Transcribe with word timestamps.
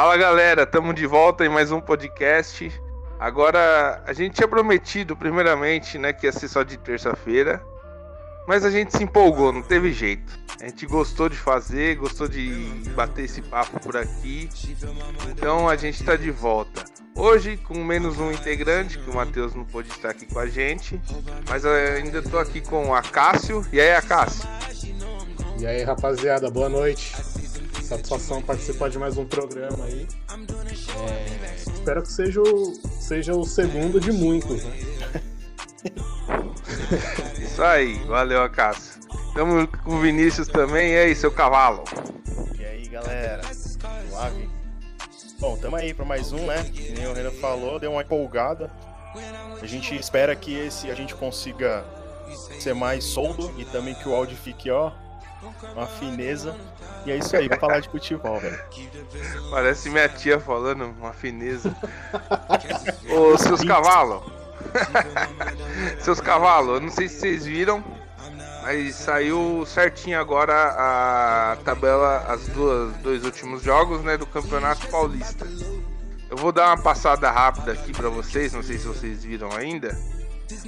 Fala 0.00 0.16
galera, 0.16 0.62
estamos 0.62 0.94
de 0.94 1.06
volta 1.06 1.44
em 1.44 1.50
mais 1.50 1.70
um 1.70 1.78
podcast. 1.78 2.72
Agora, 3.18 4.02
a 4.06 4.14
gente 4.14 4.36
tinha 4.36 4.48
prometido, 4.48 5.14
primeiramente, 5.14 5.98
né, 5.98 6.10
que 6.10 6.24
ia 6.24 6.32
ser 6.32 6.48
só 6.48 6.62
de 6.62 6.78
terça-feira, 6.78 7.62
mas 8.48 8.64
a 8.64 8.70
gente 8.70 8.96
se 8.96 9.04
empolgou, 9.04 9.52
não 9.52 9.60
teve 9.60 9.92
jeito. 9.92 10.32
A 10.58 10.64
gente 10.68 10.86
gostou 10.86 11.28
de 11.28 11.36
fazer, 11.36 11.96
gostou 11.96 12.26
de 12.26 12.50
bater 12.96 13.26
esse 13.26 13.42
papo 13.42 13.78
por 13.78 13.94
aqui, 13.94 14.48
então 15.28 15.68
a 15.68 15.76
gente 15.76 16.00
está 16.00 16.16
de 16.16 16.30
volta. 16.30 16.82
Hoje, 17.14 17.58
com 17.58 17.84
menos 17.84 18.18
um 18.18 18.32
integrante, 18.32 18.98
que 18.98 19.10
o 19.10 19.14
Matheus 19.14 19.54
não 19.54 19.66
pôde 19.66 19.90
estar 19.90 20.08
aqui 20.08 20.24
com 20.24 20.38
a 20.38 20.46
gente, 20.46 20.98
mas 21.46 21.62
ainda 21.66 22.20
estou 22.20 22.40
aqui 22.40 22.62
com 22.62 22.94
a 22.94 23.02
Cássio. 23.02 23.66
E 23.70 23.78
aí, 23.78 24.00
Cássio? 24.00 24.48
E 25.58 25.66
aí, 25.66 25.82
rapaziada, 25.82 26.50
boa 26.50 26.70
noite. 26.70 27.14
Satisfação 27.90 28.40
participar 28.40 28.88
de 28.88 29.00
mais 29.00 29.18
um 29.18 29.26
programa 29.26 29.84
aí. 29.84 30.06
É, 31.08 31.54
espero 31.56 32.02
que 32.02 32.12
seja 32.12 32.40
o, 32.40 32.74
seja 33.00 33.34
o 33.34 33.44
segundo 33.44 34.00
de 34.00 34.12
muitos, 34.12 34.62
né? 34.62 34.76
Isso 37.42 37.60
aí, 37.60 37.94
valeu, 38.04 38.42
Acácio. 38.42 39.00
Estamos 39.26 39.66
com 39.82 39.96
o 39.96 40.00
Vinícius 40.00 40.46
também, 40.46 40.92
e 40.92 40.98
aí, 40.98 41.16
seu 41.16 41.32
cavalo? 41.32 41.82
E 42.56 42.64
aí, 42.64 42.86
galera? 42.86 43.42
Suave? 43.52 44.48
Bom, 45.40 45.56
tamo 45.56 45.74
aí 45.74 45.92
para 45.92 46.04
mais 46.04 46.30
um, 46.30 46.46
né? 46.46 46.62
Que 46.72 46.92
nem 46.92 47.08
o 47.08 47.12
Renan 47.12 47.32
falou, 47.32 47.80
deu 47.80 47.90
uma 47.90 48.02
empolgada. 48.02 48.70
A 49.60 49.66
gente 49.66 49.96
espera 49.96 50.36
que 50.36 50.54
esse 50.54 50.88
a 50.92 50.94
gente 50.94 51.12
consiga 51.16 51.84
ser 52.60 52.72
mais 52.72 53.02
solto 53.02 53.52
e 53.58 53.64
também 53.64 53.96
que 53.96 54.08
o 54.08 54.14
áudio 54.14 54.36
fique, 54.36 54.70
ó, 54.70 54.92
uma 55.74 55.86
fineza. 55.86 56.56
E 57.06 57.10
é 57.10 57.16
isso 57.16 57.36
aí, 57.36 57.48
vamos 57.48 57.60
falar 57.60 57.80
de 57.80 57.88
futebol, 57.88 58.38
velho. 58.38 58.58
Parece 59.50 59.88
minha 59.88 60.08
tia 60.08 60.38
falando, 60.38 60.84
uma 60.98 61.12
fineza. 61.12 61.74
Ô, 63.10 63.36
seus 63.38 63.62
cavalos. 63.62 64.22
seus 66.00 66.20
cavalos, 66.20 66.74
eu 66.74 66.80
não 66.80 66.90
sei 66.90 67.08
se 67.08 67.20
vocês 67.20 67.46
viram, 67.46 67.82
mas 68.62 68.94
saiu 68.94 69.64
certinho 69.66 70.20
agora 70.20 70.54
a 70.54 71.56
tabela, 71.64 72.18
as 72.28 72.46
duas 72.48 72.94
dois 72.98 73.24
últimos 73.24 73.62
jogos, 73.62 74.02
né, 74.02 74.16
do 74.16 74.26
Campeonato 74.26 74.86
Paulista. 74.88 75.46
Eu 76.28 76.36
vou 76.36 76.52
dar 76.52 76.66
uma 76.66 76.82
passada 76.82 77.30
rápida 77.30 77.72
aqui 77.72 77.92
para 77.92 78.08
vocês, 78.08 78.52
não 78.52 78.62
sei 78.62 78.78
se 78.78 78.86
vocês 78.86 79.24
viram 79.24 79.50
ainda. 79.52 79.98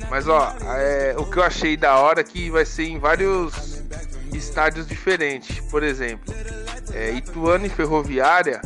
Mas 0.09 0.27
ó, 0.27 0.55
é, 0.77 1.15
o 1.19 1.25
que 1.27 1.39
eu 1.39 1.43
achei 1.43 1.77
da 1.77 1.97
hora 1.99 2.21
é 2.21 2.25
que 2.25 2.51
vai 2.51 2.65
ser 2.65 2.85
em 2.85 2.99
vários 2.99 3.83
estádios 4.35 4.87
diferentes. 4.87 5.61
Por 5.71 5.83
exemplo, 5.83 6.35
é, 6.93 7.13
Ituano 7.13 7.67
e 7.67 7.69
Ferroviária 7.69 8.61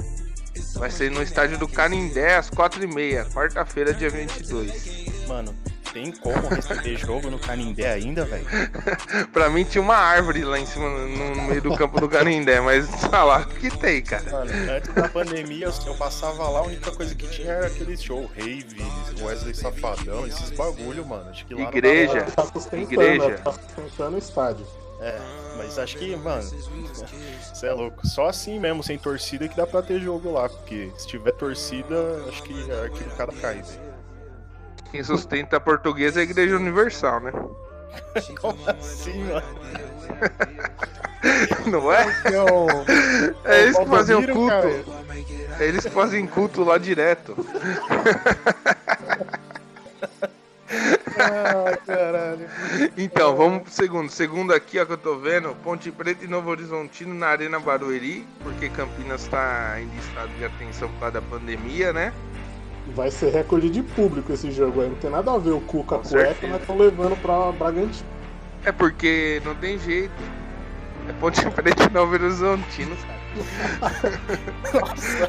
vai 0.74 0.90
ser 0.90 1.10
no 1.10 1.22
estádio 1.22 1.58
do 1.58 1.68
Canindé 1.68 2.36
às 2.36 2.50
4h30, 2.50 3.32
quarta-feira, 3.32 3.92
dia 3.92 4.10
22. 4.10 5.26
Mano, 5.26 5.54
tem 5.92 6.12
como 6.12 6.48
receber 6.48 6.96
jogo 6.96 7.30
no 7.30 7.38
Canindé 7.38 7.90
ainda, 7.90 8.24
velho? 8.24 8.46
pra 9.32 9.48
mim 9.48 9.64
tinha 9.64 9.80
uma 9.80 9.96
árvore 9.96 10.44
lá 10.44 10.58
em 10.58 10.66
cima, 10.66 10.88
no, 10.88 11.34
no 11.34 11.42
meio 11.44 11.62
do 11.62 11.74
campo 11.74 11.98
do 11.98 12.08
Canindé, 12.08 12.60
mas 12.60 12.88
tá 13.10 13.24
lá 13.24 13.44
que 13.44 13.70
tem, 13.78 14.02
cara. 14.02 14.30
Mano, 14.30 14.50
antes 14.70 14.92
da 14.92 15.08
pandemia 15.08 15.70
eu 15.86 15.94
passava 15.94 16.48
lá, 16.48 16.60
a 16.60 16.62
única 16.64 16.90
coisa 16.90 17.14
que 17.14 17.26
tinha 17.28 17.52
era 17.52 17.66
aquele 17.66 17.96
show, 17.96 18.30
Rave, 18.36 18.66
Wesley 19.20 19.54
Safadão, 19.54 20.26
esses 20.26 20.50
bagulho, 20.50 21.06
mano. 21.06 21.30
Acho 21.30 21.46
que 21.46 21.54
lá 21.54 21.62
Igreja. 21.62 22.26
Tá 22.36 22.46
Igreja. 22.76 23.38
Tá 23.42 23.52
sustentando 23.52 24.16
o 24.16 24.18
estádio. 24.18 24.66
É, 25.00 25.18
mas 25.56 25.78
acho 25.78 25.96
que, 25.98 26.16
mano, 26.16 26.42
você 26.42 27.66
é 27.66 27.72
louco. 27.72 28.06
Só 28.06 28.28
assim 28.28 28.58
mesmo, 28.58 28.82
sem 28.82 28.98
torcida, 28.98 29.46
que 29.46 29.56
dá 29.56 29.66
pra 29.66 29.82
ter 29.82 30.00
jogo 30.00 30.32
lá. 30.32 30.48
Porque 30.48 30.90
se 30.96 31.06
tiver 31.06 31.32
torcida, 31.32 32.24
acho 32.28 32.42
que 32.42 32.70
é 32.70 32.86
aquele 32.86 33.10
cara 33.10 33.32
cai, 33.32 33.62
velho. 33.62 33.86
Quem 34.90 35.04
sustenta 35.04 35.56
a 35.56 35.60
portuguesa 35.60 36.20
é 36.20 36.22
a 36.22 36.24
Igreja 36.24 36.56
Universal, 36.56 37.20
né? 37.20 37.32
Como 38.40 38.58
assim, 38.70 39.24
mano? 39.24 39.46
Não 41.66 41.92
é? 41.92 42.06
É 43.44 43.62
eles 43.62 43.76
que 43.76 43.86
fazem 43.86 44.16
o 44.16 44.32
culto. 44.32 45.04
É 45.58 45.64
eles 45.66 45.84
que 45.84 45.90
fazem 45.90 46.26
culto 46.26 46.64
lá 46.64 46.78
direto. 46.78 47.36
Ah, 51.26 51.76
caralho. 51.84 52.46
Então, 52.96 53.34
vamos 53.36 53.62
pro 53.62 53.72
segundo. 53.72 54.10
Segundo 54.10 54.54
aqui, 54.54 54.78
ó, 54.78 54.86
que 54.86 54.92
eu 54.92 54.98
tô 54.98 55.16
vendo, 55.16 55.54
Ponte 55.56 55.90
Preta 55.90 56.24
e 56.24 56.28
Novo 56.28 56.50
Horizontino 56.50 57.14
na 57.14 57.26
Arena 57.26 57.58
Barueri, 57.58 58.26
porque 58.42 58.68
Campinas 58.68 59.26
tá 59.26 59.80
em 59.80 59.90
estado 59.98 60.30
de 60.38 60.44
atenção 60.44 60.88
por 60.90 61.00
causa 61.00 61.14
da 61.14 61.22
pandemia, 61.22 61.92
né? 61.92 62.12
Vai 62.94 63.10
ser 63.10 63.30
recorde 63.30 63.68
de 63.68 63.82
público 63.82 64.32
esse 64.32 64.52
jogo 64.52 64.80
aí. 64.80 64.88
Não 64.88 64.96
tem 64.96 65.10
nada 65.10 65.32
a 65.32 65.38
ver 65.38 65.50
o 65.50 65.60
Cuca 65.60 65.98
com 65.98 66.08
cueca, 66.08 66.46
mas 66.46 66.60
estão 66.60 66.78
levando 66.78 67.20
pra 67.20 67.50
Bragantino. 67.50 68.08
É 68.64 68.70
porque 68.70 69.42
não 69.44 69.54
tem 69.56 69.78
jeito. 69.78 70.14
É 71.08 71.12
Ponte 71.14 71.44
Preta 71.50 71.84
e 71.84 71.92
Novo 71.92 72.14
Horizontino, 72.14 72.96
cara. 72.96 73.25
Nossa. 74.74 75.28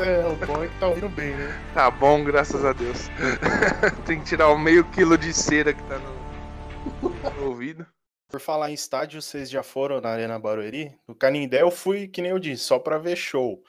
É, 0.00 0.26
o 0.26 0.36
bom 0.46 0.62
é 0.62 0.68
que 0.68 0.78
tá 0.78 0.90
indo 0.90 1.08
bem, 1.08 1.34
né? 1.34 1.60
Tá 1.74 1.90
bom, 1.90 2.24
graças 2.24 2.64
a 2.64 2.72
Deus. 2.72 3.08
tem 4.06 4.20
que 4.20 4.26
tirar 4.26 4.48
o 4.50 4.58
meio 4.58 4.84
quilo 4.90 5.16
de 5.16 5.32
cera 5.32 5.72
que 5.72 5.82
tá 5.84 5.98
no, 5.98 7.10
no 7.30 7.46
ouvido. 7.46 7.86
Por 8.28 8.40
falar 8.40 8.70
em 8.70 8.74
estádio, 8.74 9.22
vocês 9.22 9.48
já 9.48 9.62
foram 9.62 10.00
na 10.00 10.08
Arena 10.08 10.38
Barueri? 10.38 10.96
No 11.06 11.14
Canindé 11.14 11.62
eu 11.62 11.70
fui, 11.70 12.08
que 12.08 12.20
nem 12.20 12.32
eu 12.32 12.38
disse, 12.38 12.64
só 12.64 12.78
pra 12.78 12.98
ver 12.98 13.16
show. 13.16 13.62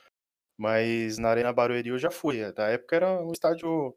Mas 0.58 1.18
na 1.18 1.30
Arena 1.30 1.54
Barueri 1.54 1.90
eu 1.90 2.00
já 2.00 2.10
fui. 2.10 2.52
Da 2.52 2.70
época 2.70 2.96
era 2.96 3.22
um 3.22 3.32
estádio 3.32 3.96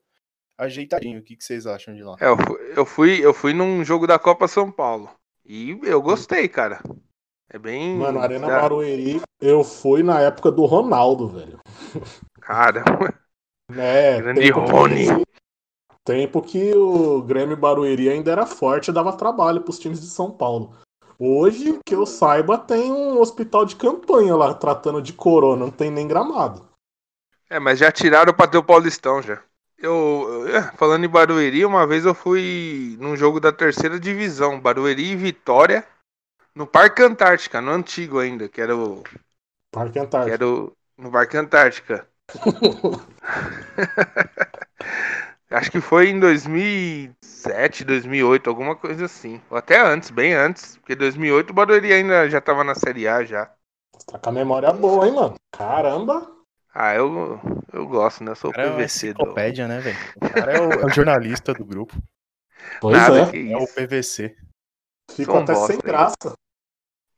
ajeitadinho. 0.58 1.20
O 1.20 1.22
que, 1.22 1.36
que 1.36 1.44
vocês 1.44 1.66
acham 1.66 1.94
de 1.94 2.02
lá? 2.02 2.16
É, 2.20 2.26
eu 2.26 2.36
fui, 2.36 2.72
eu 2.76 2.86
fui, 2.86 3.26
eu 3.26 3.34
fui 3.34 3.54
num 3.54 3.84
jogo 3.84 4.06
da 4.06 4.18
Copa 4.18 4.48
São 4.48 4.70
Paulo. 4.70 5.10
E 5.44 5.78
eu 5.82 6.02
gostei, 6.02 6.48
cara. 6.48 6.82
É 7.50 7.58
bem. 7.58 7.96
Mano, 7.96 8.20
Arena 8.20 8.46
Barueri, 8.46 9.22
eu 9.40 9.64
fui 9.64 10.02
na 10.02 10.20
época 10.20 10.50
do 10.50 10.64
Ronaldo, 10.66 11.28
velho. 11.28 11.58
Cara. 12.40 12.84
É, 13.76 14.18
Grande 14.18 14.50
Rony. 14.50 15.26
Tempo 16.02 16.40
que 16.40 16.74
o 16.74 17.20
Grêmio 17.20 17.54
Barueri 17.54 18.08
ainda 18.08 18.32
era 18.32 18.46
forte 18.46 18.88
e 18.88 18.94
dava 18.94 19.12
trabalho 19.12 19.60
pros 19.60 19.78
times 19.78 20.00
de 20.00 20.06
São 20.06 20.30
Paulo. 20.30 20.74
Hoje, 21.18 21.78
que 21.84 21.94
eu 21.94 22.06
saiba, 22.06 22.56
tem 22.56 22.90
um 22.90 23.20
hospital 23.20 23.66
de 23.66 23.76
campanha 23.76 24.34
lá 24.34 24.54
tratando 24.54 25.02
de 25.02 25.12
corona, 25.12 25.66
não 25.66 25.70
tem 25.70 25.90
nem 25.90 26.08
gramado. 26.08 26.66
É, 27.50 27.60
mas 27.60 27.78
já 27.78 27.92
tiraram 27.92 28.32
pra 28.32 28.46
ter 28.46 28.56
o 28.56 28.64
Paulistão 28.64 29.20
já. 29.20 29.42
Eu, 29.76 30.26
falando 30.78 31.04
em 31.04 31.08
Barueri, 31.08 31.64
uma 31.64 31.86
vez 31.86 32.06
eu 32.06 32.14
fui 32.14 32.96
num 32.98 33.16
jogo 33.16 33.38
da 33.38 33.52
terceira 33.52 34.00
divisão, 34.00 34.58
Barueri 34.58 35.12
e 35.12 35.16
Vitória, 35.16 35.86
no 36.58 36.66
Parque 36.66 37.02
Antártica, 37.02 37.60
no 37.60 37.70
antigo 37.70 38.18
ainda, 38.18 38.48
que 38.48 38.60
era 38.60 38.76
o. 38.76 39.04
Parque 39.70 40.00
Antártica. 40.00 40.24
Que 40.24 40.30
era 40.32 40.44
o, 40.44 40.76
no 40.98 41.12
Parque 41.12 41.36
Antártica. 41.36 42.08
Acho 45.48 45.70
que 45.70 45.80
foi 45.80 46.08
em 46.08 46.18
2007, 46.18 47.84
2008, 47.84 48.50
alguma 48.50 48.74
coisa 48.74 49.04
assim. 49.04 49.40
Ou 49.48 49.56
até 49.56 49.80
antes, 49.80 50.10
bem 50.10 50.34
antes. 50.34 50.78
Porque 50.78 50.96
2008 50.96 51.50
o 51.50 51.54
Barueri 51.54 51.92
ainda 51.92 52.28
já 52.28 52.40
tava 52.40 52.64
na 52.64 52.74
Série 52.74 53.06
A 53.06 53.22
já. 53.24 53.48
Tá 54.06 54.18
com 54.18 54.30
a 54.30 54.32
memória 54.32 54.72
boa, 54.72 55.06
hein, 55.06 55.14
mano? 55.14 55.36
Caramba! 55.52 56.28
Ah, 56.74 56.92
eu, 56.94 57.40
eu 57.72 57.86
gosto, 57.86 58.24
né? 58.24 58.32
Eu 58.32 58.36
sou 58.36 58.50
o 58.50 58.52
PVC. 58.52 59.06
É 59.06 59.10
enciclopédia, 59.10 59.64
do... 59.64 59.68
né, 59.68 59.80
velho? 59.80 59.96
O 60.16 60.28
cara 60.28 60.52
é 60.52 60.60
o, 60.60 60.72
é 60.72 60.84
o, 60.84 60.90
jornalista 60.90 61.54
do 61.54 61.64
grupo. 61.64 61.96
Pois 62.80 62.98
Nada 62.98 63.30
é. 63.32 63.52
É 63.52 63.56
o 63.56 63.66
PVC. 63.66 64.36
Fico 65.12 65.36
até 65.36 65.54
bosta 65.54 65.72
sem 65.72 65.80
graça. 65.80 66.36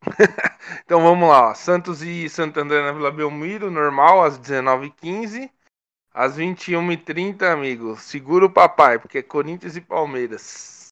então 0.85 1.03
vamos 1.03 1.29
lá, 1.29 1.51
ó. 1.51 1.55
Santos 1.55 2.03
e 2.03 2.29
Santo 2.29 2.59
André 2.61 2.83
na 2.83 2.93
Vila 2.93 3.11
Belmiro, 3.11 3.71
normal, 3.71 4.25
às 4.25 4.39
19h15. 4.39 5.51
Às 6.13 6.37
21h30, 6.37 7.43
amigo, 7.53 7.97
segura 7.97 8.45
o 8.45 8.51
papai, 8.51 8.99
porque 8.99 9.19
é 9.19 9.23
Corinthians 9.23 9.77
e 9.77 9.81
Palmeiras. 9.81 10.89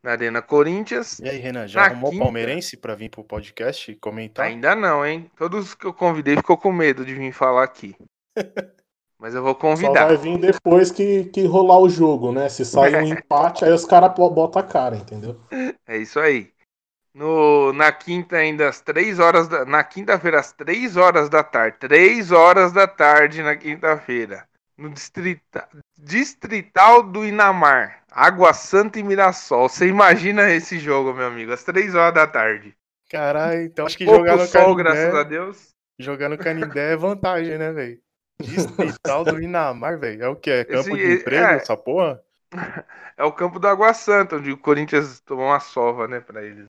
Na 0.00 0.12
Arena 0.12 0.40
Corinthians. 0.40 1.18
E 1.18 1.28
aí, 1.28 1.38
Renan, 1.38 1.66
já 1.66 1.86
arrumou 1.86 2.12
quinta. 2.12 2.24
palmeirense 2.24 2.76
pra 2.76 2.94
vir 2.94 3.10
pro 3.10 3.24
podcast 3.24 3.90
e 3.90 3.96
comentar? 3.96 4.46
Ainda 4.46 4.76
não, 4.76 5.04
hein? 5.04 5.28
Todos 5.36 5.74
que 5.74 5.84
eu 5.84 5.92
convidei 5.92 6.36
ficou 6.36 6.56
com 6.56 6.70
medo 6.70 7.04
de 7.04 7.14
vir 7.14 7.32
falar 7.32 7.64
aqui. 7.64 7.96
Mas 9.18 9.34
eu 9.34 9.42
vou 9.42 9.54
Só 9.54 9.58
convidar. 9.58 10.06
vai 10.06 10.16
vir 10.16 10.38
depois 10.38 10.92
que, 10.92 11.24
que 11.24 11.44
rolar 11.44 11.80
o 11.80 11.88
jogo, 11.88 12.30
né? 12.30 12.48
Se 12.48 12.64
sair 12.64 12.94
um 12.94 13.02
empate, 13.12 13.64
aí 13.64 13.72
os 13.72 13.84
caras 13.84 14.14
botam 14.14 14.62
a 14.62 14.64
cara, 14.64 14.96
entendeu? 14.96 15.40
É 15.84 15.98
isso 15.98 16.20
aí. 16.20 16.52
No, 17.18 17.72
na 17.72 17.90
quinta, 17.90 18.36
ainda 18.36 18.68
às 18.68 18.80
3 18.80 19.18
horas 19.18 19.48
da. 19.48 19.64
Na 19.64 19.82
quinta-feira, 19.82 20.38
às 20.38 20.52
3 20.52 20.96
horas 20.96 21.28
da 21.28 21.42
tarde. 21.42 21.76
3 21.80 22.30
horas 22.30 22.70
da 22.72 22.86
tarde 22.86 23.42
na 23.42 23.56
quinta-feira. 23.56 24.46
No 24.76 24.88
distrita, 24.88 25.68
Distrital 25.98 27.02
do 27.02 27.24
Inamar. 27.26 28.04
Água 28.10 28.52
Santa 28.52 29.00
e 29.00 29.02
Mirassol. 29.02 29.68
Você 29.68 29.88
imagina 29.88 30.48
esse 30.50 30.78
jogo, 30.78 31.12
meu 31.12 31.26
amigo? 31.26 31.52
Às 31.52 31.64
3 31.64 31.94
horas 31.96 32.14
da 32.14 32.26
tarde. 32.26 32.72
Caralho, 33.10 33.62
então 33.62 33.86
acho 33.86 33.98
que 33.98 34.04
Pouco 34.04 34.20
jogar 34.20 34.36
no 34.36 34.46
sol, 34.46 34.76
Canindé- 34.76 34.82
graças 34.84 35.14
a 35.14 35.22
Deus. 35.24 35.68
jogar 35.98 36.28
no 36.28 36.38
Canindé 36.38 36.92
é 36.92 36.96
vantagem, 36.96 37.58
né, 37.58 37.72
velho? 37.72 37.98
Distrital 38.40 39.24
do 39.24 39.42
Inamar, 39.42 39.98
velho. 39.98 40.22
É 40.22 40.28
o 40.28 40.36
que? 40.36 40.50
É 40.50 40.64
campo 40.64 40.80
Esse- 40.80 40.92
de 40.94 41.14
emprego, 41.14 41.44
é. 41.46 41.54
essa 41.56 41.76
porra? 41.76 42.22
É 43.16 43.24
o 43.24 43.32
campo 43.32 43.58
da 43.58 43.72
Água 43.72 43.92
Santa, 43.92 44.36
onde 44.36 44.52
o 44.52 44.56
Corinthians 44.56 45.18
tomou 45.22 45.46
uma 45.46 45.58
sova, 45.58 46.06
né, 46.06 46.20
pra 46.20 46.40
eles. 46.44 46.66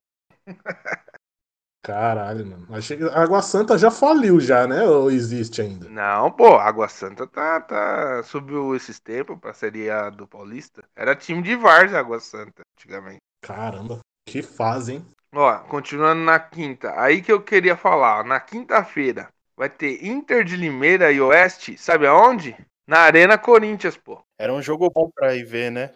Caralho, 1.82 2.46
mano. 2.46 2.68
Achei 2.76 2.98
que 2.98 3.04
a 3.04 3.22
Água 3.24 3.42
Santa 3.42 3.78
já 3.78 3.90
faliu 3.90 4.40
já, 4.40 4.68
né? 4.68 4.84
Ou 4.84 5.10
existe 5.10 5.62
ainda? 5.62 5.88
Não, 5.90 6.30
pô, 6.30 6.56
Água 6.56 6.88
Santa 6.90 7.26
tá, 7.26 7.62
tá. 7.62 8.22
Subiu 8.24 8.76
esses 8.76 9.00
tempos 9.00 9.40
pra 9.40 9.54
Série 9.54 9.90
A 9.90 10.10
do 10.10 10.28
Paulista. 10.28 10.84
Era 10.96 11.16
time 11.16 11.42
de 11.42 11.56
Várzea, 11.56 12.00
Água 12.00 12.20
Santa, 12.20 12.62
antigamente. 12.78 13.22
Caramba, 13.42 14.00
que 14.28 14.42
fase, 14.42 14.94
hein? 14.96 15.06
Ó, 15.34 15.60
continuando 15.60 16.22
na 16.22 16.40
quinta. 16.40 17.00
Aí 17.00 17.22
que 17.22 17.32
eu 17.32 17.42
queria 17.42 17.78
falar, 17.78 18.20
ó, 18.20 18.24
na 18.24 18.40
quinta-feira 18.40 19.30
vai 19.56 19.70
ter 19.70 20.06
Inter 20.06 20.44
de 20.44 20.56
Limeira 20.58 21.12
e 21.12 21.22
Oeste, 21.22 21.78
sabe 21.78 22.06
aonde? 22.08 22.56
Na 22.88 23.00
Arena 23.00 23.38
Corinthians, 23.38 23.96
pô. 23.96 24.22
Era 24.38 24.54
um 24.54 24.62
jogo 24.62 24.90
bom 24.90 25.10
pra 25.14 25.36
ir 25.36 25.44
ver, 25.46 25.72
né? 25.72 25.94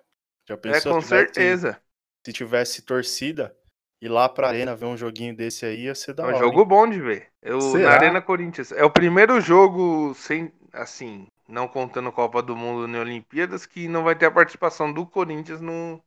Já 0.47 0.55
É, 0.55 0.57
pensou 0.57 0.93
com 0.93 1.01
se 1.01 1.07
tivesse- 1.07 1.33
certeza. 1.33 1.81
Se 2.25 2.31
tivesse 2.33 2.81
torcida, 2.83 3.55
ir 4.05 4.09
lá 4.09 4.27
pra 4.29 4.47
arena 4.49 4.75
ver 4.75 4.85
um 4.85 4.97
joguinho 4.97 5.35
desse 5.35 5.65
aí 5.65 5.83
ia 5.85 5.95
ser 5.95 6.13
da 6.13 6.23
É 6.23 6.25
hora. 6.25 6.35
um 6.35 6.39
jogo 6.39 6.65
bom 6.65 6.87
de 6.89 6.99
ver. 6.99 7.29
Eu, 7.41 7.59
Será? 7.59 7.89
na 7.89 7.91
Arena 7.93 8.21
Corinthians. 8.21 8.71
É 8.71 8.83
o 8.83 8.91
primeiro 8.91 9.39
jogo 9.41 10.13
sem, 10.15 10.51
assim, 10.71 11.27
não 11.47 11.67
contando 11.67 12.11
Copa 12.11 12.41
do 12.41 12.55
Mundo 12.55 12.87
nem 12.87 13.01
Olimpíadas, 13.01 13.65
que 13.65 13.87
não 13.87 14.03
vai 14.03 14.15
ter 14.15 14.25
a 14.27 14.31
participação 14.31 14.91
do 14.91 15.05
Corinthians 15.05 15.59
no, 15.61 16.01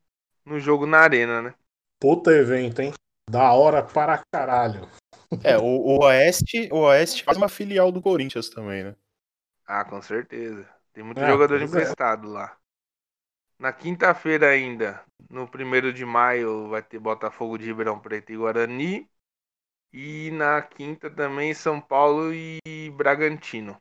no 0.44 0.58
jogo 0.58 0.86
na 0.86 0.98
Arena, 0.98 1.42
né? 1.42 1.54
Puta 2.00 2.30
evento, 2.30 2.80
hein? 2.80 2.92
Da 3.30 3.52
hora 3.52 3.82
para 3.82 4.22
caralho. 4.32 4.88
hein? 5.32 5.40
É, 5.42 5.56
o, 5.58 5.62
o 5.64 6.04
Oeste, 6.04 6.68
o 6.72 6.78
Oeste 6.78 7.24
faz 7.24 7.36
uma 7.36 7.48
filial 7.48 7.90
do 7.92 8.00
Corinthians 8.02 8.48
também, 8.48 8.84
né? 8.84 8.94
Ah, 9.66 9.84
com 9.84 10.00
certeza. 10.02 10.68
Tem 10.92 11.04
muito 11.04 11.20
É, 11.20 11.26
jogador 11.26 11.60
é. 11.60 11.64
emprestado 11.64 12.28
lá. 12.28 12.56
Na 13.58 13.72
quinta-feira 13.72 14.48
ainda, 14.50 15.02
no 15.30 15.48
primeiro 15.48 15.92
de 15.92 16.04
maio, 16.04 16.68
vai 16.68 16.82
ter 16.82 16.98
Botafogo 16.98 17.56
de 17.58 17.66
Ribeirão 17.66 17.98
Preto 17.98 18.32
e 18.32 18.36
Guarani. 18.36 19.08
E 19.92 20.30
na 20.32 20.62
quinta 20.62 21.10
também 21.10 21.54
São 21.54 21.80
Paulo 21.80 22.32
e 22.34 22.60
Bragantino. 22.96 23.76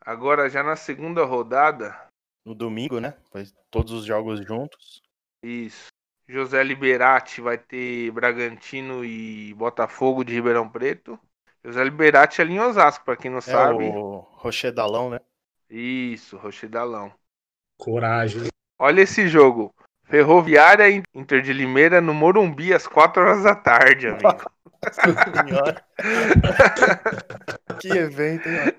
Agora 0.00 0.48
já 0.50 0.62
na 0.62 0.76
segunda 0.76 1.24
rodada, 1.24 2.10
No 2.44 2.52
domingo, 2.54 2.98
né? 2.98 3.14
Vai 3.32 3.44
todos 3.70 3.92
os 3.92 4.04
jogos 4.04 4.44
juntos. 4.44 5.00
isso. 5.42 5.88
José 6.28 6.62
Liberati 6.62 7.40
vai 7.40 7.56
ter 7.56 8.10
Bragantino 8.10 9.04
e 9.04 9.54
Botafogo 9.54 10.22
de 10.24 10.34
Ribeirão 10.34 10.68
Preto. 10.68 11.18
José 11.64 11.82
Liberati 11.84 12.40
é 12.40 12.44
ali 12.44 12.54
em 12.54 12.60
Osasco, 12.60 13.04
pra 13.04 13.16
quem 13.16 13.30
não 13.30 13.40
É 13.40 13.40
sabe. 13.40 13.84
o 13.84 14.20
Rochedalão, 14.36 15.10
né? 15.10 15.20
Isso, 15.70 16.36
Rochedalão. 16.36 17.10
Coragem. 17.78 18.48
Olha 18.78 19.02
esse 19.02 19.28
jogo. 19.28 19.74
Ferroviária 20.04 21.02
Inter 21.14 21.42
de 21.42 21.52
Limeira 21.52 22.00
no 22.00 22.14
Morumbi 22.14 22.72
às 22.72 22.86
4 22.86 23.22
horas 23.22 23.42
da 23.42 23.54
tarde, 23.54 24.08
amigo. 24.08 24.50
Que 27.80 27.88
evento, 27.88 28.48
hein? 28.48 28.72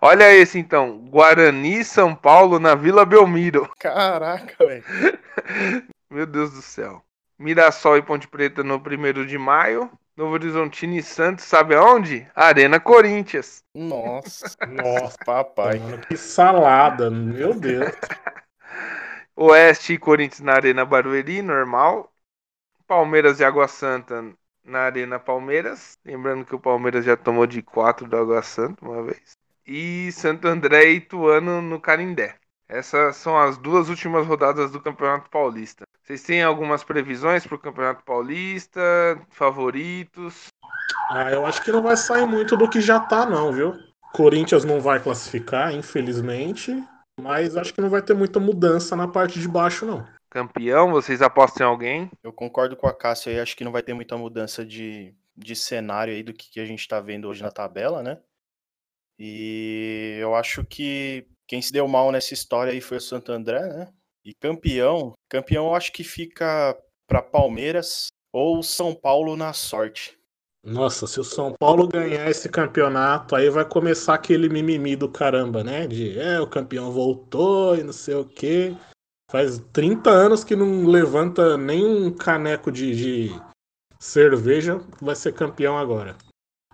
Olha 0.00 0.34
esse 0.34 0.58
então. 0.58 0.98
Guarani 1.10 1.84
São 1.84 2.14
Paulo 2.14 2.58
na 2.58 2.74
Vila 2.74 3.04
Belmiro. 3.04 3.70
Caraca, 3.78 4.66
velho. 4.66 4.84
Meu 6.10 6.26
Deus 6.26 6.52
do 6.52 6.62
céu. 6.62 7.02
Mirassol 7.38 7.98
e 7.98 8.02
Ponte 8.02 8.28
Preta 8.28 8.62
no 8.62 8.76
1 8.76 9.26
de 9.26 9.38
maio. 9.38 9.90
Novo 10.16 10.34
Horizontino 10.34 10.94
e 10.94 11.02
Santos, 11.02 11.44
sabe 11.44 11.74
aonde? 11.74 12.28
Arena 12.34 12.78
Corinthians. 12.78 13.64
Nossa, 13.74 14.56
Nossa, 14.64 15.18
papai. 15.24 15.78
mano, 15.78 15.98
que 16.06 16.16
salada. 16.16 17.10
Meu 17.10 17.52
Deus. 17.54 17.92
Oeste 19.36 19.94
e 19.94 19.98
Corinthians 19.98 20.40
na 20.40 20.52
Arena 20.54 20.84
Barueri, 20.84 21.42
normal. 21.42 22.12
Palmeiras 22.86 23.40
e 23.40 23.44
Água 23.44 23.68
Santa 23.68 24.34
na 24.64 24.80
Arena 24.80 25.18
Palmeiras. 25.18 25.98
Lembrando 26.04 26.44
que 26.44 26.54
o 26.54 26.60
Palmeiras 26.60 27.04
já 27.04 27.16
tomou 27.16 27.46
de 27.46 27.62
4 27.62 28.06
do 28.08 28.16
Água 28.16 28.42
Santa 28.42 28.84
uma 28.84 29.02
vez. 29.02 29.36
E 29.66 30.12
Santo 30.12 30.46
André 30.48 30.90
e 30.92 30.96
Ituano 30.96 31.62
no 31.62 31.80
Canindé. 31.80 32.36
Essas 32.68 33.16
são 33.16 33.38
as 33.38 33.58
duas 33.58 33.88
últimas 33.88 34.26
rodadas 34.26 34.70
do 34.70 34.80
Campeonato 34.80 35.30
Paulista. 35.30 35.84
Vocês 36.04 36.22
têm 36.22 36.42
algumas 36.42 36.84
previsões 36.84 37.46
para 37.46 37.56
o 37.56 37.58
Campeonato 37.58 38.04
Paulista? 38.04 38.78
Favoritos? 39.30 40.48
Ah, 41.10 41.30
eu 41.30 41.46
acho 41.46 41.64
que 41.64 41.72
não 41.72 41.82
vai 41.82 41.96
sair 41.96 42.26
muito 42.26 42.58
do 42.58 42.68
que 42.68 42.78
já 42.78 43.00
tá, 43.00 43.24
não, 43.24 43.50
viu? 43.50 43.74
Corinthians 44.12 44.66
não 44.66 44.82
vai 44.82 45.02
classificar, 45.02 45.74
infelizmente. 45.74 46.70
Mas 47.18 47.56
acho 47.56 47.72
que 47.72 47.80
não 47.80 47.88
vai 47.88 48.02
ter 48.02 48.12
muita 48.12 48.38
mudança 48.38 48.94
na 48.94 49.08
parte 49.08 49.40
de 49.40 49.48
baixo, 49.48 49.86
não. 49.86 50.06
Campeão? 50.28 50.90
Vocês 50.90 51.22
apostam 51.22 51.66
em 51.66 51.70
alguém? 51.70 52.10
Eu 52.22 52.34
concordo 52.34 52.76
com 52.76 52.86
a 52.86 52.92
Cássia 52.92 53.32
aí, 53.32 53.40
acho 53.40 53.56
que 53.56 53.64
não 53.64 53.72
vai 53.72 53.82
ter 53.82 53.94
muita 53.94 54.18
mudança 54.18 54.62
de, 54.62 55.14
de 55.34 55.56
cenário 55.56 56.12
aí 56.12 56.22
do 56.22 56.34
que, 56.34 56.50
que 56.50 56.60
a 56.60 56.66
gente 56.66 56.86
tá 56.86 57.00
vendo 57.00 57.28
hoje 57.28 57.42
na 57.42 57.50
tabela, 57.50 58.02
né? 58.02 58.20
E 59.18 60.18
eu 60.20 60.34
acho 60.34 60.64
que 60.64 61.26
quem 61.46 61.62
se 61.62 61.72
deu 61.72 61.88
mal 61.88 62.12
nessa 62.12 62.34
história 62.34 62.74
aí 62.74 62.80
foi 62.82 62.98
o 62.98 63.00
Santo 63.00 63.32
André, 63.32 63.60
né? 63.60 63.88
E 64.24 64.32
campeão, 64.32 65.12
campeão 65.28 65.66
eu 65.66 65.74
acho 65.74 65.92
que 65.92 66.02
fica 66.02 66.76
para 67.06 67.20
Palmeiras 67.20 68.08
ou 68.32 68.62
São 68.62 68.94
Paulo 68.94 69.36
na 69.36 69.52
sorte. 69.52 70.18
Nossa, 70.64 71.06
se 71.06 71.20
o 71.20 71.24
São 71.24 71.52
Paulo 71.52 71.86
ganhar 71.86 72.30
esse 72.30 72.48
campeonato, 72.48 73.36
aí 73.36 73.50
vai 73.50 73.66
começar 73.66 74.14
aquele 74.14 74.48
mimimi 74.48 74.96
do 74.96 75.10
caramba, 75.10 75.62
né? 75.62 75.86
De 75.86 76.18
é, 76.18 76.40
o 76.40 76.46
campeão 76.46 76.90
voltou 76.90 77.76
e 77.76 77.82
não 77.82 77.92
sei 77.92 78.14
o 78.14 78.24
quê. 78.24 78.74
Faz 79.30 79.58
30 79.74 80.08
anos 80.08 80.42
que 80.42 80.56
não 80.56 80.86
levanta 80.86 81.58
nem 81.58 81.84
um 81.84 82.10
caneco 82.10 82.72
de, 82.72 82.94
de 82.96 83.42
cerveja, 84.00 84.80
vai 85.02 85.14
ser 85.14 85.34
campeão 85.34 85.76
agora. 85.76 86.16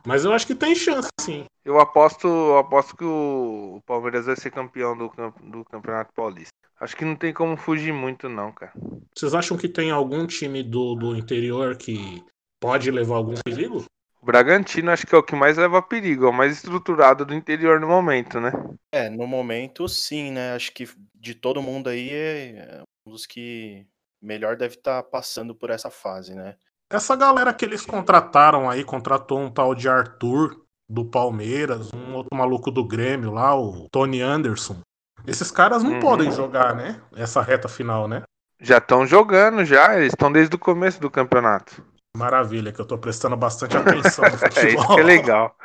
Mas 0.07 0.25
eu 0.25 0.33
acho 0.33 0.47
que 0.47 0.55
tem 0.55 0.75
chance, 0.75 1.09
sim. 1.21 1.45
Eu 1.65 1.79
aposto, 1.79 2.27
eu 2.27 2.59
aposto 2.59 2.97
que 2.97 3.05
o 3.05 3.83
Palmeiras 3.87 4.27
vai 4.27 4.37
ser 4.37 4.51
campeão 4.51 4.97
do, 4.97 5.11
do 5.43 5.65
Campeonato 5.65 6.13
Paulista. 6.15 6.55
Acho 6.81 6.97
que 6.97 7.05
não 7.05 7.15
tem 7.15 7.33
como 7.33 7.57
fugir 7.57 7.93
muito, 7.93 8.29
não, 8.29 8.51
cara. 8.51 8.73
Vocês 9.15 9.35
acham 9.35 9.57
que 9.57 9.69
tem 9.69 9.91
algum 9.91 10.27
time 10.27 10.63
do, 10.63 10.95
do 10.95 11.15
interior 11.15 11.77
que 11.77 12.25
pode 12.59 12.91
levar 12.91 13.17
algum 13.17 13.35
perigo? 13.35 13.85
O 14.23 14.27
Bragantino 14.27 14.91
acho 14.91 15.07
que 15.07 15.15
é 15.15 15.19
o 15.19 15.23
que 15.23 15.35
mais 15.35 15.57
leva 15.57 15.83
perigo, 15.83 16.27
é 16.27 16.29
o 16.29 16.33
mais 16.33 16.53
estruturado 16.53 17.25
do 17.25 17.35
interior 17.35 17.81
no 17.81 17.89
momento, 17.89 18.41
né? 18.41 18.53
É, 18.93 19.09
no 19.09 19.27
momento 19.27 19.89
sim, 19.89 20.31
né? 20.31 20.55
Acho 20.55 20.73
que 20.73 20.89
de 21.15 21.35
todo 21.35 21.63
mundo 21.63 21.89
aí 21.89 22.11
é 22.13 22.83
um 23.07 23.13
dos 23.13 23.27
que 23.27 23.87
melhor 24.21 24.57
deve 24.57 24.75
estar 24.75 25.03
passando 25.05 25.55
por 25.55 25.71
essa 25.71 25.91
fase, 25.91 26.35
né? 26.35 26.57
Essa 26.91 27.15
galera 27.17 27.55
que 27.55 27.65
eles 27.65 27.87
contrataram 27.87 28.69
aí, 28.69 28.85
contratou 28.85 29.39
um 29.39 29.51
tal 29.51 29.75
de 29.75 29.89
Arthur 29.89 30.67
do 30.91 31.05
Palmeiras, 31.05 31.89
um 31.95 32.15
outro 32.15 32.37
maluco 32.37 32.71
do 32.71 32.85
Grêmio 32.85 33.31
lá, 33.31 33.55
o 33.57 33.89
Tony 33.91 34.21
Anderson. 34.21 34.79
Esses 35.27 35.51
caras 35.51 35.85
não 35.85 35.93
Uhum. 35.93 36.01
podem 36.01 36.33
jogar, 36.33 36.75
né? 36.75 37.01
Essa 37.15 37.41
reta 37.41 37.69
final, 37.69 38.09
né? 38.09 38.23
Já 38.61 38.79
estão 38.79 39.07
jogando, 39.07 39.65
já. 39.65 39.97
Eles 39.97 40.13
estão 40.13 40.33
desde 40.33 40.57
o 40.57 40.59
começo 40.59 41.01
do 41.01 41.09
campeonato. 41.11 41.83
Maravilha, 42.17 42.73
que 42.73 42.81
eu 42.81 42.85
tô 42.85 42.99
prestando 42.99 43.37
bastante 43.37 43.77
atenção 43.79 44.25
no 44.25 44.35
É 44.35 44.39
futebol. 44.39 44.83
isso 44.83 44.95
que 44.95 45.01
é 45.01 45.05
legal. 45.05 45.57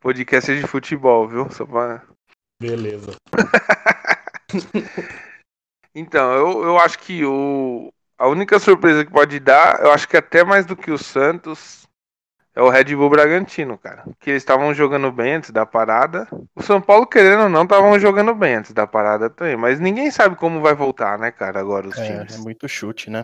Podcast 0.00 0.50
é 0.50 0.56
de 0.56 0.66
futebol, 0.66 1.28
viu? 1.28 1.48
Só 1.50 1.64
pra... 1.64 2.02
Beleza. 2.60 3.12
Então, 5.94 6.32
eu, 6.32 6.64
eu 6.64 6.78
acho 6.78 6.98
que 6.98 7.24
o, 7.24 7.92
a 8.18 8.26
única 8.26 8.58
surpresa 8.58 9.04
que 9.04 9.10
pode 9.12 9.38
dar, 9.38 9.80
eu 9.82 9.92
acho 9.92 10.08
que 10.08 10.16
até 10.16 10.42
mais 10.42 10.64
do 10.64 10.74
que 10.74 10.90
o 10.90 10.96
Santos, 10.96 11.86
é 12.54 12.62
o 12.62 12.68
Red 12.68 12.94
Bull 12.96 13.08
Bragantino, 13.10 13.78
cara. 13.78 14.04
Que 14.20 14.30
eles 14.30 14.42
estavam 14.42 14.72
jogando 14.74 15.10
bem 15.10 15.34
antes 15.34 15.50
da 15.50 15.64
parada. 15.64 16.26
O 16.54 16.62
São 16.62 16.80
Paulo, 16.80 17.06
querendo 17.06 17.44
ou 17.44 17.48
não, 17.48 17.62
estavam 17.62 17.98
jogando 17.98 18.34
bem 18.34 18.56
antes 18.56 18.72
da 18.72 18.86
parada 18.86 19.30
também. 19.30 19.56
Mas 19.56 19.80
ninguém 19.80 20.10
sabe 20.10 20.36
como 20.36 20.60
vai 20.60 20.74
voltar, 20.74 21.18
né, 21.18 21.30
cara, 21.30 21.58
agora 21.60 21.88
os 21.88 21.96
É, 21.98 22.06
times. 22.06 22.34
é 22.36 22.38
muito 22.38 22.68
chute, 22.68 23.10
né? 23.10 23.22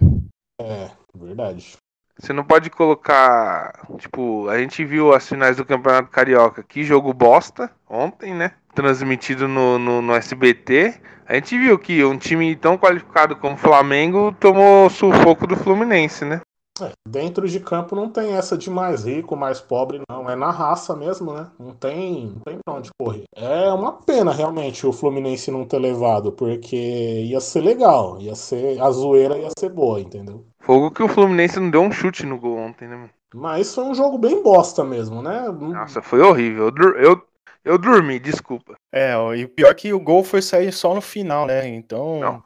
É, 0.60 0.88
verdade. 1.14 1.76
Você 2.18 2.32
não 2.32 2.42
pode 2.42 2.68
colocar. 2.68 3.86
Tipo, 3.98 4.48
a 4.48 4.58
gente 4.58 4.84
viu 4.84 5.14
as 5.14 5.28
finais 5.28 5.56
do 5.56 5.64
Campeonato 5.64 6.10
Carioca. 6.10 6.64
Que 6.64 6.82
jogo 6.82 7.12
bosta 7.12 7.70
ontem, 7.88 8.34
né? 8.34 8.52
Transmitido 8.74 9.46
no, 9.46 9.78
no, 9.78 10.02
no 10.02 10.14
SBT. 10.14 10.94
A 11.26 11.34
gente 11.34 11.56
viu 11.56 11.78
que 11.78 12.04
um 12.04 12.16
time 12.18 12.56
tão 12.56 12.76
qualificado 12.76 13.36
como 13.36 13.54
o 13.54 13.58
Flamengo 13.58 14.32
tomou 14.40 14.90
sufoco 14.90 15.46
do 15.46 15.56
Fluminense, 15.56 16.24
né? 16.24 16.40
É, 16.80 16.92
dentro 17.08 17.48
de 17.48 17.60
campo 17.60 17.96
não 17.96 18.08
tem 18.08 18.32
essa 18.32 18.56
de 18.56 18.70
mais 18.70 19.04
rico, 19.04 19.36
mais 19.36 19.60
pobre, 19.60 20.00
não. 20.08 20.28
É 20.28 20.36
na 20.36 20.50
raça 20.50 20.94
mesmo, 20.94 21.32
né? 21.32 21.46
Não 21.58 21.72
tem, 21.72 22.26
não 22.26 22.40
tem 22.40 22.58
pra 22.64 22.74
onde 22.74 22.90
correr. 22.98 23.24
É 23.34 23.72
uma 23.72 23.92
pena, 23.92 24.32
realmente, 24.32 24.86
o 24.86 24.92
Fluminense 24.92 25.50
não 25.50 25.64
ter 25.64 25.78
levado, 25.78 26.32
porque 26.32 26.76
ia 26.76 27.40
ser 27.40 27.60
legal. 27.60 28.20
Ia 28.20 28.34
ser. 28.34 28.80
A 28.80 28.90
zoeira 28.90 29.38
ia 29.38 29.48
ser 29.58 29.70
boa, 29.70 30.00
entendeu? 30.00 30.44
Fogo 30.60 30.90
que 30.90 31.02
o 31.02 31.08
Fluminense 31.08 31.58
não 31.58 31.70
deu 31.70 31.82
um 31.82 31.92
chute 31.92 32.26
no 32.26 32.38
gol 32.38 32.58
ontem, 32.58 32.86
né, 32.86 32.96
mano? 32.96 33.10
Mas 33.34 33.74
foi 33.74 33.84
um 33.84 33.94
jogo 33.94 34.16
bem 34.16 34.42
bosta 34.42 34.84
mesmo, 34.84 35.22
né? 35.22 35.48
Nossa, 35.50 36.00
foi 36.00 36.20
horrível. 36.20 36.72
Eu, 36.76 36.94
eu, 36.96 37.22
eu 37.64 37.78
dormi, 37.78 38.18
desculpa. 38.18 38.74
É, 38.92 39.14
e 39.36 39.46
pior 39.46 39.70
é 39.70 39.74
que 39.74 39.92
o 39.92 40.00
gol 40.00 40.24
foi 40.24 40.40
sair 40.40 40.72
só 40.72 40.94
no 40.94 41.00
final, 41.00 41.46
né? 41.46 41.68
Então. 41.68 42.20
Não. 42.20 42.42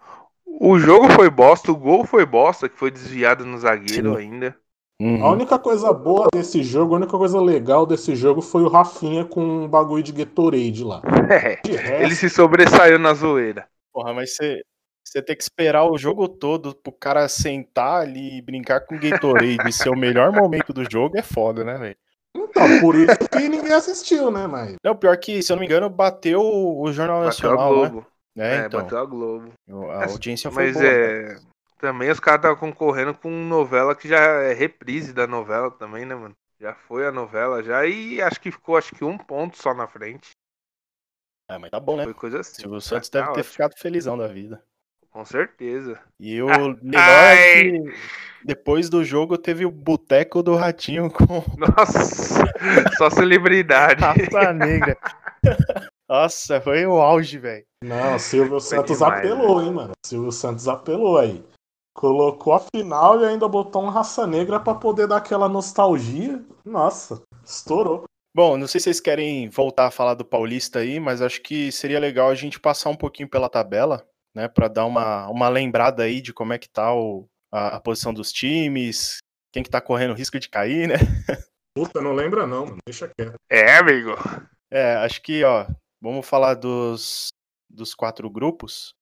O 0.61 0.79
jogo 0.79 1.11
foi 1.11 1.29
bosta, 1.31 1.73
o 1.73 1.77
gol 1.77 2.05
foi 2.05 2.25
bosta, 2.25 2.69
que 2.69 2.79
foi 2.79 2.91
desviado 2.91 3.45
no 3.45 3.59
zagueiro 3.59 4.13
Sim. 4.13 4.19
ainda. 4.19 4.57
Uhum. 5.01 5.25
A 5.25 5.33
única 5.33 5.59
coisa 5.59 5.93
boa 5.93 6.29
desse 6.33 6.63
jogo, 6.63 6.95
a 6.95 6.99
única 6.99 7.19
coisa 7.19 7.41
legal 7.41 7.85
desse 7.85 8.15
jogo 8.15 8.41
foi 8.41 8.63
o 8.63 8.69
Rafinha 8.69 9.25
com 9.25 9.43
um 9.43 9.69
bagulho 9.69 10.03
de 10.03 10.13
Gatorade 10.13 10.85
lá. 10.85 11.03
É, 11.33 11.61
De 11.65 11.77
resto, 11.77 12.03
ele 12.03 12.15
se 12.15 12.29
sobressaiu 12.29 12.99
na 12.99 13.15
zoeira. 13.15 13.67
Porra, 13.93 14.13
mas 14.13 14.35
você, 14.35 14.63
você 15.05 15.23
tem 15.23 15.35
que 15.35 15.43
esperar 15.43 15.85
o 15.85 15.99
jogo 15.99 16.29
todo 16.29 16.75
pro 16.75 16.93
cara 16.93 17.27
sentar 17.29 18.03
ali 18.03 18.39
e 18.39 18.43
brincar 18.43 18.81
com 18.81 18.99
Gatorade 18.99 19.69
e 19.69 19.73
ser 19.73 19.89
o 19.89 19.97
melhor 19.97 20.31
momento 20.31 20.73
do 20.73 20.89
jogo 20.89 21.19
é 21.19 21.23
foda, 21.23 21.65
né, 21.65 21.79
velho? 21.79 21.97
então, 22.35 22.81
por 22.81 22.95
isso 22.95 23.17
que 23.31 23.49
ninguém 23.49 23.73
assistiu, 23.73 24.31
né? 24.31 24.47
Mas 24.47 24.77
Não, 24.85 24.95
pior 24.95 25.17
que, 25.17 25.43
se 25.43 25.51
eu 25.51 25.57
não 25.57 25.61
me 25.61 25.67
engano, 25.67 25.89
bateu 25.91 26.41
o 26.43 26.93
Jornal 26.93 27.25
Bateu 27.25 27.51
Nacional, 27.51 27.95
né? 27.95 28.03
É, 28.37 28.57
É, 28.57 28.67
então. 28.67 28.83
bateu 28.83 28.99
a 28.99 29.05
Globo. 29.05 29.53
A 29.91 30.05
audiência 30.07 30.51
foi 30.51 30.65
Mas 30.65 30.75
boa. 30.75 30.85
né? 30.85 31.33
é. 31.35 31.37
Também 31.79 32.11
os 32.11 32.21
caras 32.21 32.39
estavam 32.39 32.57
concorrendo 32.57 33.13
com 33.13 33.29
novela 33.31 33.95
que 33.95 34.07
já 34.09 34.19
é 34.19 34.53
reprise 34.53 35.13
da 35.13 35.27
novela 35.27 35.71
também, 35.71 36.07
né, 36.07 36.15
mano? 36.15 36.35
Já 36.61 36.75
foi 36.75 37.07
a 37.07 37.11
novela 37.13 37.61
já 37.63 37.85
e 37.87 38.23
acho 38.23 38.41
que 38.41 38.53
ficou 38.53 38.77
acho 38.77 38.95
que 38.95 39.05
um 39.05 39.19
ponto 39.19 39.57
só 39.61 39.75
na 39.75 39.89
frente. 39.89 40.31
Ah, 41.49 41.59
mas 41.59 41.71
tá 41.71 41.81
bom, 41.81 41.97
né? 41.97 42.05
Foi 42.05 42.15
coisa 42.15 42.41
assim. 42.41 42.63
Silvio 42.63 42.81
Santos 42.81 43.09
Tá 43.09 43.19
deve 43.19 43.27
ter 43.33 43.41
ótimo. 43.41 43.53
ficado 43.53 43.75
felizão 43.77 44.17
da 44.17 44.29
vida. 44.29 44.63
Com 45.11 45.25
certeza. 45.25 46.01
E 46.21 46.41
o 46.41 46.49
Ah, 46.49 46.69
melhor 46.83 47.05
é 47.05 47.37
que 47.83 48.45
depois 48.45 48.89
do 48.89 49.05
jogo 49.05 49.37
teve 49.37 49.67
o 49.67 49.71
boteco 49.71 50.43
do 50.43 50.55
Ratinho 50.55 51.11
com 51.11 51.43
Nossa, 51.59 52.47
só 52.97 53.11
celebridade. 53.11 54.01
raça 54.03 54.53
negra. 54.53 54.97
Nossa, 56.09 56.61
foi 56.61 56.87
o 56.87 57.01
auge, 57.01 57.39
velho. 57.39 57.67
Não, 57.83 58.19
Silvio 58.19 58.61
Santos 58.61 58.99
demais, 58.99 59.19
apelou, 59.19 59.63
hein, 59.63 59.73
mano? 59.73 59.93
Silvio 60.05 60.33
Santos 60.33 60.69
apelou 60.69 61.19
aí. 61.19 61.45
Colocou 61.95 62.55
a 62.55 62.61
final 62.61 63.21
e 63.21 63.27
ainda 63.27 63.47
botou 63.47 63.83
um 63.83 63.89
raça 63.89 64.27
negra 64.27 64.59
pra 64.59 64.75
poder 64.75 65.07
dar 65.07 65.19
aquela 65.19 65.49
nostalgia. 65.49 66.43
Nossa, 66.65 67.23
estourou. 67.45 68.05
Bom, 68.35 68.57
não 68.57 68.67
sei 68.67 68.81
se 68.81 68.85
vocês 68.85 69.01
querem 69.01 69.51
voltar 69.51 69.87
a 69.87 69.91
falar 69.91 70.15
do 70.15 70.25
Paulista 70.25 70.79
aí, 70.79 70.99
mas 70.99 71.21
acho 71.21 71.43
que 71.43 71.71
seria 71.71 72.01
legal 72.01 72.31
a 72.31 72.35
gente 72.35 72.59
passar 72.59 72.89
um 72.89 72.97
pouquinho 72.97 73.29
pela 73.29 73.49
tabela, 73.49 74.07
né, 74.35 74.49
Pra 74.49 74.69
dar 74.69 74.87
uma, 74.87 75.29
uma 75.29 75.49
lembrada 75.51 76.05
aí 76.05 76.23
de 76.23 76.33
como 76.33 76.55
é 76.55 76.59
que 76.59 76.69
tá 76.69 76.95
o, 76.95 77.27
a, 77.53 77.77
a 77.77 77.81
posição 77.81 78.15
dos 78.15 78.33
times, 78.33 79.19
quem 79.53 79.63
que 79.63 79.69
tá 79.69 79.83
correndo 79.83 80.15
risco 80.15 80.41
de 80.41 80.49
cair, 80.49 80.89
né? 80.89 80.95
Puta, 81.77 82.01
não 82.01 82.15
lembra 82.15 82.47
não, 82.47 82.67
mano. 82.67 82.79
Deixa 82.87 83.09
quieto. 83.09 83.35
É, 83.51 83.77
amigo. 83.77 84.13
É, 84.71 84.95
acho 84.97 85.21
que, 85.23 85.45
ó, 85.45 85.67
vamos 86.01 86.27
falar 86.27 86.55
dos, 86.55 87.29
dos 87.73 87.95
quatro 87.95 88.29
grupos. 88.31 88.95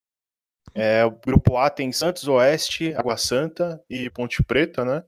É, 0.75 1.05
o 1.05 1.11
grupo 1.11 1.57
A 1.57 1.69
tem 1.69 1.93
Santos 1.93 2.29
Oeste, 2.29 2.95
Água 2.95 3.17
Santa 3.17 3.83
e 3.89 4.09
Ponte 4.11 4.43
Preta, 4.43 4.85
né? 4.85 5.05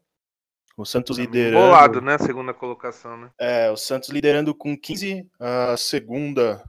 O 0.76 0.84
Santos 0.84 1.18
liderando. 1.18 1.64
Bolado, 1.64 2.00
né? 2.00 2.18
Segunda 2.18 2.52
colocação, 2.52 3.16
né? 3.16 3.30
É, 3.38 3.70
o 3.70 3.76
Santos 3.76 4.08
liderando 4.08 4.54
com 4.54 4.76
15. 4.76 5.28
A 5.38 5.76
segunda 5.76 6.64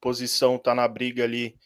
posição 0.00 0.58
tá 0.58 0.74
na 0.74 0.86
briga 0.88 1.24
ali 1.24 1.56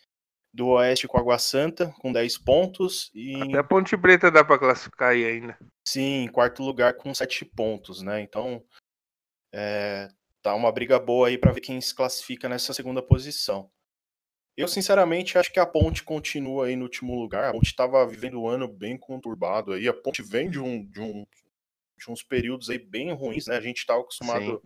do 0.53 0.69
Oeste 0.69 1.09
com 1.09 1.19
Água 1.19 1.39
Santa, 1.39 1.93
com 2.01 2.13
10 2.13 2.39
pontos. 2.39 3.11
E 3.15 3.35
Até 3.43 3.59
a 3.59 3.65
Ponte 3.65 3.97
Preta 3.97 4.31
dá 4.31 4.45
pra 4.45 4.59
classificar 4.59 5.11
aí 5.11 5.25
ainda. 5.25 5.59
sim, 5.87 6.25
em 6.25 6.29
quarto 6.29 6.63
lugar 6.63 6.95
com 6.95 7.13
7 7.13 7.45
pontos, 7.45 8.03
né? 8.03 8.21
Então, 8.21 8.63
é, 9.53 10.09
tá 10.43 10.55
uma 10.55 10.71
briga 10.71 10.99
boa 11.01 11.29
aí 11.29 11.39
para 11.39 11.53
ver 11.53 11.61
quem 11.61 11.81
se 11.81 11.95
classifica 11.95 12.49
nessa 12.49 12.73
segunda 12.73 13.03
posição. 13.03 13.71
Eu, 14.57 14.69
sinceramente, 14.69 15.37
acho 15.37 15.53
que 15.53 15.59
a 15.59 15.67
Ponte 15.67 16.03
continua 16.05 16.67
aí 16.67 16.77
no 16.77 16.85
último 16.85 17.15
lugar. 17.19 17.51
A 17.51 17.53
Ponte 17.53 17.67
estava 17.67 18.07
vivendo 18.07 18.41
um 18.41 18.49
ano 18.49 18.69
bem 18.69 18.97
conturbado 18.97 19.73
aí. 19.73 19.89
A 19.89 19.93
Ponte 19.93 20.23
vem 20.23 20.49
de, 20.49 20.61
um, 20.61 20.85
de, 20.85 21.01
um, 21.01 21.27
de 21.99 22.11
uns 22.11 22.23
períodos 22.23 22.71
aí 22.71 22.79
bem 22.79 23.13
ruins, 23.13 23.47
né? 23.47 23.57
A 23.57 23.61
gente 23.61 23.79
estava 23.79 24.01
acostumado 24.01 24.63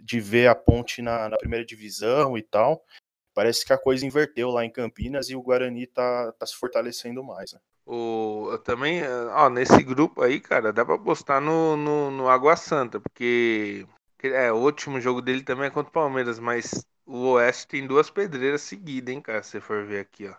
de 0.00 0.20
ver 0.20 0.48
a 0.48 0.54
Ponte 0.54 1.00
na, 1.00 1.28
na 1.28 1.36
primeira 1.36 1.64
divisão 1.64 2.36
e 2.36 2.42
tal. 2.42 2.84
Parece 3.32 3.64
que 3.64 3.72
a 3.72 3.78
coisa 3.78 4.04
inverteu 4.06 4.50
lá 4.50 4.64
em 4.64 4.70
Campinas 4.70 5.28
e 5.28 5.36
o 5.36 5.42
Guarani 5.42 5.86
tá, 5.86 6.32
tá 6.32 6.46
se 6.46 6.54
fortalecendo 6.56 7.22
mais, 7.22 7.52
né? 7.52 7.60
O, 7.86 8.48
eu 8.50 8.58
também, 8.58 9.02
ó, 9.32 9.50
nesse 9.50 9.82
grupo 9.82 10.22
aí, 10.22 10.40
cara, 10.40 10.72
dá 10.72 10.84
pra 10.84 10.98
postar 10.98 11.40
no, 11.40 11.76
no, 11.76 12.10
no 12.10 12.28
Água 12.28 12.56
Santa, 12.56 12.98
porque 12.98 13.84
que- 13.86 13.86
é, 14.28 14.52
o 14.52 14.56
último 14.56 15.00
jogo 15.00 15.20
dele 15.22 15.42
também 15.42 15.66
é 15.66 15.70
contra 15.70 15.90
o 15.90 15.92
Palmeiras, 15.92 16.38
mas 16.38 16.86
o 17.06 17.32
Oeste 17.32 17.66
tem 17.68 17.86
duas 17.86 18.10
pedreiras 18.10 18.62
seguidas, 18.62 19.14
hein, 19.14 19.20
cara, 19.20 19.42
se 19.42 19.50
você 19.52 19.60
for 19.60 19.84
ver 19.86 20.00
aqui, 20.00 20.28
ó. 20.28 20.34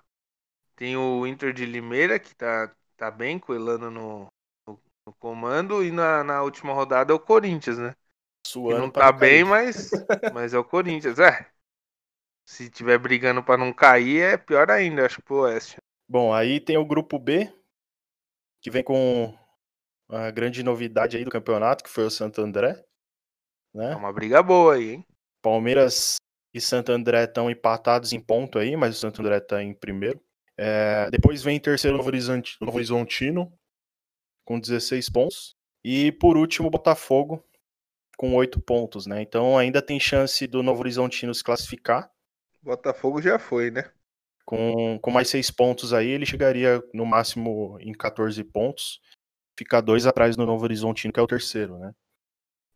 Tem 0.75 0.97
o 0.97 1.27
Inter 1.27 1.53
de 1.53 1.65
Limeira, 1.65 2.19
que 2.19 2.35
tá, 2.35 2.73
tá 2.97 3.11
bem, 3.11 3.39
coelando 3.39 3.91
no, 3.91 4.27
no, 4.67 4.81
no 5.07 5.13
comando, 5.19 5.83
e 5.83 5.91
na, 5.91 6.23
na 6.23 6.43
última 6.43 6.73
rodada 6.73 7.13
é 7.13 7.15
o 7.15 7.19
Corinthians, 7.19 7.77
né? 7.79 7.95
Que 8.65 8.73
Suando 8.73 8.75
não 8.75 8.91
tá 8.91 9.11
cair. 9.13 9.13
bem, 9.13 9.43
mas, 9.45 10.05
mas 10.29 10.53
é 10.53 10.59
o 10.59 10.65
Corinthians, 10.65 11.19
é. 11.19 11.49
Se 12.45 12.69
tiver 12.71 12.97
brigando 12.97 13.43
pra 13.43 13.57
não 13.57 13.71
cair, 13.73 14.21
é 14.21 14.37
pior 14.37 14.71
ainda, 14.71 15.05
acho, 15.05 15.21
pro 15.21 15.41
Oeste. 15.41 15.77
Bom, 16.09 16.33
aí 16.33 16.59
tem 16.59 16.77
o 16.77 16.85
grupo 16.85 17.19
B, 17.19 17.47
que 18.61 18.69
vem 18.71 18.83
com 18.83 19.33
a 20.09 20.31
grande 20.31 20.63
novidade 20.63 21.17
aí 21.17 21.25
do 21.25 21.31
campeonato, 21.31 21.83
que 21.83 21.89
foi 21.89 22.05
o 22.05 22.11
Santo 22.11 22.41
André. 22.41 22.83
É 23.75 23.89
Né? 23.89 23.96
uma 23.96 24.13
briga 24.13 24.41
boa 24.41 24.75
aí, 24.75 24.94
hein? 24.94 25.05
Palmeiras 25.41 26.15
e 26.53 26.62
Santo 26.62 26.91
André 26.91 27.25
estão 27.25 27.50
empatados 27.50 28.13
em 28.13 28.20
ponto 28.20 28.58
aí, 28.58 28.75
mas 28.75 28.96
o 28.96 29.00
Santo 29.00 29.22
André 29.22 29.38
está 29.38 29.62
em 29.62 29.74
primeiro. 29.74 30.22
É, 30.58 31.10
depois 31.12 31.44
vem 31.44 31.58
em 31.58 31.60
terceiro 31.60 31.96
o 31.96 31.98
Novo 31.98 32.77
Horizontino, 32.77 33.51
com 34.46 34.60
16 34.60 35.10
pontos. 35.10 35.55
E 35.84 36.13
por 36.13 36.38
último, 36.38 36.70
o 36.70 36.72
Botafogo, 36.72 37.44
com 38.17 38.34
8 38.34 38.62
pontos, 38.62 39.05
né? 39.05 39.22
Então 39.22 39.58
ainda 39.58 39.82
tem 39.82 40.00
chance 40.00 40.48
do 40.48 40.63
Novo 40.63 40.79
Horizontino 40.79 41.34
se 41.34 41.44
classificar. 41.44 42.10
Botafogo 42.63 43.22
já 43.22 43.38
foi, 43.38 43.70
né? 43.70 43.91
Com, 44.46 44.98
com 45.00 45.12
mais 45.12 45.27
6 45.29 45.51
pontos 45.51 45.94
aí, 45.94 46.08
ele 46.08 46.25
chegaria 46.25 46.82
no 46.94 47.05
máximo 47.05 47.77
em 47.82 47.91
14 47.91 48.41
pontos. 48.46 49.01
Fica 49.58 49.82
dois 49.82 50.08
atrás 50.08 50.36
do 50.36 50.46
Novo 50.46 50.63
Horizontino, 50.63 51.13
que 51.13 51.20
é 51.20 51.24
o 51.24 51.27
terceiro, 51.27 51.77
né? 51.77 51.91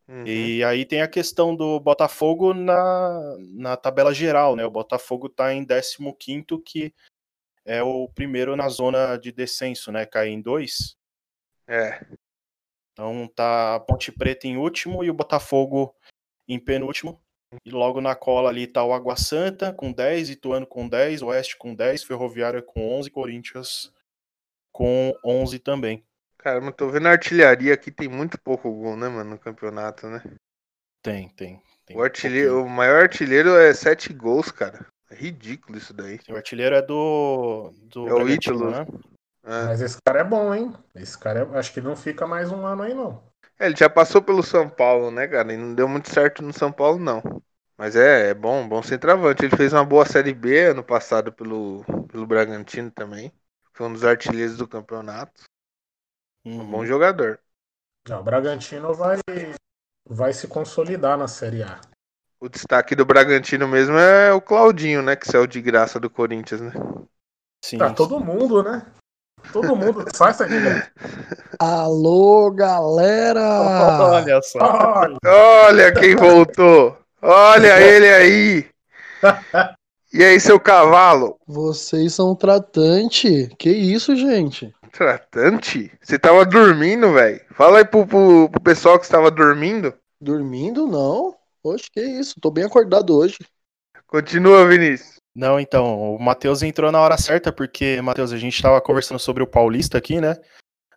Uhum. 0.09 0.25
E 0.25 0.63
aí 0.63 0.85
tem 0.85 1.03
a 1.03 1.07
questão 1.07 1.55
do 1.55 1.79
Botafogo 1.79 2.51
na, 2.51 3.37
na 3.53 3.77
tabela 3.77 4.11
geral, 4.11 4.55
né? 4.55 4.65
O 4.65 4.71
Botafogo 4.71 5.29
tá 5.29 5.53
em 5.53 5.63
15 5.63 6.15
que 6.65 6.91
é 7.63 7.83
o 7.83 8.09
primeiro 8.09 8.55
na 8.55 8.67
zona 8.69 9.17
de 9.17 9.31
descenso, 9.31 9.91
né? 9.91 10.07
Cai 10.07 10.29
em 10.29 10.41
dois. 10.41 10.97
É, 11.67 12.03
Então 12.93 13.27
tá 13.27 13.75
a 13.75 13.79
Ponte 13.79 14.11
Preta 14.11 14.47
em 14.47 14.57
último 14.57 15.03
e 15.03 15.11
o 15.11 15.13
Botafogo 15.13 15.95
em 16.47 16.59
penúltimo. 16.59 17.21
E 17.63 17.69
logo 17.69 18.01
na 18.01 18.15
cola 18.15 18.49
ali 18.49 18.65
tá 18.65 18.83
o 18.83 18.91
Água 18.91 19.15
Santa 19.15 19.71
com 19.71 19.91
10, 19.91 20.31
Ituano 20.31 20.65
com 20.65 20.89
10, 20.89 21.21
Oeste 21.21 21.55
com 21.55 21.75
10, 21.75 22.03
Ferroviária 22.03 22.63
com 22.63 22.97
11, 22.97 23.11
Corinthians 23.11 23.93
com 24.71 25.13
11 25.23 25.59
também. 25.59 26.03
Cara, 26.39 26.59
mas 26.59 26.73
tô 26.75 26.89
vendo 26.89 27.07
a 27.07 27.11
artilharia 27.11 27.73
aqui, 27.73 27.91
tem 27.91 28.07
muito 28.07 28.39
pouco 28.39 28.71
gol, 28.71 28.95
né, 28.95 29.07
mano, 29.07 29.31
no 29.31 29.37
campeonato, 29.37 30.07
né? 30.07 30.23
Tem, 31.03 31.29
tem. 31.29 31.61
tem 31.85 31.97
O, 31.97 32.01
artilheiro, 32.01 32.53
pouquinho. 32.53 32.73
o 32.73 32.75
maior 32.75 33.03
artilheiro 33.03 33.55
é 33.55 33.73
sete 33.73 34.11
gols, 34.13 34.51
cara. 34.51 34.85
É 35.11 35.15
ridículo 35.15 35.77
isso 35.77 35.93
daí. 35.93 36.19
O 36.29 36.35
artilheiro 36.35 36.75
é 36.75 36.81
do, 36.81 37.73
do 37.83 38.07
É 38.07 38.13
o 38.13 38.29
Ítalo. 38.29 38.69
né? 38.69 38.85
É. 39.43 39.65
Mas 39.65 39.81
esse 39.81 39.97
cara 40.05 40.19
é 40.19 40.23
bom, 40.23 40.53
hein? 40.53 40.73
Esse 40.95 41.17
cara 41.17 41.39
é... 41.39 41.57
acho 41.57 41.73
que 41.73 41.81
não 41.81 41.95
fica 41.95 42.27
mais 42.27 42.51
um 42.51 42.65
ano 42.65 42.83
aí, 42.83 42.93
não. 42.93 43.23
É, 43.57 43.65
ele 43.65 43.75
já 43.75 43.89
passou 43.89 44.21
pelo 44.21 44.43
São 44.43 44.69
Paulo, 44.69 45.09
né, 45.11 45.27
cara? 45.27 45.51
E 45.53 45.57
não 45.57 45.73
deu 45.73 45.87
muito 45.87 46.09
certo 46.09 46.43
no 46.43 46.53
São 46.53 46.71
Paulo, 46.71 46.99
não. 46.99 47.21
Mas 47.77 47.95
é, 47.95 48.29
é 48.29 48.33
bom, 48.33 48.67
bom 48.67 48.83
centroavante. 48.83 49.45
Ele 49.45 49.55
fez 49.55 49.73
uma 49.73 49.85
boa 49.85 50.05
Série 50.05 50.33
B 50.33 50.65
ano 50.65 50.83
passado 50.83 51.31
pelo, 51.31 51.83
pelo 52.11 52.27
Bragantino 52.27 52.91
também. 52.91 53.31
Foi 53.73 53.87
um 53.87 53.93
dos 53.93 54.03
artilheiros 54.03 54.57
do 54.57 54.67
campeonato. 54.67 55.48
Um 56.45 56.59
Uhum. 56.59 56.71
bom 56.71 56.85
jogador. 56.85 57.39
Não, 58.07 58.21
o 58.21 58.23
Bragantino 58.23 58.93
vai, 58.93 59.17
vai 60.07 60.33
se 60.33 60.47
consolidar 60.47 61.17
na 61.17 61.27
Série 61.27 61.63
A. 61.63 61.79
O 62.39 62.47
destaque 62.47 62.95
do 62.95 63.05
Bragantino 63.05 63.67
mesmo 63.67 63.97
é 63.97 64.33
o 64.33 64.39
Claudinho, 64.41 65.01
né? 65.01 65.15
Que 65.15 65.27
saiu 65.29 65.45
de 65.45 65.61
graça 65.61 65.99
do 65.99 66.09
Corinthians, 66.09 66.61
né? 66.61 66.71
Sim, 67.63 67.77
Tá 67.77 67.93
todo 67.93 68.19
mundo, 68.19 68.63
né? 68.63 68.85
Todo 69.51 69.75
mundo 69.75 70.05
sai 70.15 70.29
essa 70.31 70.47
direto. 70.47 70.89
Alô, 71.59 72.49
galera! 72.51 73.41
Olha 74.13 74.41
só. 74.41 74.59
Olha, 74.59 75.17
Olha 75.25 75.93
quem 75.93 76.15
voltou! 76.15 76.97
Olha 77.21 77.79
ele 77.83 78.07
aí! 78.07 78.69
E 80.13 80.23
aí, 80.23 80.39
seu 80.39 80.59
cavalo? 80.59 81.37
Vocês 81.45 82.13
são 82.13 82.33
tratante? 82.35 83.49
Que 83.59 83.69
isso, 83.69 84.15
gente? 84.15 84.73
Tratante? 84.91 85.91
Você 86.01 86.17
tava 86.17 86.45
dormindo, 86.45 87.13
velho? 87.13 87.41
Fala 87.51 87.79
aí 87.79 87.85
pro, 87.85 88.05
pro, 88.05 88.49
pro 88.49 88.61
pessoal 88.61 88.97
que 88.97 89.05
estava 89.05 89.29
dormindo. 89.29 89.93
Dormindo, 90.19 90.87
não. 90.87 91.35
Oxe, 91.63 91.89
que 91.91 92.01
isso. 92.01 92.39
Tô 92.41 92.51
bem 92.51 92.65
acordado 92.65 93.15
hoje. 93.15 93.37
Continua, 94.07 94.67
Vinícius. 94.67 95.19
Não, 95.35 95.59
então, 95.59 96.15
o 96.15 96.19
Matheus 96.19 96.63
entrou 96.63 96.91
na 96.91 96.99
hora 96.99 97.17
certa, 97.17 97.51
porque, 97.51 98.01
Matheus, 98.01 98.33
a 98.33 98.37
gente 98.37 98.61
tava 98.61 98.81
conversando 98.81 99.19
sobre 99.19 99.43
o 99.43 99.47
Paulista 99.47 99.97
aqui, 99.97 100.19
né? 100.19 100.35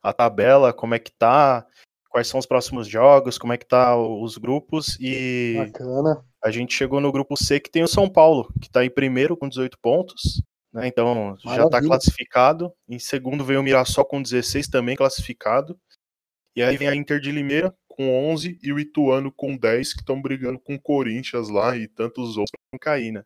A 0.02 0.12
tabela, 0.12 0.72
como 0.72 0.94
é 0.94 0.98
que 0.98 1.12
tá, 1.12 1.64
quais 2.08 2.26
são 2.26 2.40
os 2.40 2.46
próximos 2.46 2.88
jogos, 2.88 3.38
como 3.38 3.52
é 3.52 3.58
que 3.58 3.66
tá 3.66 3.96
os 3.96 4.36
grupos, 4.38 4.98
e 5.00 5.54
Bacana. 5.58 6.24
a 6.42 6.50
gente 6.50 6.74
chegou 6.74 7.00
no 7.00 7.12
grupo 7.12 7.36
C 7.36 7.60
que 7.60 7.70
tem 7.70 7.82
o 7.82 7.88
São 7.88 8.08
Paulo, 8.08 8.52
que 8.60 8.70
tá 8.70 8.84
em 8.84 8.90
primeiro 8.90 9.36
com 9.36 9.48
18 9.48 9.78
pontos, 9.80 10.42
né? 10.72 10.86
Então 10.88 11.36
já 11.36 11.50
tá 11.50 11.62
Maravilha. 11.62 11.88
classificado. 11.88 12.72
Em 12.88 12.98
segundo 12.98 13.44
veio 13.44 13.60
o 13.60 13.62
Mirassol 13.62 14.04
com 14.04 14.22
16 14.22 14.68
também 14.68 14.96
classificado. 14.96 15.78
E 16.56 16.62
aí 16.62 16.76
vem 16.76 16.88
a 16.88 16.94
Inter 16.94 17.20
de 17.20 17.32
Limeira 17.32 17.74
com 17.88 18.30
11 18.30 18.58
e 18.62 18.72
o 18.72 18.78
Ituano 18.78 19.32
com 19.32 19.56
10, 19.56 19.92
que 19.94 20.00
estão 20.00 20.20
brigando 20.20 20.58
com 20.58 20.74
o 20.74 20.80
Corinthians 20.80 21.48
lá 21.48 21.76
e 21.76 21.88
tantos 21.88 22.36
outros 22.36 22.60
não 22.72 22.78
cair, 22.78 23.12
né? 23.12 23.22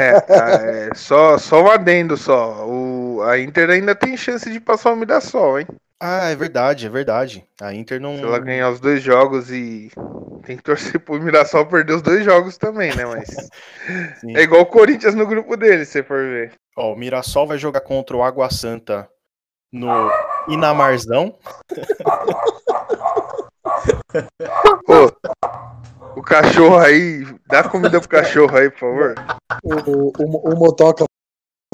É, 0.00 0.20
tá, 0.20 0.48
é, 0.50 0.94
só, 0.94 1.36
só 1.36 1.62
um 1.62 1.70
adendo 1.70 2.16
só. 2.16 2.66
O, 2.66 3.22
a 3.22 3.38
Inter 3.38 3.70
ainda 3.70 3.94
tem 3.94 4.16
chance 4.16 4.50
de 4.50 4.58
passar 4.58 4.92
o 4.92 4.96
Mirassol, 4.96 5.60
hein? 5.60 5.66
Ah, 6.00 6.30
é 6.30 6.36
verdade, 6.36 6.86
é 6.86 6.88
verdade. 6.88 7.44
A 7.60 7.74
Inter 7.74 8.00
não. 8.00 8.16
Se 8.16 8.22
ela 8.22 8.38
ganhar 8.38 8.70
os 8.70 8.80
dois 8.80 9.02
jogos 9.02 9.50
e 9.50 9.90
tem 10.44 10.56
que 10.56 10.62
torcer 10.62 10.98
pro 10.98 11.20
Mirassol 11.20 11.66
perder 11.66 11.92
os 11.92 12.02
dois 12.02 12.24
jogos 12.24 12.56
também, 12.56 12.94
né? 12.96 13.04
Mas 13.04 13.28
é 14.34 14.42
igual 14.42 14.62
o 14.62 14.66
Corinthians 14.66 15.14
no 15.14 15.26
grupo 15.26 15.56
dele, 15.56 15.84
se 15.84 16.02
for 16.02 16.22
ver. 16.22 16.52
Ó, 16.76 16.94
o 16.94 16.96
Mirassol 16.96 17.46
vai 17.46 17.58
jogar 17.58 17.82
contra 17.82 18.16
o 18.16 18.22
Água 18.22 18.50
Santa 18.50 19.08
no 19.70 20.10
Inamarzão. 20.48 21.38
Ô, 24.88 25.10
o 26.16 26.22
cachorro 26.22 26.78
aí, 26.78 27.24
dá 27.46 27.62
comida 27.68 28.00
pro 28.00 28.08
cachorro 28.08 28.56
aí, 28.56 28.70
por 28.70 28.78
favor. 28.78 29.14
O, 29.62 30.12
o, 30.22 30.52
o 30.52 30.56
Motoca 30.58 31.04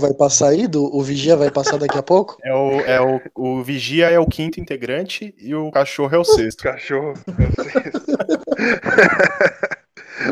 vai 0.00 0.12
passar 0.14 0.48
aí? 0.48 0.66
Do, 0.66 0.84
o 0.84 1.02
Vigia 1.02 1.36
vai 1.36 1.50
passar 1.50 1.78
daqui 1.78 1.98
a 1.98 2.02
pouco? 2.02 2.36
É 2.44 2.54
o, 2.54 2.80
é 2.80 3.00
o, 3.00 3.20
o 3.34 3.62
Vigia 3.62 4.10
é 4.10 4.18
o 4.18 4.26
quinto 4.26 4.60
integrante 4.60 5.34
e 5.38 5.54
o 5.54 5.70
cachorro 5.70 6.14
é 6.14 6.18
o 6.18 6.24
sexto. 6.24 6.62
Cachorro, 6.62 7.14
eu 7.26 7.64
sei. 7.64 7.82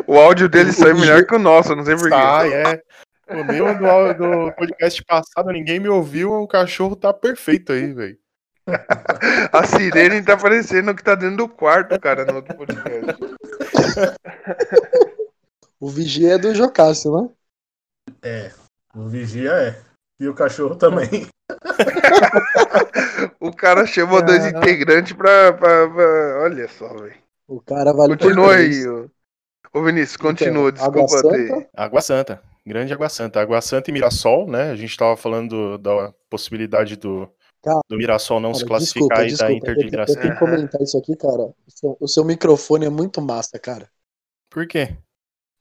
O 0.06 0.18
áudio 0.18 0.48
dele 0.48 0.72
saiu 0.72 0.98
melhor 0.98 1.24
que 1.24 1.34
o 1.34 1.38
nosso, 1.38 1.72
eu 1.72 1.76
não 1.76 1.84
sei 1.84 1.94
porquê. 1.94 2.14
Ah, 2.14 2.46
é. 2.46 2.82
O 3.28 3.44
meu 3.44 3.74
do, 3.74 4.14
do 4.14 4.52
podcast 4.52 5.02
passado, 5.04 5.50
ninguém 5.50 5.78
me 5.78 5.88
ouviu, 5.88 6.32
o 6.32 6.48
cachorro 6.48 6.96
tá 6.96 7.12
perfeito 7.12 7.72
aí, 7.72 7.92
velho. 7.92 8.18
A 9.52 9.66
sirene 9.66 10.22
tá 10.22 10.36
parecendo 10.36 10.94
que 10.94 11.02
tá 11.02 11.14
dentro 11.14 11.36
do 11.36 11.48
quarto, 11.48 11.98
cara, 12.00 12.24
no 12.24 12.36
outro 12.36 12.56
podcast. 12.56 13.36
O 15.80 15.88
Vigia 15.88 16.34
é 16.34 16.38
do 16.38 16.54
Jocássio, 16.54 17.22
né? 17.22 17.28
É, 18.22 18.50
o 18.94 19.08
vigia 19.08 19.50
é. 19.52 19.82
E 20.20 20.28
o 20.28 20.34
cachorro 20.34 20.76
também. 20.76 21.26
O 23.40 23.52
cara 23.52 23.86
chamou 23.86 24.22
dois 24.22 24.46
integrantes 24.46 25.12
pra, 25.12 25.52
pra- 25.52 25.88
pra- 25.88 26.42
Olha 26.42 26.68
só, 26.68 26.88
velho. 26.94 27.14
O 27.48 27.60
cara 27.60 27.92
vale 27.92 28.16
Continua 28.16 28.54
aí, 28.56 28.86
ô. 28.88 29.10
Ô 29.72 29.82
Vinícius, 29.82 30.16
continua, 30.16 30.70
Então, 30.70 30.84
Água 30.86 31.04
desculpa 31.04 31.30
ter. 31.36 31.48
Santa, 31.48 31.68
Água 31.76 32.00
Santa, 32.00 32.42
grande 32.64 32.92
Água 32.92 33.08
Santa. 33.08 33.40
Água 33.40 33.60
Santa 33.60 33.90
e 33.90 33.92
Mirassol, 33.92 34.46
né? 34.48 34.70
A 34.70 34.76
gente 34.76 34.96
tava 34.96 35.16
falando 35.16 35.76
da 35.78 36.14
possibilidade 36.30 36.96
do, 36.96 37.28
Cara, 37.64 37.80
do 37.88 37.96
Mirassol 37.96 38.40
não 38.40 38.52
se 38.52 38.60
Cara, 38.60 38.68
classificar 38.68 39.00
desculpa, 39.00 39.14
e 39.14 39.18
da 39.18 39.28
desculpa. 39.48 39.52
Inter 39.54 39.74
de 39.74 39.80
Eu, 39.80 39.84
eu 39.86 39.90
Mirassol. 39.90 40.16
tenho 40.20 40.32
que 40.34 40.38
comentar 40.38 40.80
isso 40.82 40.98
aqui, 40.98 41.16
cara. 41.16 41.42
O 41.42 41.54
seu, 41.68 41.96
o 42.00 42.08
seu 42.08 42.24
microfone 42.24 42.84
é 42.86 42.90
muito 42.90 43.20
massa, 43.22 43.58
cara. 43.58 43.88
Por 44.50 44.66
quê? 44.68 44.96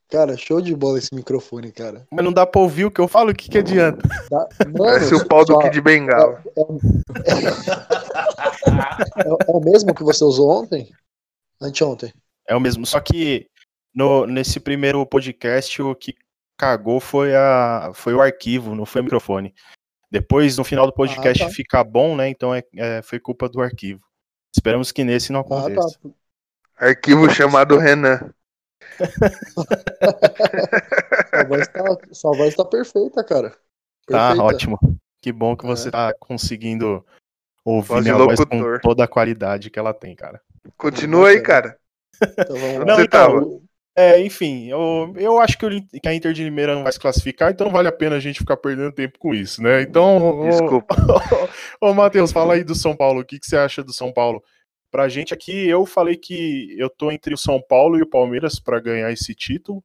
Cara, 0.10 0.38
show 0.38 0.62
de 0.62 0.76
bola 0.76 1.00
esse 1.00 1.16
microfone, 1.16 1.72
cara. 1.72 2.06
Mas 2.12 2.24
não 2.24 2.32
dá 2.32 2.46
pra 2.46 2.62
ouvir 2.62 2.86
o 2.86 2.92
que 2.92 3.02
eu 3.02 3.08
falo, 3.08 3.32
o 3.32 3.34
que, 3.34 3.50
que 3.50 3.58
adianta? 3.58 4.08
Dá- 4.30 4.48
Mano, 4.68 4.78
Parece 4.78 5.16
o 5.16 5.28
pau 5.28 5.44
do 5.46 5.58
Kid 5.60 5.82
Bengala. 5.82 6.44
é, 6.56 6.62
é 9.48 9.52
o 9.52 9.60
mesmo 9.62 9.94
que 9.96 10.04
você 10.04 10.24
usou 10.24 10.52
ontem? 10.52 10.92
Anteontem. 11.62 12.14
É 12.48 12.56
o 12.56 12.60
mesmo. 12.60 12.86
Só 12.86 13.00
que 13.00 13.48
no, 13.96 14.26
nesse 14.28 14.60
primeiro 14.60 15.04
podcast, 15.06 15.82
o 15.82 15.96
que 15.96 16.14
cagou 16.58 17.00
foi, 17.00 17.34
a, 17.36 17.92
foi 17.96 18.14
o 18.14 18.22
arquivo, 18.22 18.76
não 18.76 18.86
foi 18.86 19.02
o 19.02 19.06
microfone. 19.06 19.54
Depois, 20.14 20.56
no 20.58 20.64
final 20.64 20.86
do 20.86 20.94
podcast, 20.94 21.42
Ah, 21.42 21.48
tá. 21.48 21.52
fica 21.52 21.84
bom, 21.84 22.16
né? 22.16 22.30
Então 22.30 22.54
é, 22.54 22.62
é- 22.78 23.02
foi 23.02 23.20
culpa 23.20 23.50
do 23.50 23.60
arquivo. 23.60 24.00
Esperamos 24.56 24.92
que 24.92 25.04
nesse 25.04 25.32
não 25.32 25.40
Ah, 25.40 25.44
tá. 25.44 25.58
aconteça. 25.58 26.00
Arquivo 26.78 27.28
chamado 27.32 27.78
Renan. 27.80 28.32
Sua 31.32 31.44
voz 31.48 31.68
tá, 31.68 31.84
sua 32.12 32.38
voz 32.38 32.56
tá 32.56 32.66
perfeita, 32.66 33.24
cara. 33.24 33.50
Tá, 34.08 34.28
Perfeita. 34.30 34.44
ótimo. 34.44 34.80
Que 35.22 35.32
bom 35.32 35.56
que 35.56 35.66
você 35.66 35.88
É. 35.88 35.92
tá 35.92 36.14
conseguindo 36.20 37.04
ouvir 37.66 38.02
minha 38.02 38.16
voz 38.16 38.40
com 38.46 38.80
toda 38.82 39.04
a 39.06 39.08
qualidade 39.08 39.70
que 39.70 39.80
ela 39.80 39.94
tem, 39.94 40.16
cara. 40.16 40.42
Continua 40.78 41.30
aí, 41.30 41.42
cara. 41.42 41.78
Então 42.22 42.56
vamos 42.58 42.80
lá. 42.80 42.86
Não, 42.86 42.96
Você 42.98 43.04
então, 43.04 43.40
tava? 43.40 43.62
É, 43.96 44.20
enfim, 44.20 44.70
eu, 44.70 45.14
eu 45.18 45.40
acho 45.40 45.56
que, 45.58 45.66
o 45.68 45.70
que 45.70 46.08
a 46.08 46.14
Inter 46.16 46.34
de 46.34 46.44
Limeira 46.44 46.74
não 46.74 46.82
vai 46.84 46.92
se 46.92 47.00
classificar, 47.00 47.52
então 47.52 47.66
não 47.66 47.74
vale 47.74 47.88
a 47.88 47.92
pena 47.92 48.16
a 48.16 48.20
gente 48.20 48.40
ficar 48.40 48.58
perdendo 48.58 48.92
tempo 48.92 49.20
com 49.20 49.36
isso, 49.36 49.62
né? 49.62 49.84
Então, 49.84 50.18
ô- 50.18 50.50
Desculpa. 50.50 50.96
Ô, 51.80 51.94
Matheus, 51.94 52.32
fala 52.32 52.56
aí 52.56 52.64
do 52.64 52.74
São 52.74 52.96
Paulo. 52.96 53.22
O 53.22 53.26
que, 53.26 53.40
que 53.40 53.46
você 53.46 53.56
acha 53.56 53.84
do 53.84 53.94
São 53.94 54.12
Paulo? 54.12 54.42
Pra 54.92 55.08
gente 55.10 55.34
aqui, 55.34 55.68
eu 55.68 55.86
falei 55.86 56.16
que 56.18 56.76
eu 56.78 56.90
tô 56.90 57.12
entre 57.12 57.34
o 57.34 57.38
São 57.38 57.62
Paulo 57.62 57.98
e 57.98 58.02
o 58.02 58.10
Palmeiras 58.10 58.60
pra 58.60 58.80
ganhar 58.80 59.12
esse 59.12 59.36
título. 59.36 59.84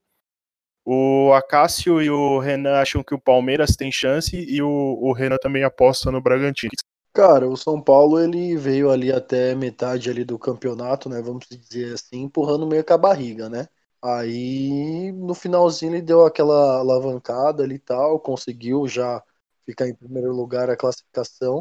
O 0.84 1.32
Acácio 1.34 2.02
e 2.02 2.10
o 2.10 2.38
Renan 2.38 2.76
acham 2.80 3.02
que 3.04 3.14
o 3.14 3.20
Palmeiras 3.20 3.76
tem 3.76 3.92
chance 3.92 4.36
e 4.36 4.62
o, 4.62 4.68
o 4.68 5.12
Renan 5.12 5.36
também 5.40 5.64
aposta 5.64 6.10
no 6.10 6.20
Bragantino. 6.22 6.70
Cara, 7.12 7.48
o 7.48 7.56
São 7.56 7.82
Paulo 7.82 8.18
ele 8.20 8.56
veio 8.56 8.90
ali 8.90 9.10
até 9.12 9.54
metade 9.54 10.08
ali 10.08 10.24
do 10.24 10.38
campeonato, 10.38 11.08
né? 11.08 11.20
Vamos 11.20 11.46
dizer 11.48 11.94
assim, 11.94 12.22
empurrando 12.22 12.66
meio 12.66 12.84
com 12.84 12.94
a 12.94 12.98
barriga, 12.98 13.48
né? 13.48 13.66
Aí 14.02 15.12
no 15.12 15.34
finalzinho 15.34 15.94
ele 15.94 16.02
deu 16.02 16.24
aquela 16.24 16.78
alavancada 16.78 17.62
ali 17.64 17.76
e 17.76 17.78
tal, 17.78 18.20
conseguiu 18.20 18.86
já 18.88 19.22
ficar 19.66 19.88
em 19.88 19.94
primeiro 19.94 20.32
lugar 20.34 20.70
a 20.70 20.76
classificação. 20.76 21.60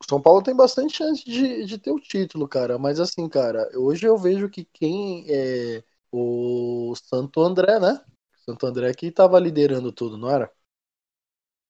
O 0.00 0.04
São 0.08 0.20
Paulo 0.22 0.42
tem 0.42 0.54
bastante 0.56 0.96
chance 0.96 1.24
de, 1.24 1.64
de 1.66 1.78
ter 1.78 1.90
o 1.92 2.00
título, 2.00 2.48
cara. 2.48 2.78
Mas 2.78 3.00
assim, 3.00 3.28
cara, 3.28 3.68
hoje 3.78 4.06
eu 4.06 4.16
vejo 4.18 4.48
que 4.50 4.64
quem 4.64 5.26
é 5.28 5.82
o 6.12 6.94
Santo 6.96 7.40
André, 7.42 7.78
né? 7.80 8.00
Santo 8.44 8.66
André 8.66 8.92
que 8.94 9.10
tava 9.10 9.38
liderando 9.40 9.92
tudo, 9.92 10.16
não 10.18 10.30
era? 10.30 10.50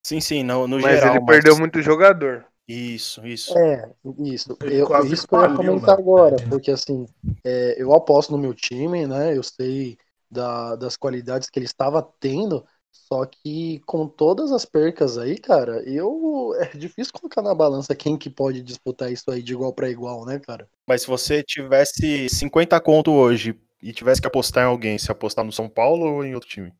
Sim, 0.05 0.21
sim, 0.21 0.43
no, 0.45 0.67
no 0.69 0.81
Mas 0.81 1.03
geral. 1.03 1.17
ele 1.17 1.21
perdeu 1.21 1.57
muito 1.57 1.81
jogador. 1.83 2.47
Isso, 2.67 3.27
isso. 3.27 3.59
É, 3.59 3.91
isso. 4.21 4.57
Eu, 4.63 4.89
isso 5.05 5.27
que 5.27 5.35
eu 5.35 5.41
ia 5.41 5.57
comentar 5.57 5.99
agora, 5.99 6.37
porque 6.49 6.71
assim, 6.71 7.07
é, 7.45 7.75
eu 7.77 7.93
aposto 7.93 8.31
no 8.31 8.39
meu 8.39 8.55
time, 8.55 9.07
né? 9.07 9.37
Eu 9.37 9.43
sei 9.43 9.99
da- 10.31 10.77
das 10.77 10.97
qualidades 10.97 11.51
que 11.51 11.59
ele 11.59 11.67
estava 11.67 12.03
tendo, 12.21 12.65
só 12.91 13.27
que 13.27 13.81
com 13.85 14.07
todas 14.07 14.53
as 14.53 14.65
percas 14.65 15.19
aí, 15.19 15.39
cara, 15.39 15.83
eu 15.83 16.55
é 16.59 16.77
difícil 16.77 17.13
colocar 17.13 17.43
na 17.43 17.55
balança 17.55 17.95
quem 17.95 18.17
que 18.17 18.31
pode 18.31 18.63
disputar 18.63 19.13
isso 19.13 19.31
aí 19.31 19.43
de 19.43 19.53
igual 19.53 19.73
para 19.73 19.91
igual, 19.91 20.25
né, 20.25 20.39
cara? 20.39 20.69
Mas 20.87 21.03
se 21.03 21.09
você 21.09 21.43
tivesse 21.43 22.29
50 22.29 22.81
conto 22.81 23.11
hoje 23.13 23.59
e 23.83 23.93
tivesse 23.93 24.21
que 24.21 24.27
apostar 24.27 24.65
em 24.65 24.69
alguém, 24.69 24.99
se 24.99 25.11
apostar 25.11 25.45
no 25.45 25.53
São 25.53 25.69
Paulo 25.69 26.07
ou 26.07 26.25
em 26.25 26.35
outro 26.35 26.49
time? 26.49 26.73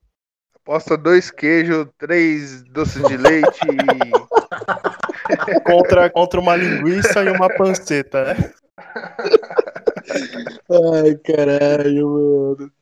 Aposta 0.55 0.97
dois 0.97 1.31
queijos, 1.31 1.87
três 1.99 2.63
doces 2.65 3.07
de 3.07 3.17
leite 3.17 3.67
e. 3.67 4.13
Contra, 5.65 6.11
contra 6.11 6.41
uma 6.41 6.57
linguiça 6.57 7.23
e 7.23 7.31
uma 7.31 7.49
panceta, 7.49 8.25
né? 8.25 8.53
Ai, 10.71 11.15
caralho, 11.17 12.09
mano. 12.09 12.73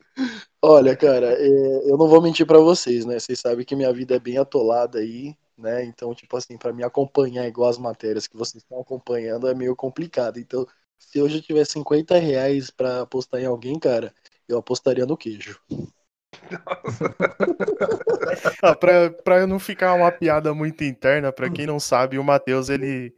Olha, 0.63 0.95
cara, 0.97 1.33
é, 1.39 1.91
eu 1.91 1.97
não 1.97 2.07
vou 2.09 2.21
mentir 2.21 2.47
pra 2.47 2.59
vocês, 2.59 3.05
né? 3.07 3.19
Vocês 3.19 3.39
sabem 3.41 3.65
que 3.65 3.75
minha 3.75 3.93
vida 3.93 4.17
é 4.17 4.19
bem 4.19 4.37
atolada 4.39 4.99
aí, 4.99 5.35
né? 5.57 5.85
Então, 5.85 6.15
tipo 6.15 6.37
assim, 6.37 6.59
pra 6.59 6.73
me 6.73 6.85
acompanhar 6.85 7.47
igual 7.47 7.71
as 7.71 7.79
matérias 7.79 8.27
que 8.27 8.37
vocês 8.37 8.63
estão 8.63 8.81
acompanhando 8.81 9.49
é 9.49 9.55
meio 9.55 9.75
complicado. 9.75 10.39
Então, 10.39 10.67
se 10.99 11.21
hoje 11.21 11.39
eu 11.39 11.43
tiver 11.43 11.65
50 11.65 12.19
reais 12.19 12.71
pra 12.71 13.03
apostar 13.03 13.41
em 13.41 13.47
alguém, 13.47 13.79
cara, 13.79 14.13
eu 14.49 14.59
apostaria 14.59 15.07
no 15.07 15.17
queijo. 15.17 15.59
Ah, 18.63 18.75
pra, 18.75 19.11
pra 19.11 19.47
não 19.47 19.59
ficar 19.59 19.95
uma 19.95 20.11
piada 20.11 20.55
muito 20.55 20.85
interna, 20.85 21.33
pra 21.33 21.51
quem 21.51 21.67
não 21.67 21.81
sabe, 21.81 22.19
o 22.19 22.25
Matheus, 22.25 22.69
ele 22.69 23.15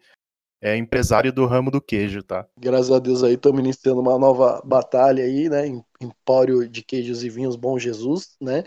é 0.60 0.76
empresário 0.76 1.32
do 1.32 1.46
ramo 1.46 1.70
do 1.70 1.80
queijo, 1.80 2.22
tá? 2.22 2.46
Graças 2.58 2.90
a 2.90 2.98
Deus 2.98 3.22
aí 3.22 3.34
estamos 3.34 3.60
iniciando 3.60 4.00
uma 4.00 4.18
nova 4.18 4.60
batalha 4.64 5.24
aí, 5.24 5.48
né? 5.48 5.66
Em- 5.66 5.84
Empório 6.00 6.68
de 6.68 6.82
Queijos 6.82 7.22
e 7.22 7.28
Vinhos 7.28 7.56
Bom 7.56 7.78
Jesus, 7.78 8.36
né? 8.40 8.64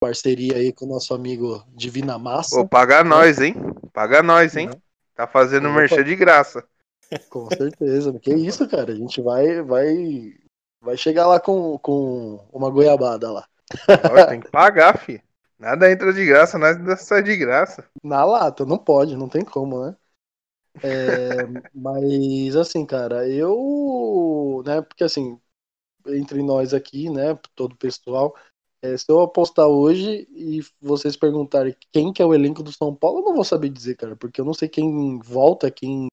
Parceria 0.00 0.56
aí 0.56 0.72
com 0.72 0.84
o 0.84 0.88
nosso 0.88 1.14
amigo 1.14 1.64
Divina 1.74 2.18
Massa. 2.18 2.56
Pô, 2.56 2.68
paga 2.68 3.02
nós, 3.02 3.40
hein? 3.40 3.54
Paga 3.92 4.22
nós, 4.22 4.56
hein? 4.56 4.70
Tá 5.14 5.26
fazendo 5.26 5.70
merchan 5.70 6.04
de 6.04 6.14
graça. 6.14 6.64
Com 7.30 7.48
certeza. 7.50 8.12
Que 8.18 8.34
isso, 8.34 8.68
cara? 8.68 8.92
A 8.92 8.96
gente 8.96 9.20
vai, 9.22 9.62
vai, 9.62 10.34
vai 10.80 10.96
chegar 10.96 11.26
lá 11.26 11.40
com, 11.40 11.78
com 11.78 12.46
uma 12.52 12.70
goiabada 12.70 13.30
lá. 13.30 13.46
Ó, 13.88 14.26
tem 14.26 14.40
que 14.40 14.50
pagar, 14.50 14.98
fi. 14.98 15.22
Nada 15.58 15.90
entra 15.90 16.12
de 16.12 16.24
graça, 16.24 16.58
nada 16.58 16.96
sai 16.96 17.22
de 17.22 17.36
graça. 17.36 17.84
Na 18.02 18.24
lata, 18.24 18.64
não 18.64 18.76
pode, 18.76 19.16
não 19.16 19.28
tem 19.28 19.44
como, 19.44 19.84
né? 19.84 19.96
É, 20.82 21.46
mas 21.74 22.56
assim, 22.56 22.84
cara, 22.84 23.26
eu, 23.28 24.62
né, 24.66 24.82
porque 24.82 25.04
assim, 25.04 25.40
entre 26.06 26.42
nós 26.42 26.74
aqui, 26.74 27.08
né, 27.08 27.38
todo 27.54 27.72
o 27.72 27.78
pessoal, 27.78 28.34
é, 28.82 28.96
se 28.96 29.06
eu 29.08 29.20
apostar 29.20 29.66
hoje 29.66 30.28
e 30.30 30.60
vocês 30.80 31.16
perguntarem 31.16 31.74
quem 31.90 32.12
que 32.12 32.20
é 32.20 32.26
o 32.26 32.34
elenco 32.34 32.62
do 32.62 32.72
São 32.72 32.94
Paulo, 32.94 33.20
eu 33.20 33.24
não 33.24 33.34
vou 33.34 33.44
saber 33.44 33.70
dizer, 33.70 33.96
cara, 33.96 34.14
porque 34.14 34.40
eu 34.40 34.44
não 34.44 34.54
sei 34.54 34.68
quem 34.68 35.18
volta, 35.18 35.70
quem 35.70 36.08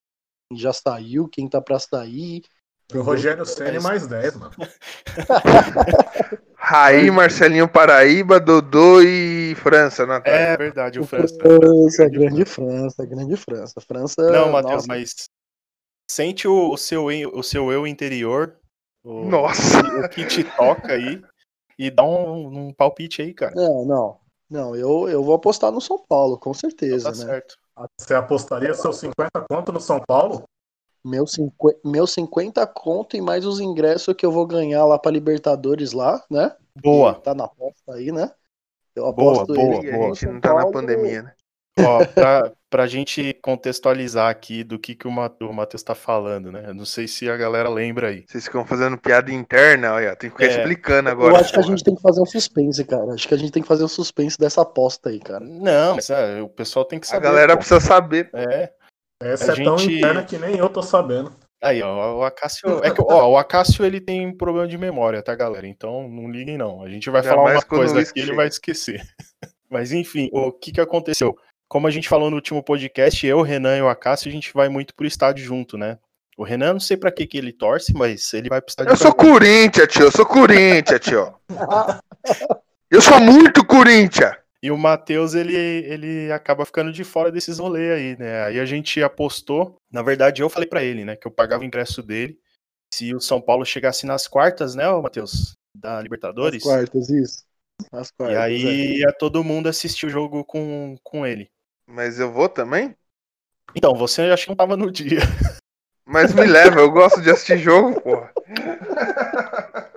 já 0.54 0.72
saiu, 0.72 1.28
quem 1.28 1.50
tá 1.50 1.60
pra 1.60 1.80
sair. 1.80 2.44
O 2.94 3.02
Rogério 3.02 3.46
Senna 3.46 3.82
mais 3.82 4.08
10, 4.08 4.36
mano. 4.36 4.54
Raí, 6.74 7.12
Marcelinho 7.12 7.70
Paraíba, 7.70 8.40
Dodô 8.40 9.00
e 9.00 9.54
França 9.58 10.08
na 10.08 10.16
ataque. 10.16 10.36
É 10.36 10.58
verdade, 10.58 11.00
o 11.00 11.06
França. 11.06 11.36
França, 11.36 12.10
grande 12.10 12.46
França, 12.46 13.06
grande 13.06 13.38
França. 13.38 13.80
França. 13.80 14.32
Não, 14.32 14.52
Matheus, 14.52 14.88
mas 14.88 15.30
sente 16.10 16.48
o, 16.48 16.72
o 16.72 16.76
seu, 16.76 17.06
o 17.06 17.44
seu 17.44 17.72
eu 17.72 17.86
interior, 17.86 18.56
o, 19.04 19.24
Nossa. 19.26 19.82
o 20.04 20.10
que 20.10 20.26
te 20.26 20.44
toca 20.44 20.94
aí, 20.94 21.22
e 21.78 21.92
dá 21.92 22.02
um, 22.04 22.70
um 22.70 22.74
palpite 22.74 23.22
aí, 23.22 23.36
cara. 23.36 23.54
Não, 23.54 23.86
não. 23.86 24.20
Não, 24.50 24.76
eu, 24.76 25.08
eu 25.08 25.24
vou 25.24 25.36
apostar 25.36 25.72
no 25.72 25.80
São 25.80 26.04
Paulo, 26.10 26.40
com 26.40 26.56
certeza, 26.56 27.12
tá 27.12 27.18
né? 27.20 27.26
certo. 27.26 27.56
Você 28.00 28.16
apostaria 28.16 28.74
seus 28.74 28.98
50 28.98 29.46
conto 29.48 29.72
no 29.72 29.80
São 29.80 30.00
Paulo? 30.00 30.44
Meu, 31.06 31.28
cinqu... 31.28 31.74
meu 31.84 32.08
50 32.08 32.66
conto 32.68 33.18
e 33.18 33.22
mais 33.22 33.46
os 33.46 33.60
ingressos 33.60 34.14
que 34.16 34.26
eu 34.26 34.32
vou 34.32 34.46
ganhar 34.48 34.86
lá 34.86 34.98
pra 34.98 35.12
Libertadores 35.12 35.92
lá, 35.92 36.24
né? 36.30 36.56
Boa. 36.82 37.16
Que 37.16 37.24
Tá 37.24 37.34
na 37.36 37.46
aposta 37.46 37.94
aí, 37.94 38.12
né? 38.12 38.32
Eu 38.96 39.12
Boa, 39.14 39.34
aposto 39.44 39.54
boa, 39.54 39.76
ele 39.78 39.90
E 39.90 39.92
boa. 39.92 40.06
a 40.12 40.14
gente 40.14 40.26
não 40.28 40.40
tá 40.40 40.54
na 40.54 40.72
pandemia, 40.72 41.24
né? 41.24 41.34
Ó, 41.80 42.06
pra, 42.06 42.52
pra 42.70 42.86
gente 42.86 43.34
contextualizar 43.42 44.30
aqui 44.30 44.64
do 44.64 44.78
que, 44.78 44.94
que 44.94 45.08
o 45.08 45.12
Ma- 45.12 45.36
o 45.42 45.52
Matheus 45.52 45.82
tá 45.82 45.96
falando, 45.96 46.52
né? 46.52 46.66
Eu 46.68 46.74
Não 46.76 46.86
sei 46.86 47.08
se 47.08 47.28
a 47.28 47.36
galera 47.36 47.68
lembra 47.68 48.10
aí. 48.10 48.24
Vocês 48.28 48.44
ficam 48.44 48.64
fazendo 48.64 48.96
piada 48.96 49.32
interna, 49.32 49.94
olha. 49.94 50.16
Tem 50.16 50.30
que 50.30 50.36
ficar 50.38 50.46
É. 50.54 50.58
explicando 50.60 51.10
Eu 51.10 51.14
agora. 51.14 51.40
acho 51.40 51.52
que 51.52 51.60
a 51.60 51.64
porra. 51.64 51.72
gente 51.76 51.84
tem 51.84 51.96
que 51.96 52.02
fazer 52.04 52.22
um 52.22 52.26
suspense, 52.28 52.86
cara. 52.86 53.14
Acho 53.14 53.28
que 53.28 53.34
a 53.34 53.38
gente 53.38 53.52
tem 53.52 53.64
que 53.64 53.68
fazer 53.68 53.84
um 53.84 53.88
suspense 53.88 54.38
dessa 54.38 54.62
aposta 54.62 55.10
aí, 55.10 55.20
cara. 55.20 55.44
Não, 55.44 55.96
mas 55.96 56.10
é, 56.12 56.42
o 56.44 56.48
pessoal 56.50 56.86
tem 56.86 57.00
que 57.00 57.08
A 57.08 57.10
saber. 57.10 57.24
galera 57.24 57.54
pô. 57.54 57.58
precisa 57.58 57.80
saber. 57.80 58.30
É. 58.34 58.72
Essa 59.24 59.54
A 59.54 59.56
é 59.60 59.64
tão 59.64 59.78
gente- 59.78 59.98
interna 59.98 60.24
que 60.24 60.38
nem 60.38 60.58
eu 60.58 60.70
tô 60.70 60.82
sabendo. 60.82 61.32
Aí, 61.62 61.82
ó, 61.82 62.18
o 62.18 62.24
Acácio. 62.24 62.84
É 62.84 62.92
que, 62.92 63.02
ó, 63.02 63.30
o 63.30 63.38
Acácio 63.38 63.86
ele 63.86 64.02
tem 64.02 64.36
problema 64.36 64.68
de 64.68 64.78
memória, 64.78 65.24
tá, 65.24 65.34
galera? 65.34 65.66
Então 65.66 66.10
não 66.10 66.30
liguem, 66.30 66.58
não. 66.58 66.84
A 66.84 66.90
gente 66.90 67.10
vai 67.10 67.22
Ainda 67.22 67.34
falar 67.34 67.52
uma 67.54 67.62
coisa 67.62 68.02
aqui, 68.02 68.20
ele 68.20 68.36
vai 68.36 68.48
esquecer. 68.48 69.02
Mas 69.70 69.92
enfim, 69.94 70.30
o 70.34 70.52
que 70.52 70.74
que 70.74 70.82
aconteceu? 70.82 71.36
Como 71.70 71.88
a 71.88 71.92
gente 71.92 72.10
falou 72.10 72.30
no 72.30 72.36
último 72.36 72.62
podcast, 72.62 73.26
eu, 73.26 73.40
o 73.40 73.42
Renan 73.42 73.78
e 73.78 73.82
o 73.82 73.88
Acácio, 73.88 74.28
a 74.30 74.32
gente 74.32 74.54
vai 74.54 74.68
muito 74.70 74.94
pro 74.94 75.08
estádio 75.08 75.44
junto, 75.44 75.78
né? 75.78 75.98
O 76.38 76.44
Renan, 76.44 76.74
não 76.74 76.80
sei 76.80 76.98
pra 76.98 77.12
que 77.12 77.26
que 77.26 77.38
ele 77.38 77.54
torce, 77.54 77.94
mas 77.94 78.34
ele 78.34 78.50
vai 78.50 78.60
pro 78.62 78.70
estádio. 78.70 78.92
Eu 78.92 78.98
sou 78.98 79.14
Corinthians, 79.14 79.88
tio. 79.88 80.04
Eu 80.04 80.12
sou 80.12 80.26
Corinthians, 80.26 81.00
tio. 81.00 81.34
Eu 82.92 83.02
sou 83.02 83.20
muito 83.20 83.66
Corinthians. 83.66 84.36
E 84.64 84.72
o 84.72 84.78
Matheus, 84.78 85.34
ele, 85.34 85.54
ele 85.58 86.32
acaba 86.32 86.66
ficando 86.66 86.90
de 86.90 87.04
fora 87.04 87.30
desses 87.30 87.60
rolês 87.60 87.92
aí, 87.92 88.18
né? 88.18 88.46
Aí 88.46 88.62
a 88.62 88.66
gente 88.66 89.04
apostou. 89.04 89.76
Na 89.92 90.02
verdade, 90.02 90.42
eu 90.42 90.50
falei 90.50 90.70
pra 90.70 90.82
ele, 90.82 91.04
né? 91.04 91.18
Que 91.18 91.28
eu 91.28 91.32
pagava 91.32 91.64
o 91.64 91.66
ingresso 91.66 92.02
dele. 92.02 92.40
Se 92.94 93.14
o 93.14 93.20
São 93.20 93.42
Paulo 93.42 93.66
chegasse 93.66 94.06
nas 94.06 94.26
quartas, 94.26 94.74
né, 94.74 94.90
Matheus? 94.90 95.52
Da 95.76 95.98
As 95.98 96.04
Libertadores. 96.04 96.64
quartas, 96.64 97.10
isso. 97.10 97.44
As 97.92 98.10
quartas. 98.10 98.38
E 98.38 98.40
é. 98.40 98.42
aí 98.42 99.00
ia 99.00 99.12
todo 99.12 99.44
mundo 99.44 99.68
assistir 99.68 100.06
o 100.06 100.10
jogo 100.10 100.46
com, 100.46 100.96
com 101.04 101.28
ele. 101.28 101.52
Mas 101.86 102.18
eu 102.18 102.32
vou 102.32 102.48
também? 102.48 102.96
Então, 103.76 103.94
você 103.94 104.22
acho 104.22 104.44
que 104.46 104.50
não 104.50 104.56
tava 104.56 104.78
no 104.78 104.90
dia. 104.90 105.20
Mas 106.06 106.34
me 106.34 106.46
leva, 106.46 106.80
eu 106.80 106.90
gosto 106.90 107.22
de 107.22 107.30
assistir 107.30 107.58
jogo, 107.58 108.00
porra. 108.00 108.32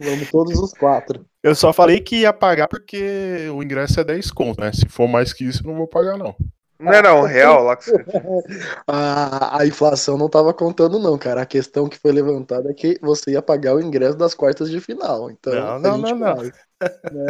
Vamos 0.00 0.30
todos 0.30 0.58
os 0.58 0.72
quatro. 0.72 1.26
Eu 1.42 1.54
só 1.54 1.72
falei 1.72 2.00
que 2.00 2.20
ia 2.20 2.32
pagar 2.32 2.68
porque 2.68 3.48
o 3.54 3.62
ingresso 3.62 4.00
é 4.00 4.04
10 4.04 4.30
conto, 4.30 4.60
né? 4.60 4.72
Se 4.72 4.88
for 4.88 5.06
mais 5.06 5.32
que 5.32 5.44
isso, 5.44 5.66
não 5.66 5.74
vou 5.74 5.86
pagar, 5.86 6.16
não. 6.16 6.34
Não 6.78 6.92
era 6.92 7.14
um 7.14 7.22
real 7.22 7.62
lá 7.64 7.76
que 7.76 7.84
você... 7.84 7.92
A, 8.88 9.60
a 9.60 9.66
inflação 9.66 10.16
não 10.16 10.30
tava 10.30 10.54
contando, 10.54 10.98
não, 10.98 11.18
cara. 11.18 11.42
A 11.42 11.46
questão 11.46 11.88
que 11.88 11.98
foi 11.98 12.12
levantada 12.12 12.70
é 12.70 12.74
que 12.74 12.98
você 13.02 13.32
ia 13.32 13.42
pagar 13.42 13.74
o 13.74 13.80
ingresso 13.80 14.16
das 14.16 14.32
quartas 14.32 14.70
de 14.70 14.80
final. 14.80 15.30
Então, 15.30 15.52
Não, 15.52 15.78
não, 15.78 15.98
não, 15.98 16.16
não. 16.16 16.50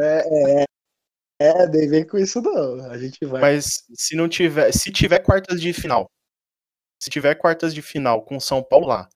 É, 0.00 0.60
é, 0.60 0.64
é, 1.40 1.66
nem 1.66 1.88
vem 1.88 2.06
com 2.06 2.16
isso, 2.16 2.40
não. 2.40 2.88
A 2.88 2.96
gente 2.96 3.24
vai. 3.26 3.40
Mas 3.40 3.82
se 3.92 4.14
não 4.14 4.28
tiver, 4.28 4.72
se 4.72 4.92
tiver 4.92 5.18
quartas 5.18 5.60
de 5.60 5.72
final, 5.72 6.08
se 7.02 7.10
tiver 7.10 7.34
quartas 7.34 7.74
de 7.74 7.82
final 7.82 8.22
com 8.22 8.38
São 8.38 8.62
Paulo 8.62 8.86
lá 8.86 9.08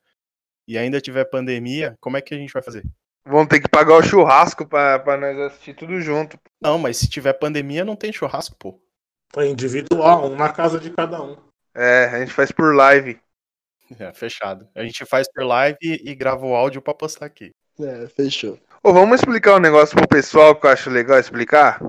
e 0.66 0.76
ainda 0.76 1.00
tiver 1.00 1.24
pandemia, 1.26 1.94
como 2.00 2.16
é 2.16 2.20
que 2.20 2.34
a 2.34 2.38
gente 2.38 2.52
vai 2.52 2.62
fazer? 2.62 2.82
Vão 3.26 3.46
ter 3.46 3.60
que 3.60 3.68
pagar 3.68 3.94
o 3.94 4.02
churrasco 4.02 4.66
pra, 4.66 4.98
pra 4.98 5.16
nós 5.16 5.38
assistir 5.38 5.74
tudo 5.74 6.00
junto. 6.00 6.38
Não, 6.60 6.78
mas 6.78 6.98
se 6.98 7.08
tiver 7.08 7.32
pandemia, 7.32 7.84
não 7.84 7.96
tem 7.96 8.12
churrasco, 8.12 8.54
pô. 8.56 8.78
É 9.36 9.46
individual, 9.46 10.30
um 10.30 10.36
na 10.36 10.52
casa 10.52 10.78
de 10.78 10.90
cada 10.90 11.22
um. 11.22 11.36
É, 11.74 12.04
a 12.04 12.20
gente 12.20 12.32
faz 12.32 12.52
por 12.52 12.74
live. 12.74 13.18
É, 13.98 14.12
fechado. 14.12 14.68
A 14.74 14.82
gente 14.82 15.04
faz 15.04 15.26
por 15.32 15.44
live 15.44 15.78
e, 15.82 16.14
grava 16.14 16.46
o 16.46 16.54
áudio 16.54 16.80
pra 16.80 16.94
postar 16.94 17.26
aqui. 17.26 17.52
É, 17.80 18.06
fechou. 18.08 18.58
Ô, 18.82 18.92
vamos 18.92 19.16
explicar 19.16 19.56
um 19.56 19.60
negócio 19.60 19.96
pro 19.96 20.06
pessoal 20.06 20.54
que 20.54 20.66
eu 20.66 20.70
acho 20.70 20.90
legal 20.90 21.18
explicar? 21.18 21.80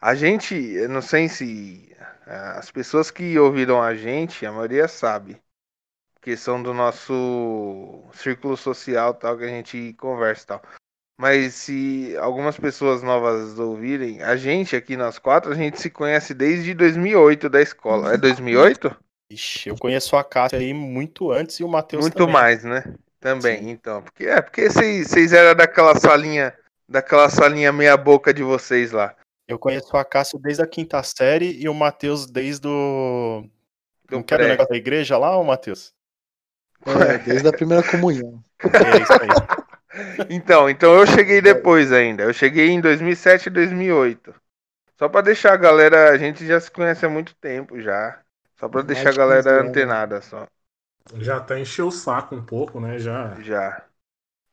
A 0.00 0.14
gente, 0.14 0.54
eu 0.54 0.88
não 0.88 1.02
sei 1.02 1.28
se 1.28 1.94
ah, 2.26 2.58
as 2.58 2.70
pessoas 2.70 3.10
que 3.10 3.38
ouviram 3.38 3.82
a 3.82 3.94
gente, 3.94 4.46
a 4.46 4.52
maioria 4.52 4.86
sabe, 4.86 5.40
que 6.24 6.38
são 6.38 6.62
do 6.62 6.72
nosso 6.72 8.02
círculo 8.14 8.56
social 8.56 9.12
tal, 9.12 9.36
que 9.36 9.44
a 9.44 9.48
gente 9.48 9.92
conversa 9.98 10.42
e 10.42 10.46
tal. 10.46 10.62
Mas 11.20 11.52
se 11.52 12.16
algumas 12.16 12.56
pessoas 12.56 13.02
novas 13.02 13.58
ouvirem, 13.58 14.22
a 14.22 14.34
gente 14.34 14.74
aqui 14.74 14.96
nós 14.96 15.18
quatro, 15.18 15.52
a 15.52 15.54
gente 15.54 15.78
se 15.78 15.90
conhece 15.90 16.32
desde 16.32 16.72
2008 16.72 17.50
da 17.50 17.60
escola. 17.60 18.14
É 18.14 18.16
2008? 18.16 18.96
Ixi, 19.30 19.68
eu 19.68 19.76
conheço 19.76 20.16
a 20.16 20.24
Cássia 20.24 20.58
aí 20.58 20.72
muito 20.72 21.30
antes 21.30 21.60
e 21.60 21.64
o 21.64 21.68
Matheus 21.68 22.02
Muito 22.02 22.16
também. 22.16 22.32
mais, 22.32 22.64
né? 22.64 22.82
Também, 23.20 23.58
Sim. 23.58 23.70
então. 23.70 24.02
Porque, 24.02 24.24
é, 24.24 24.40
porque 24.40 24.70
vocês 24.70 25.32
eram 25.32 25.54
daquela 25.54 25.94
salinha, 25.94 26.56
daquela 26.88 27.28
salinha 27.28 27.70
meia 27.70 27.98
boca 27.98 28.32
de 28.32 28.42
vocês 28.42 28.92
lá. 28.92 29.14
Eu 29.46 29.58
conheço 29.58 29.94
a 29.94 30.04
Cássia 30.04 30.38
desde 30.42 30.62
a 30.62 30.66
quinta 30.66 31.02
série 31.02 31.52
e 31.60 31.68
o 31.68 31.74
Matheus 31.74 32.26
desde 32.26 32.66
o. 32.66 33.44
Do 34.08 34.16
Não 34.16 34.22
quero 34.22 34.44
o 34.44 34.48
negócio 34.48 34.70
da 34.70 34.76
igreja 34.76 35.18
lá, 35.18 35.36
ô 35.36 35.44
Matheus? 35.44 35.92
É, 36.86 37.18
desde 37.24 37.48
a 37.48 37.52
primeira 37.52 37.82
comunhão. 37.82 38.42
É 38.60 39.02
isso 39.02 39.12
aí. 39.12 39.28
Então, 40.28 40.68
então 40.68 40.92
eu 40.92 41.06
cheguei 41.06 41.40
depois 41.40 41.92
ainda. 41.92 42.24
Eu 42.24 42.32
cheguei 42.32 42.68
em 42.68 42.80
2007 42.80 43.46
e 43.46 43.50
2008. 43.50 44.34
Só 44.98 45.08
pra 45.08 45.20
deixar 45.20 45.52
a 45.52 45.56
galera, 45.56 46.10
a 46.10 46.18
gente 46.18 46.44
já 46.44 46.60
se 46.60 46.68
conhece 46.68 47.06
há 47.06 47.08
muito 47.08 47.32
tempo 47.36 47.80
já. 47.80 48.18
Só 48.58 48.68
pra 48.68 48.82
Mais 48.82 48.88
deixar 48.88 49.10
a 49.10 49.12
de 49.12 49.18
15 49.18 49.18
galera 49.18 49.62
antenada 49.62 50.20
só. 50.20 50.48
Já 51.18 51.36
até 51.36 51.60
encheu 51.60 51.86
o 51.86 51.92
saco 51.92 52.34
um 52.34 52.44
pouco, 52.44 52.80
né? 52.80 52.98
Já. 52.98 53.36
Já. 53.40 53.84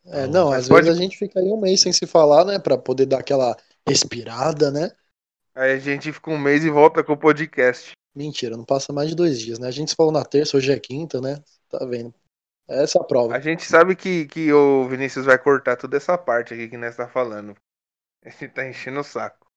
É, 0.05 0.27
não, 0.27 0.49
Mas 0.51 0.63
às 0.63 0.67
pode- 0.69 0.85
vezes 0.85 0.99
a 0.99 1.01
gente 1.03 1.17
fica 1.17 1.39
aí 1.39 1.47
um 1.47 1.59
mês 1.59 1.81
sem 1.81 1.91
se 1.91 2.05
falar, 2.05 2.45
né? 2.45 2.59
Pra 2.59 2.77
poder 2.77 3.07
dar 3.07 3.19
aquela 3.19 3.57
respirada, 3.87 4.69
né? 4.69 4.91
Aí 5.55 5.71
a 5.73 5.79
gente 5.79 6.11
fica 6.13 6.29
um 6.29 6.37
mês 6.37 6.63
e 6.63 6.69
volta 6.69 7.03
com 7.03 7.13
o 7.13 7.17
podcast. 7.17 7.93
Mentira, 8.15 8.55
não 8.55 8.65
passa 8.65 8.93
mais 8.93 9.09
de 9.09 9.15
dois 9.15 9.39
dias, 9.39 9.57
né? 9.57 9.67
A 9.67 9.71
gente 9.71 9.89
se 9.89 9.95
falou 9.95 10.11
na 10.11 10.23
terça, 10.23 10.55
hoje 10.55 10.71
é 10.71 10.79
quinta, 10.79 11.19
né? 11.19 11.41
Tá 11.69 11.83
vendo? 11.85 12.13
Essa 12.71 12.99
é 12.99 13.01
a 13.01 13.03
prova. 13.03 13.35
A 13.35 13.39
gente 13.39 13.63
sabe 13.63 13.95
que, 13.95 14.25
que 14.25 14.51
o 14.53 14.87
Vinícius 14.87 15.25
vai 15.25 15.37
cortar 15.37 15.75
toda 15.75 15.97
essa 15.97 16.17
parte 16.17 16.53
aqui 16.53 16.69
que 16.69 16.77
nós 16.77 16.95
tá 16.95 17.07
falando. 17.07 17.53
Ele 18.23 18.49
tá 18.49 18.65
enchendo 18.65 19.01
o 19.01 19.03
saco. 19.03 19.47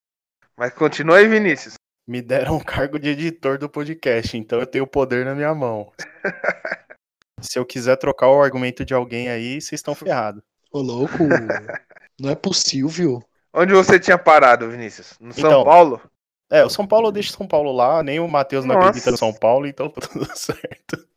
Mas 0.57 0.73
continua 0.73 1.17
aí, 1.17 1.27
Vinícius. 1.27 1.75
Me 2.07 2.21
deram 2.21 2.57
um 2.57 2.59
cargo 2.59 2.99
de 2.99 3.09
editor 3.09 3.57
do 3.57 3.69
podcast, 3.69 4.37
então 4.37 4.59
eu 4.59 4.67
tenho 4.67 4.83
o 4.83 4.87
poder 4.87 5.25
na 5.25 5.33
minha 5.33 5.53
mão. 5.55 5.91
Se 7.41 7.57
eu 7.57 7.65
quiser 7.65 7.95
trocar 7.97 8.29
o 8.29 8.41
argumento 8.41 8.85
de 8.85 8.93
alguém 8.93 9.29
aí, 9.29 9.61
vocês 9.61 9.79
estão 9.79 9.95
ferrados. 9.95 10.43
Ô, 10.71 10.81
louco. 10.81 11.17
não 12.19 12.29
é 12.29 12.35
possível. 12.35 13.23
Onde 13.53 13.73
você 13.73 13.99
tinha 13.99 14.17
parado, 14.17 14.69
Vinícius? 14.69 15.17
No 15.19 15.33
São 15.33 15.49
Então, 15.49 15.63
Paulo? 15.63 16.01
É, 16.49 16.63
o 16.63 16.69
São 16.69 16.85
Paulo 16.85 17.11
deixa 17.11 17.31
o 17.31 17.37
São 17.37 17.47
Paulo 17.47 17.71
lá, 17.71 18.03
nem 18.03 18.19
o 18.19 18.27
Matheus 18.27 18.65
não 18.65 18.77
acredita 18.77 19.11
no 19.11 19.17
São 19.17 19.33
Paulo, 19.33 19.65
então 19.65 19.89
tá 19.89 20.01
tudo 20.01 20.29
certo. 20.37 21.07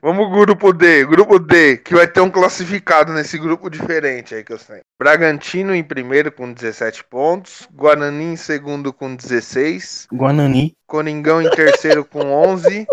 Vamos 0.00 0.30
grupo 0.30 0.72
D. 0.72 1.04
Grupo 1.04 1.38
D, 1.38 1.78
que 1.78 1.94
vai 1.94 2.06
ter 2.06 2.20
um 2.20 2.30
classificado 2.30 3.12
nesse 3.12 3.38
grupo 3.38 3.68
diferente 3.68 4.34
aí 4.34 4.44
que 4.44 4.52
eu 4.52 4.58
sei. 4.58 4.80
Bragantino 4.98 5.74
em 5.74 5.84
primeiro 5.84 6.32
com 6.32 6.52
17 6.52 7.04
pontos. 7.04 7.68
Guarani 7.72 8.24
em 8.24 8.36
segundo 8.36 8.92
com 8.92 9.14
16. 9.14 10.08
Guanani. 10.12 10.74
Coringão 10.86 11.42
em 11.42 11.50
terceiro 11.50 12.04
com 12.04 12.20
11. 12.32 12.86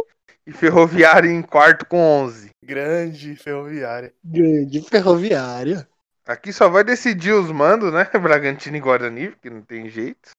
E 0.48 0.52
Ferroviário 0.52 1.32
em 1.32 1.42
quarto 1.42 1.86
com 1.88 1.98
11. 1.98 2.52
Grande 2.64 3.36
ferroviária. 3.36 4.14
Grande 4.24 4.82
ferroviária. 4.82 5.88
Aqui 6.28 6.54
só 6.54 6.70
vai 6.70 6.84
decidir 6.84 7.32
os 7.32 7.52
mandos, 7.52 7.92
né? 7.92 8.08
Bragantino 8.22 8.78
e 8.78 8.80
Guarani, 8.80 9.30
porque 9.30 9.50
não 9.50 9.62
tem 9.62 9.90
jeito. 9.90 10.32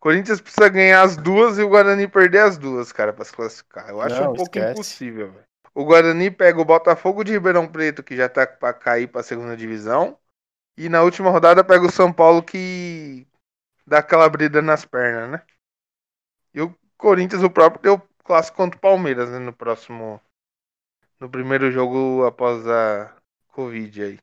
Corinthians 0.00 0.40
precisa 0.40 0.68
ganhar 0.68 1.02
as 1.02 1.16
duas 1.16 1.58
e 1.58 1.62
o 1.62 1.68
Guarani 1.68 2.08
perder 2.08 2.40
as 2.40 2.58
duas, 2.58 2.92
cara, 2.92 3.12
pra 3.12 3.24
se 3.24 3.32
classificar. 3.32 3.88
Eu 3.88 4.00
acho 4.00 4.16
Não, 4.16 4.32
um 4.32 4.34
pouco 4.34 4.58
esquece. 4.58 4.72
impossível, 4.72 5.32
velho. 5.32 5.44
O 5.74 5.84
Guarani 5.84 6.30
pega 6.30 6.60
o 6.60 6.64
Botafogo 6.64 7.24
de 7.24 7.32
Ribeirão 7.32 7.66
Preto, 7.66 8.02
que 8.02 8.16
já 8.16 8.28
tá 8.28 8.46
pra 8.46 8.74
cair 8.74 9.08
pra 9.08 9.22
segunda 9.22 9.56
divisão. 9.56 10.18
E 10.76 10.88
na 10.88 11.02
última 11.02 11.30
rodada 11.30 11.64
pega 11.64 11.86
o 11.86 11.90
São 11.90 12.12
Paulo, 12.12 12.42
que 12.42 13.26
dá 13.86 13.98
aquela 13.98 14.28
brida 14.28 14.60
nas 14.60 14.84
pernas, 14.84 15.30
né? 15.30 15.42
E 16.54 16.60
o 16.60 16.74
Corinthians, 16.96 17.42
o 17.42 17.50
próprio, 17.50 17.82
deu 17.82 18.08
clássico 18.24 18.56
contra 18.56 18.76
o 18.76 18.80
Palmeiras, 18.80 19.30
né? 19.30 19.38
No 19.38 19.52
próximo. 19.52 20.20
No 21.18 21.28
primeiro 21.28 21.70
jogo 21.70 22.24
após 22.26 22.66
a 22.66 23.14
Covid 23.48 24.02
aí. 24.02 24.18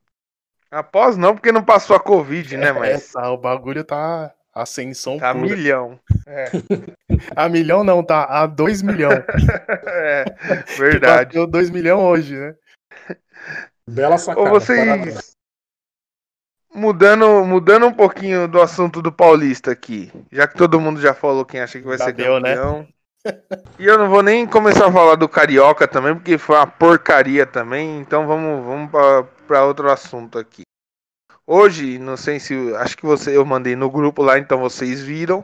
Após 0.69 1.17
não, 1.17 1.33
porque 1.33 1.51
não 1.51 1.63
passou 1.63 1.95
a 1.95 1.99
Covid, 1.99 2.57
né? 2.57 2.67
É, 2.67 2.73
Mas 2.73 3.11
tá, 3.11 3.31
o 3.31 3.37
bagulho 3.37 3.83
tá 3.83 4.33
ascensão 4.53 5.17
tá 5.17 5.33
pura. 5.33 5.45
milhão. 5.45 5.99
É, 6.27 6.51
A 7.35 7.49
milhão 7.49 7.83
não, 7.83 8.03
tá 8.03 8.25
a 8.25 8.45
dois 8.45 8.81
milhão. 8.81 9.11
é 9.87 10.25
verdade. 10.77 11.25
bateu 11.25 11.47
dois 11.47 11.69
milhão 11.69 12.03
hoje, 12.05 12.35
né? 12.35 12.55
Bela 13.87 14.17
sacada. 14.17 14.47
Ô, 14.47 14.49
vocês- 14.51 14.79
parabéns. 14.79 15.29
Mudando, 16.73 17.43
mudando 17.45 17.87
um 17.87 17.93
pouquinho 17.93 18.47
do 18.47 18.61
assunto 18.61 19.01
do 19.01 19.11
Paulista 19.11 19.71
aqui, 19.71 20.11
já 20.31 20.47
que 20.47 20.55
todo 20.55 20.79
mundo 20.79 21.01
já 21.01 21.15
falou 21.15 21.43
quem 21.43 21.59
acha 21.59 21.79
que 21.79 21.85
vai 21.85 21.97
Já 21.97 22.05
ser 22.05 22.13
deu, 22.13 22.39
né? 22.39 22.55
campeão. 22.55 22.87
E 23.79 23.85
eu 23.85 23.97
não 23.97 24.07
vou 24.07 24.21
nem 24.21 24.45
começar 24.45 24.87
a 24.87 24.91
falar 24.91 25.15
do 25.15 25.27
Carioca 25.27 25.87
também, 25.87 26.13
porque 26.15 26.37
foi 26.37 26.55
uma 26.55 26.67
porcaria 26.67 27.45
também. 27.45 27.99
Então 27.99 28.27
vamos, 28.27 28.63
vamos 28.63 28.91
para 29.47 29.65
outro 29.65 29.89
assunto 29.91 30.37
aqui. 30.37 30.61
Hoje, 31.45 31.97
não 31.97 32.15
sei 32.15 32.39
se. 32.39 32.53
Acho 32.75 32.95
que 32.95 33.05
você, 33.05 33.35
eu 33.35 33.43
mandei 33.43 33.75
no 33.75 33.89
grupo 33.89 34.21
lá, 34.21 34.37
então 34.37 34.59
vocês 34.59 35.01
viram. 35.01 35.43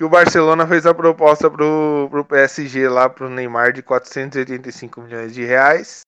Que 0.00 0.04
o 0.04 0.08
Barcelona 0.08 0.66
fez 0.66 0.86
a 0.86 0.94
proposta 0.94 1.50
pro, 1.50 2.08
pro 2.10 2.24
PSG 2.24 2.88
lá, 2.88 3.10
pro 3.10 3.28
Neymar, 3.28 3.70
de 3.70 3.82
485 3.82 5.02
milhões 5.02 5.34
de 5.34 5.44
reais. 5.44 6.00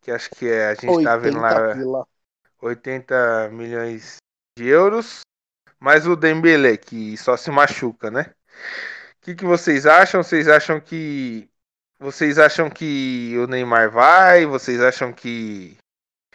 Que 0.00 0.10
acho 0.10 0.30
que 0.30 0.48
é. 0.48 0.68
A 0.68 0.74
gente 0.74 1.04
tá 1.04 1.18
vendo 1.18 1.36
80 1.36 1.58
lá. 1.58 1.74
pila. 1.74 2.06
80 2.62 3.48
milhões 3.52 4.16
de 4.56 4.66
euros, 4.66 5.20
mais 5.78 6.06
o 6.06 6.16
Dembele, 6.16 6.78
que 6.78 7.14
só 7.18 7.36
se 7.36 7.50
machuca, 7.50 8.10
né? 8.10 8.22
O 8.22 9.20
que, 9.20 9.34
que 9.34 9.44
vocês 9.44 9.84
acham? 9.84 10.22
Vocês 10.22 10.48
acham 10.48 10.80
que 10.80 11.46
vocês 11.98 12.38
acham 12.38 12.70
que 12.70 13.36
o 13.36 13.46
Neymar 13.46 13.90
vai? 13.90 14.46
Vocês 14.46 14.80
acham 14.80 15.12
que 15.12 15.76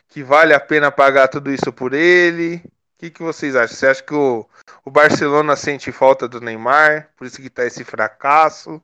que 0.09 0.21
vale 0.21 0.53
a 0.53 0.59
pena 0.59 0.91
pagar 0.91 1.29
tudo 1.29 1.51
isso 1.51 1.73
por 1.73 1.95
ele? 1.95 2.61
O 2.95 2.97
que, 2.97 3.09
que 3.09 3.21
vocês 3.21 3.57
acham? 3.57 3.75
Você 3.75 3.87
acha 3.87 4.01
que 4.01 4.13
o, 4.13 4.45
o 4.85 4.89
Barcelona 4.89 5.57
sente 5.57 5.91
falta 5.91 6.29
do 6.29 6.39
Neymar? 6.39 7.09
Por 7.17 7.27
isso 7.27 7.41
que 7.41 7.49
tá 7.49 7.65
esse 7.65 7.83
fracasso? 7.83 8.81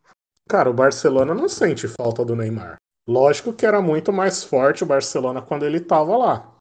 Cara, 0.50 0.70
o 0.70 0.74
Barcelona 0.74 1.34
não 1.34 1.48
sente 1.48 1.88
falta 1.88 2.26
do 2.26 2.36
Neymar. 2.36 2.76
Lógico 3.08 3.54
que 3.54 3.66
era 3.66 3.82
muito 3.82 4.12
mais 4.12 4.44
forte 4.44 4.84
o 4.84 4.88
Barcelona 4.88 5.42
quando 5.42 5.66
ele 5.66 5.80
tava 5.80 6.18
lá. 6.18 6.52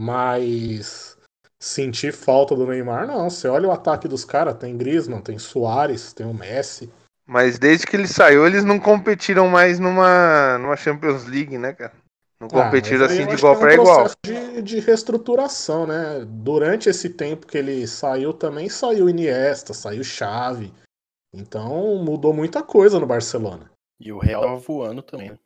Mas 0.00 1.18
sentir 1.60 2.12
falta 2.12 2.56
do 2.56 2.66
Neymar, 2.66 3.06
não. 3.06 3.28
Você 3.28 3.48
olha 3.48 3.68
o 3.68 3.72
ataque 3.72 4.08
dos 4.08 4.24
caras, 4.24 4.56
tem 4.56 4.76
Griezmann, 4.76 5.20
tem 5.20 5.38
Soares, 5.38 6.14
tem 6.14 6.24
o 6.24 6.32
Messi. 6.32 6.90
Mas 7.26 7.58
desde 7.58 7.86
que 7.86 7.96
ele 7.96 8.08
saiu, 8.08 8.46
eles 8.46 8.64
não 8.64 8.80
competiram 8.80 9.48
mais 9.48 9.78
numa, 9.78 10.58
numa 10.58 10.76
Champions 10.76 11.26
League, 11.26 11.58
né, 11.58 11.74
cara? 11.74 11.92
Não 12.40 12.48
Ah, 12.48 12.64
competiram 12.64 13.06
mas 13.06 13.10
aí 13.10 13.16
assim 13.16 13.26
de 13.26 13.34
acho 13.34 13.38
igual 13.38 13.56
para 13.56 13.72
é 13.72 13.76
um 13.76 13.80
igual. 13.80 13.96
processo 14.02 14.16
De, 14.24 14.62
de 14.62 14.80
reestruturação, 14.80 15.86
né? 15.86 16.24
Durante 16.26 16.88
esse 16.88 17.10
tempo 17.10 17.46
que 17.46 17.56
ele 17.58 17.86
saiu 17.86 18.32
também 18.32 18.68
saiu 18.68 19.08
Iniesta, 19.08 19.72
saiu 19.72 20.02
Xavi. 20.04 20.72
Então 21.32 21.96
mudou 22.04 22.32
muita 22.32 22.62
coisa 22.62 23.00
no 23.00 23.06
Barcelona. 23.06 23.70
E 24.00 24.12
o 24.12 24.18
Real 24.18 24.42
tava 24.42 24.56
voando 24.56 25.02
também. 25.02 25.30
né? 25.30 25.38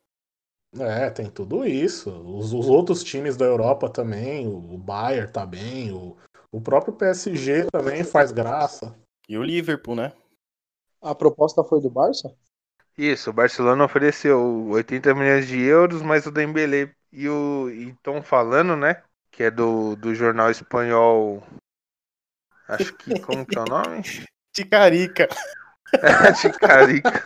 É, 0.79 1.09
tem 1.09 1.29
tudo 1.29 1.65
isso. 1.65 2.09
Os, 2.11 2.53
os 2.53 2.67
outros 2.67 3.03
times 3.03 3.35
da 3.35 3.45
Europa 3.45 3.89
também, 3.89 4.47
o 4.47 4.77
Bayern 4.77 5.31
tá 5.31 5.45
bem, 5.45 5.91
o, 5.91 6.15
o 6.51 6.61
próprio 6.61 6.93
PSG 6.93 7.65
também 7.71 8.03
faz 8.03 8.31
graça. 8.31 8.95
E 9.27 9.37
o 9.37 9.43
Liverpool, 9.43 9.95
né? 9.95 10.13
A 11.01 11.13
proposta 11.13 11.61
foi 11.63 11.81
do 11.81 11.89
Barça? 11.89 12.33
Isso, 12.99 13.29
o 13.29 13.33
Barcelona 13.33 13.85
ofereceu 13.85 14.67
80 14.67 15.15
milhões 15.15 15.47
de 15.47 15.57
euros, 15.57 16.01
mas 16.01 16.25
o 16.25 16.31
Dembele 16.31 16.93
e 17.13 17.29
o 17.29 17.69
estão 17.69 18.21
falando, 18.21 18.75
né? 18.75 19.01
Que 19.31 19.43
é 19.43 19.51
do, 19.51 19.95
do 19.95 20.13
jornal 20.13 20.51
espanhol. 20.51 21.41
Acho 22.67 22.93
que 22.97 23.17
como 23.21 23.45
que 23.45 23.57
é 23.57 23.61
o 23.61 23.65
nome? 23.65 24.01
Ticarica. 24.53 25.29
Ticarica. 26.41 27.23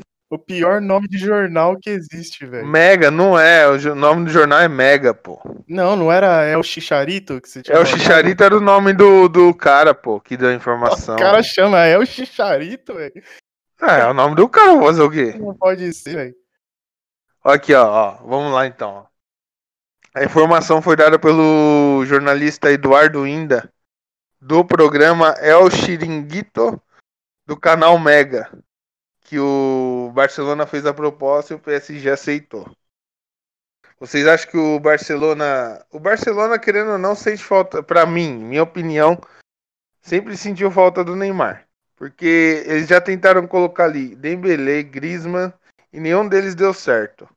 O 0.36 0.38
pior 0.38 0.82
nome 0.82 1.08
de 1.08 1.16
jornal 1.16 1.78
que 1.78 1.88
existe, 1.88 2.44
velho. 2.44 2.66
Mega, 2.66 3.10
não 3.10 3.38
é. 3.38 3.66
O 3.66 3.94
nome 3.94 4.26
do 4.26 4.30
jornal 4.30 4.60
é 4.60 4.68
Mega, 4.68 5.14
pô. 5.14 5.40
Não, 5.66 5.96
não 5.96 6.12
era. 6.12 6.44
É 6.44 6.58
o 6.58 6.62
Chicharito 6.62 7.40
que 7.40 7.48
você 7.48 7.62
tinha 7.62 7.74
É 7.74 7.80
o 7.80 7.86
falado? 7.86 7.98
Chicharito 7.98 8.44
era 8.44 8.54
o 8.54 8.60
nome 8.60 8.92
do, 8.92 9.30
do 9.30 9.54
cara, 9.54 9.94
pô, 9.94 10.20
que 10.20 10.36
deu 10.36 10.50
a 10.50 10.54
informação. 10.54 11.14
O 11.14 11.18
cara 11.18 11.42
chama, 11.42 11.86
é 11.86 11.96
o 11.96 12.04
Chicharito, 12.04 12.92
velho. 12.92 13.22
É, 13.80 14.00
é 14.00 14.06
o 14.06 14.12
nome 14.12 14.34
do 14.34 14.46
cara, 14.46 14.74
vou 14.74 14.84
fazer 14.84 15.02
o 15.02 15.10
quê? 15.10 15.34
Não 15.38 15.54
pode 15.54 15.90
ser, 15.94 16.14
velho. 16.14 16.34
Aqui, 17.42 17.72
ó, 17.72 17.86
ó, 17.86 18.10
vamos 18.26 18.52
lá 18.52 18.66
então. 18.66 19.06
A 20.14 20.22
informação 20.22 20.82
foi 20.82 20.96
dada 20.96 21.18
pelo 21.18 22.04
jornalista 22.04 22.70
Eduardo 22.70 23.26
Inda, 23.26 23.72
do 24.38 24.62
programa 24.62 25.34
El 25.40 25.70
Chiringuito, 25.70 26.78
do 27.46 27.56
canal 27.56 27.98
Mega, 27.98 28.50
que 29.26 29.40
o 29.40 30.12
Barcelona 30.14 30.66
fez 30.66 30.86
a 30.86 30.94
proposta 30.94 31.52
e 31.52 31.56
o 31.56 31.58
PSG 31.58 32.10
aceitou. 32.10 32.64
Vocês 33.98 34.24
acham 34.26 34.50
que 34.50 34.56
o 34.56 34.78
Barcelona, 34.78 35.84
o 35.90 35.98
Barcelona 35.98 36.58
querendo 36.58 36.92
ou 36.92 36.98
não 36.98 37.16
sente 37.16 37.42
falta, 37.42 37.82
pra 37.82 38.06
mim, 38.06 38.36
minha 38.36 38.62
opinião, 38.62 39.18
sempre 40.00 40.36
sentiu 40.36 40.70
falta 40.70 41.02
do 41.02 41.16
Neymar, 41.16 41.66
porque 41.96 42.62
eles 42.66 42.86
já 42.86 43.00
tentaram 43.00 43.48
colocar 43.48 43.86
ali 43.86 44.14
Dembélé, 44.14 44.84
Griezmann 44.84 45.52
e 45.92 45.98
nenhum 45.98 46.28
deles 46.28 46.54
deu 46.54 46.72
certo. 46.72 47.28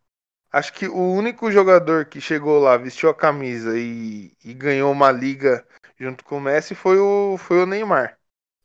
Acho 0.52 0.74
que 0.74 0.88
o 0.88 1.14
único 1.14 1.52
jogador 1.52 2.06
que 2.06 2.22
chegou 2.22 2.60
lá, 2.60 2.78
vestiu 2.78 3.10
a 3.10 3.16
camisa 3.16 3.78
e, 3.78 4.32
e 4.44 4.54
ganhou 4.54 4.92
uma 4.92 5.12
liga 5.12 5.66
junto 5.98 6.24
com 6.24 6.38
o 6.38 6.42
Messi 6.42 6.76
foi 6.76 7.00
o, 7.00 7.38
foi 7.38 7.64
o 7.64 7.66
Neymar, 7.66 8.20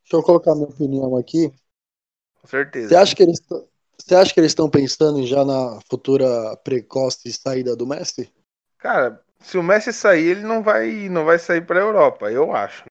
Deixa 0.05 0.17
eu 0.17 0.23
colocar 0.23 0.55
minha 0.55 0.69
opinião 0.69 1.17
aqui. 1.17 1.51
Com 2.45 2.49
certeza. 2.49 2.89
Você 2.89 2.97
acha 2.97 3.17
que 3.17 3.23
eles 3.23 3.41
você 3.97 4.15
acha 4.15 4.35
que 4.35 4.39
eles 4.39 4.51
estão 4.51 4.69
pensando 4.69 5.27
já 5.27 5.47
na 5.47 5.81
futura 5.89 6.55
precoce 6.59 7.33
saída 7.33 7.75
do 7.75 7.87
Messi? 7.87 8.31
Cara, 8.77 9.25
se 9.41 9.57
o 9.57 9.63
Messi 9.63 9.95
sair, 9.95 10.27
ele 10.27 10.43
não 10.43 10.63
vai, 10.63 11.09
não 11.09 11.25
vai 11.25 11.39
sair 11.39 11.65
pra 11.65 11.81
Europa, 11.81 12.31
eu 12.31 12.55
acho. 12.55 12.85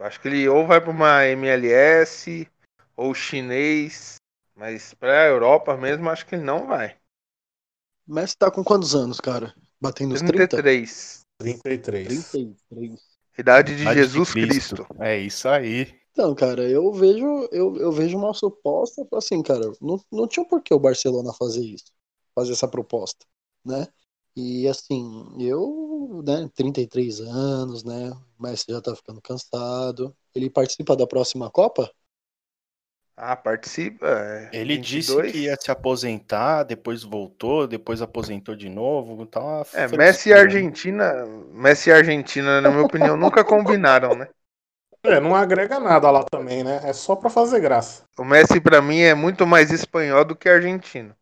Acho 0.00 0.20
que 0.20 0.26
ele 0.26 0.48
ou 0.48 0.66
vai 0.66 0.80
pra 0.80 0.90
uma 0.90 1.24
MLS 1.26 2.48
ou 2.96 3.14
chinês, 3.14 4.16
mas 4.56 4.94
pra 4.94 5.26
Europa 5.26 5.76
mesmo, 5.76 6.10
acho 6.10 6.26
que 6.26 6.34
ele 6.34 6.42
não 6.42 6.66
vai. 6.66 6.96
O 8.08 8.14
Messi 8.14 8.36
tá 8.36 8.50
com 8.50 8.64
quantos 8.64 8.96
anos, 8.96 9.20
cara? 9.20 9.54
Batendo 9.80 10.14
os 10.14 10.22
30? 10.22 10.48
33. 10.56 11.20
33. 11.38 12.30
33. 12.30 13.00
Idade 13.38 13.76
de 13.76 13.82
Idade 13.82 14.00
de 14.00 14.02
Jesus 14.02 14.32
Cristo. 14.32 14.86
É 14.98 15.16
isso 15.16 15.48
aí. 15.48 15.96
Então, 16.18 16.34
cara, 16.34 16.68
eu 16.68 16.92
vejo, 16.92 17.48
eu, 17.52 17.76
eu 17.76 17.92
vejo 17.92 18.18
uma 18.18 18.34
suposta, 18.34 19.06
assim, 19.12 19.40
cara, 19.40 19.70
não, 19.80 20.00
não 20.10 20.26
tinha 20.26 20.44
por 20.44 20.60
que 20.60 20.74
o 20.74 20.78
Barcelona 20.80 21.32
fazer 21.32 21.64
isso, 21.64 21.92
fazer 22.34 22.52
essa 22.54 22.66
proposta, 22.66 23.24
né? 23.64 23.86
E 24.34 24.66
assim, 24.66 25.36
eu, 25.40 26.20
né, 26.26 26.48
33 26.56 27.20
anos, 27.20 27.84
né, 27.84 28.10
o 28.38 28.42
Messi 28.42 28.64
já 28.68 28.80
tá 28.80 28.94
ficando 28.96 29.20
cansado. 29.22 30.12
Ele 30.34 30.50
participa 30.50 30.96
da 30.96 31.06
próxima 31.06 31.48
Copa? 31.50 31.88
Ah, 33.16 33.36
participa. 33.36 34.06
é, 34.06 34.56
Ele 34.58 34.78
22. 34.78 34.78
disse 34.78 35.22
que 35.22 35.44
ia 35.44 35.56
se 35.60 35.70
aposentar, 35.70 36.62
depois 36.64 37.02
voltou, 37.02 37.66
depois 37.66 38.00
aposentou 38.00 38.54
de 38.56 38.68
novo. 38.68 39.26
Tá 39.26 39.62
É, 39.72 39.86
Messi 39.86 40.32
e? 40.32 40.32
Argentina, 40.32 41.26
Messi 41.52 41.90
e 41.90 41.92
Argentina, 41.92 42.60
na 42.60 42.70
minha 42.70 42.82
opinião, 42.82 43.16
nunca 43.16 43.44
combinaram, 43.44 44.14
né? 44.14 44.28
É, 45.04 45.20
não 45.20 45.34
agrega 45.34 45.78
nada 45.78 46.10
lá 46.10 46.24
também, 46.24 46.64
né? 46.64 46.80
É 46.88 46.92
só 46.92 47.14
pra 47.16 47.30
fazer 47.30 47.60
graça. 47.60 48.04
O 48.18 48.24
Messi 48.24 48.60
pra 48.60 48.82
mim 48.82 48.98
é 49.00 49.14
muito 49.14 49.46
mais 49.46 49.70
espanhol 49.70 50.24
do 50.24 50.36
que 50.36 50.48
argentino. 50.48 51.14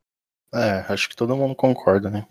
É, 0.55 0.93
acho 0.93 1.09
que 1.09 1.17
todo 1.17 1.37
mundo 1.37 1.55
concorda, 1.55 2.11
né? 2.11 2.27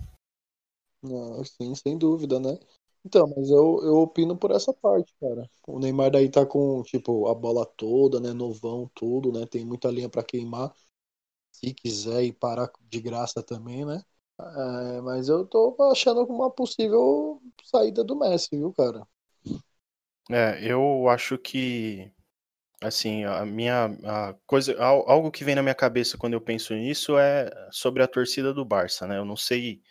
Não, 1.02 1.44
sim, 1.46 1.76
sem 1.76 1.98
dúvida, 1.98 2.40
né? 2.40 2.58
Então, 3.06 3.28
mas 3.36 3.50
eu, 3.50 3.80
eu 3.84 3.96
opino 4.00 4.36
por 4.38 4.52
essa 4.52 4.74
parte, 4.74 5.14
cara. 5.22 5.50
O 5.68 5.80
Neymar 5.80 6.10
daí 6.12 6.30
tá 6.30 6.46
com, 6.46 6.82
tipo, 6.84 7.28
a 7.28 7.36
bola 7.36 7.66
toda, 7.66 8.20
né? 8.20 8.34
Novão, 8.34 8.90
tudo, 8.96 9.32
né? 9.32 9.46
Tem 9.46 9.64
muita 9.66 9.90
linha 9.92 10.10
pra 10.10 10.24
queimar. 10.24 10.74
Se 11.52 11.74
quiser 11.74 12.24
ir 12.26 12.34
parar 12.34 12.72
de 12.82 13.02
graça 13.02 13.44
também, 13.44 13.86
né? 13.86 14.04
É, 14.40 15.02
mas 15.02 15.30
eu 15.30 15.46
tô 15.48 15.76
achando 15.92 16.24
uma 16.26 16.52
possível 16.52 17.42
saída 17.66 18.04
do 18.04 18.16
Messi, 18.18 18.50
viu, 18.58 18.74
cara? 18.74 19.08
É, 20.30 20.60
eu 20.62 21.08
acho 21.10 21.38
que 21.38 22.12
assim, 22.82 23.24
a 23.24 23.46
minha 23.46 23.86
a 24.04 24.36
coisa, 24.46 24.76
algo 24.84 25.32
que 25.32 25.44
vem 25.44 25.56
na 25.56 25.64
minha 25.64 25.76
cabeça 25.76 26.18
quando 26.18 26.34
eu 26.34 26.42
penso 26.42 26.74
nisso 26.74 27.18
é 27.18 27.50
sobre 27.72 28.04
a 28.04 28.08
torcida 28.08 28.54
do 28.54 28.66
Barça, 28.66 29.08
né? 29.08 29.18
Eu 29.18 29.26
não 29.26 29.36
sei 29.36 29.82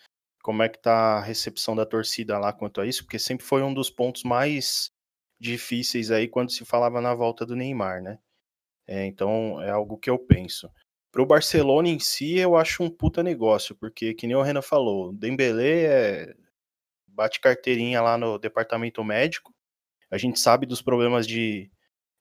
como 0.43 0.63
é 0.63 0.69
que 0.69 0.79
tá 0.79 1.19
a 1.19 1.21
recepção 1.21 1.75
da 1.75 1.87
torcida 1.87 2.39
lá 2.39 2.53
quanto 2.53 2.81
a 2.81 2.87
isso, 2.87 3.05
porque 3.05 3.19
sempre 3.19 3.47
foi 3.47 3.63
um 3.63 3.73
dos 3.73 3.91
pontos 3.91 4.23
mais 4.25 4.91
difíceis 5.41 6.11
aí 6.11 6.29
quando 6.29 6.51
se 6.53 6.65
falava 6.65 7.01
na 7.01 7.15
volta 7.15 7.47
do 7.47 7.57
Neymar, 7.57 8.03
né? 8.03 8.19
É, 8.87 9.07
então 9.07 9.63
é 9.63 9.71
algo 9.71 9.99
que 9.99 10.11
eu 10.11 10.19
penso. 10.19 10.71
Para 11.11 11.23
o 11.23 11.27
Barcelona 11.27 11.89
em 11.89 11.99
si, 12.01 12.39
eu 12.39 12.57
acho 12.57 12.83
um 12.83 12.91
puta 12.91 13.23
negócio, 13.23 13.75
porque 13.77 14.15
que 14.15 14.27
nem 14.27 14.37
o 14.37 14.43
Renan 14.43 14.63
falou, 14.63 15.13
Dembélé 15.13 15.85
é... 15.85 16.35
bate 17.07 17.41
carteirinha 17.41 18.03
lá 18.03 18.19
no 18.19 18.39
departamento 18.39 19.03
médico. 19.05 19.54
A 20.15 20.19
gente 20.19 20.39
sabe 20.39 20.67
dos 20.67 20.81
problemas 20.81 21.27
de 21.27 21.71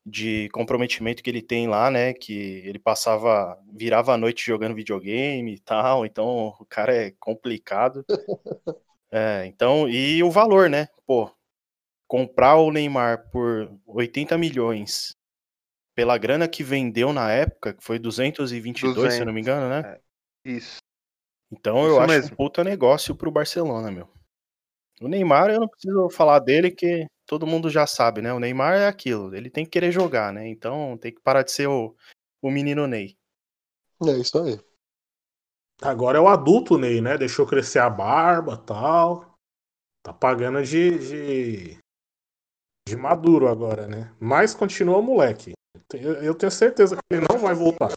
de 0.06 0.50
comprometimento 0.50 1.24
que 1.24 1.30
ele 1.30 1.42
tem 1.42 1.68
lá, 1.68 1.90
né? 1.90 2.14
Que 2.14 2.62
ele 2.66 2.78
passava, 2.78 3.58
virava 3.72 4.14
a 4.14 4.18
noite 4.18 4.46
jogando 4.46 4.76
videogame 4.76 5.54
e 5.54 5.60
tal, 5.60 6.06
então 6.06 6.54
o 6.60 6.66
cara 6.66 6.94
é 6.94 7.12
complicado. 7.12 8.06
é, 9.10 9.46
então, 9.46 9.88
e 9.88 10.22
o 10.22 10.30
valor, 10.30 10.70
né? 10.70 10.88
Pô, 11.06 11.32
comprar 12.06 12.58
o 12.58 12.72
Neymar 12.72 13.30
por 13.32 13.72
80 13.88 14.38
milhões 14.38 15.16
pela 15.96 16.18
grana 16.18 16.48
que 16.48 16.64
vendeu 16.64 17.14
na 17.14 17.32
época, 17.32 17.74
que 17.74 17.84
foi 17.84 17.98
222, 17.98 18.96
200. 18.96 19.16
se 19.16 19.22
eu 19.22 19.26
não 19.26 19.34
me 19.34 19.40
engano, 19.40 19.70
né? 19.70 19.98
É, 20.46 20.52
isso. 20.52 20.78
Então 21.52 21.78
isso 21.78 21.88
eu 21.88 22.00
acho 22.00 22.08
mesmo. 22.08 22.34
um 22.34 22.36
puta 22.36 22.64
negócio 22.64 23.16
pro 23.16 23.32
Barcelona, 23.32 23.90
meu. 23.90 24.10
O 25.00 25.08
Neymar, 25.08 25.50
eu 25.50 25.60
não 25.60 25.68
preciso 25.68 26.10
falar 26.10 26.40
dele, 26.40 26.72
que 26.72 27.08
todo 27.26 27.48
mundo 27.48 27.70
já 27.70 27.88
sabe, 27.88 28.22
né? 28.22 28.34
O 28.34 28.40
Neymar 28.40 28.76
é 28.76 28.88
aquilo, 28.88 29.36
ele 29.36 29.50
tem 29.50 29.66
que 29.66 29.72
querer 29.72 29.92
jogar, 29.92 30.34
né? 30.34 30.48
Então 30.48 30.98
tem 30.98 31.14
que 31.14 31.22
parar 31.22 31.44
de 31.44 31.52
ser 31.52 31.68
o, 31.68 31.96
o 32.42 32.52
menino 32.52 32.88
Ney. 32.88 33.18
É 34.06 34.18
isso 34.18 34.38
aí. 34.40 34.60
Agora 35.82 36.18
é 36.18 36.22
o 36.22 36.28
adulto 36.28 36.78
Ney, 36.78 37.02
né? 37.02 37.18
Deixou 37.18 37.46
crescer 37.46 37.80
a 37.80 37.90
barba 37.90 38.58
tal. 38.58 39.34
Tá 40.04 40.14
pagando 40.14 40.62
de, 40.64 40.98
de, 41.00 41.78
de 42.88 42.96
maduro 42.96 43.48
agora, 43.48 43.88
né? 43.88 44.14
Mas 44.20 44.54
continua 44.54 45.02
moleque. 45.02 45.54
Eu 46.22 46.36
tenho 46.36 46.52
certeza 46.52 46.96
que 46.96 47.16
ele 47.16 47.26
não 47.30 47.40
vai 47.40 47.54
voltar. 47.54 47.94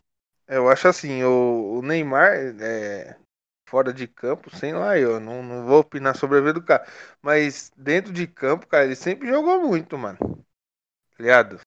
Eu 0.47 0.69
acho 0.69 0.87
assim, 0.87 1.25
o, 1.25 1.79
o 1.79 1.83
Neymar, 1.83 2.33
é, 2.61 3.19
fora 3.67 3.93
de 3.93 4.07
campo, 4.07 4.55
sem 4.57 4.73
lá 4.73 4.99
eu. 4.99 5.21
Não, 5.21 5.43
não 5.43 5.67
vou 5.67 5.81
opinar 5.81 6.17
sobre 6.17 6.39
a 6.39 6.41
vida 6.41 6.55
do 6.55 6.63
cara. 6.63 6.87
Mas 7.21 7.71
dentro 7.77 8.13
de 8.13 8.27
campo, 8.27 8.67
cara, 8.67 8.85
ele 8.85 8.97
sempre 8.97 9.29
jogou 9.29 9.61
muito, 9.61 9.99
mano. 9.99 10.19
Tá 10.19 11.23
ligado? 11.23 11.61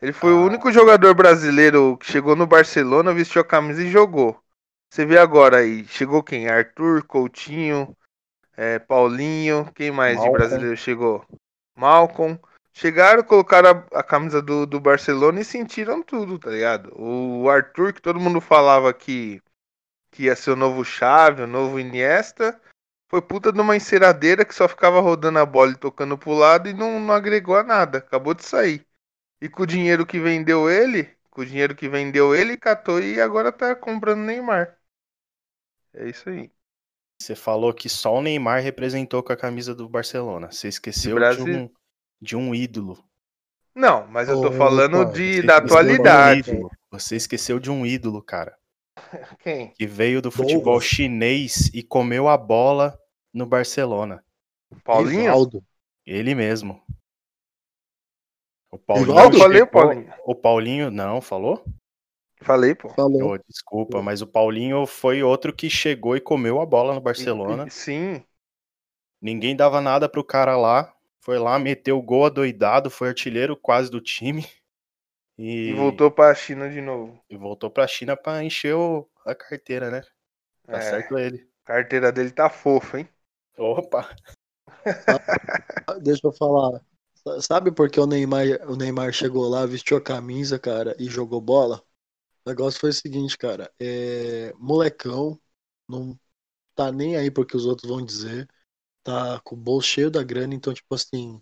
Ele 0.00 0.12
foi 0.12 0.30
ah. 0.30 0.36
o 0.36 0.44
único 0.44 0.70
jogador 0.70 1.14
brasileiro 1.14 1.96
que 1.98 2.10
chegou 2.10 2.36
no 2.36 2.46
Barcelona, 2.46 3.14
vestiu 3.14 3.40
a 3.42 3.44
camisa 3.44 3.82
e 3.82 3.90
jogou. 3.90 4.40
Você 4.90 5.04
vê 5.04 5.18
agora 5.18 5.58
aí, 5.58 5.86
chegou 5.86 6.22
quem? 6.22 6.48
Arthur, 6.48 7.04
Coutinho, 7.04 7.96
é, 8.56 8.78
Paulinho, 8.78 9.70
quem 9.74 9.90
mais 9.90 10.16
Malcolm. 10.16 10.32
de 10.32 10.38
brasileiro 10.38 10.76
chegou? 10.76 11.24
Malcolm. 11.76 12.38
Chegaram, 12.72 13.22
colocaram 13.22 13.84
a, 13.92 13.98
a 13.98 14.02
camisa 14.02 14.40
do, 14.40 14.64
do 14.64 14.80
Barcelona 14.80 15.40
e 15.40 15.44
sentiram 15.44 16.02
tudo, 16.02 16.38
tá 16.38 16.50
ligado? 16.50 16.92
O 16.96 17.48
Arthur, 17.48 17.92
que 17.92 18.00
todo 18.00 18.20
mundo 18.20 18.40
falava 18.40 18.92
que 18.92 19.40
que 20.20 20.26
ia 20.26 20.36
ser 20.36 20.50
o 20.50 20.56
novo 20.56 20.84
Chave, 20.84 21.40
o 21.40 21.46
novo 21.46 21.80
Iniesta, 21.80 22.60
foi 23.08 23.22
puta 23.22 23.50
de 23.50 23.58
uma 23.58 23.74
enceradeira 23.74 24.44
que 24.44 24.54
só 24.54 24.68
ficava 24.68 25.00
rodando 25.00 25.38
a 25.38 25.46
bola 25.46 25.72
e 25.72 25.78
tocando 25.78 26.18
pro 26.18 26.34
lado 26.34 26.68
e 26.68 26.74
não, 26.74 27.00
não 27.00 27.14
agregou 27.14 27.56
a 27.56 27.62
nada, 27.62 27.98
acabou 27.98 28.34
de 28.34 28.44
sair. 28.44 28.86
E 29.40 29.48
com 29.48 29.62
o 29.62 29.66
dinheiro 29.66 30.04
que 30.04 30.20
vendeu 30.20 30.68
ele, 30.68 31.08
com 31.30 31.40
o 31.40 31.46
dinheiro 31.46 31.74
que 31.74 31.88
vendeu 31.88 32.34
ele, 32.34 32.58
catou 32.58 33.00
e 33.00 33.18
agora 33.18 33.50
tá 33.50 33.74
comprando 33.74 34.20
Neymar. 34.20 34.76
É 35.94 36.06
isso 36.06 36.28
aí. 36.28 36.52
Você 37.18 37.34
falou 37.34 37.72
que 37.72 37.88
só 37.88 38.14
o 38.14 38.22
Neymar 38.22 38.60
representou 38.60 39.22
com 39.22 39.32
a 39.32 39.36
camisa 39.36 39.74
do 39.74 39.88
Barcelona. 39.88 40.52
Você 40.52 40.68
esqueceu 40.68 41.18
de, 41.18 41.36
de 41.36 41.42
um, 41.42 41.70
de 42.20 42.36
um 42.36 42.54
ídolo. 42.54 43.02
Não, 43.74 44.06
mas 44.06 44.28
eu 44.28 44.38
tô 44.42 44.52
falando 44.52 45.10
de, 45.12 45.40
da 45.42 45.56
atualidade. 45.56 46.52
Um 46.52 46.68
Você 46.90 47.16
esqueceu 47.16 47.58
de 47.58 47.70
um 47.70 47.86
ídolo, 47.86 48.22
cara. 48.22 48.59
Quem? 49.40 49.72
Que 49.72 49.86
veio 49.86 50.20
do 50.20 50.30
futebol 50.30 50.74
Douglas. 50.74 50.84
chinês 50.84 51.70
e 51.74 51.82
comeu 51.82 52.28
a 52.28 52.36
bola 52.36 52.98
no 53.32 53.46
Barcelona. 53.46 54.24
Paulinho? 54.84 55.22
Rivaldo. 55.22 55.64
Ele 56.06 56.34
mesmo. 56.34 56.82
O 58.70 58.78
Paulinho. 58.78 59.18
Eu 59.18 59.32
falei, 59.32 59.66
Paulinho. 59.66 60.14
O 60.24 60.34
Paulinho, 60.34 60.90
não, 60.90 61.20
falou? 61.20 61.64
Falei, 62.42 62.74
pô. 62.74 62.88
Falou. 62.90 63.34
Oh, 63.34 63.38
desculpa, 63.38 64.00
mas 64.00 64.22
o 64.22 64.26
Paulinho 64.26 64.86
foi 64.86 65.22
outro 65.22 65.52
que 65.52 65.68
chegou 65.68 66.16
e 66.16 66.20
comeu 66.20 66.60
a 66.60 66.66
bola 66.66 66.94
no 66.94 67.00
Barcelona. 67.00 67.68
Sim. 67.68 68.24
Ninguém 69.20 69.54
dava 69.54 69.80
nada 69.80 70.08
pro 70.08 70.24
cara 70.24 70.56
lá. 70.56 70.94
Foi 71.22 71.38
lá, 71.38 71.58
meteu 71.58 71.98
o 71.98 72.02
gol 72.02 72.24
adoidado, 72.24 72.88
foi 72.88 73.08
artilheiro 73.08 73.54
quase 73.54 73.90
do 73.90 74.00
time. 74.00 74.46
E, 75.40 75.70
e 75.70 75.72
voltou 75.72 76.10
para 76.10 76.30
a 76.30 76.34
China 76.34 76.68
de 76.68 76.82
novo. 76.82 77.18
E 77.30 77.34
voltou 77.34 77.70
para 77.70 77.84
a 77.84 77.88
China 77.88 78.14
para 78.14 78.44
encher 78.44 78.74
o... 78.74 79.08
a 79.24 79.34
carteira, 79.34 79.90
né? 79.90 80.02
Tá 80.66 80.76
é, 80.76 80.80
certo 80.82 81.18
ele. 81.18 81.48
A 81.64 81.68
carteira 81.68 82.12
dele 82.12 82.30
tá 82.30 82.50
fofa, 82.50 82.98
hein? 82.98 83.08
Opa! 83.56 84.14
Deixa 86.02 86.26
eu 86.26 86.32
falar. 86.32 86.82
Sabe 87.40 87.72
por 87.72 87.90
que 87.90 87.98
o 87.98 88.06
Neymar, 88.06 88.44
o 88.68 88.76
Neymar 88.76 89.14
chegou 89.14 89.48
lá, 89.48 89.64
vestiu 89.64 89.96
a 89.96 90.02
camisa, 90.02 90.58
cara, 90.58 90.94
e 90.98 91.06
jogou 91.06 91.40
bola? 91.40 91.82
O 92.44 92.50
negócio 92.50 92.78
foi 92.78 92.90
o 92.90 92.94
seguinte, 92.94 93.38
cara. 93.38 93.72
É... 93.80 94.52
Molecão, 94.58 95.40
não 95.88 96.20
tá 96.74 96.92
nem 96.92 97.16
aí 97.16 97.30
porque 97.30 97.56
os 97.56 97.64
outros 97.64 97.88
vão 97.88 98.04
dizer. 98.04 98.46
Tá 99.02 99.40
com 99.42 99.54
o 99.54 99.58
bolso 99.58 99.88
cheio 99.88 100.10
da 100.10 100.22
grana, 100.22 100.54
então, 100.54 100.74
tipo 100.74 100.94
assim, 100.94 101.40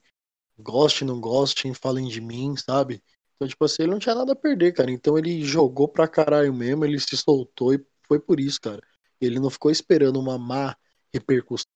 goste, 0.57 1.05
não 1.05 1.21
goste, 1.21 1.75
falem 1.75 2.07
de 2.07 2.21
mim, 2.21 2.57
sabe? 2.57 3.03
Então, 3.39 3.49
tipo 3.49 3.65
assim, 3.65 3.85
ele 3.85 3.93
não 3.93 4.01
tinha 4.01 4.17
nada 4.17 4.33
a 4.33 4.37
perder, 4.37 4.73
cara. 4.75 4.91
Então 4.91 5.17
ele 5.19 5.45
jogou 5.45 5.89
pra 5.89 6.09
caralho 6.09 6.53
mesmo, 6.55 6.85
ele 6.85 7.01
se 7.01 7.17
soltou 7.17 7.75
e 7.75 7.87
foi 8.09 8.21
por 8.21 8.41
isso, 8.41 8.61
cara. 8.61 8.83
Ele 9.21 9.41
não 9.41 9.51
ficou 9.51 9.71
esperando 9.71 10.21
uma 10.21 10.39
má 10.39 10.77
repercussão, 11.15 11.67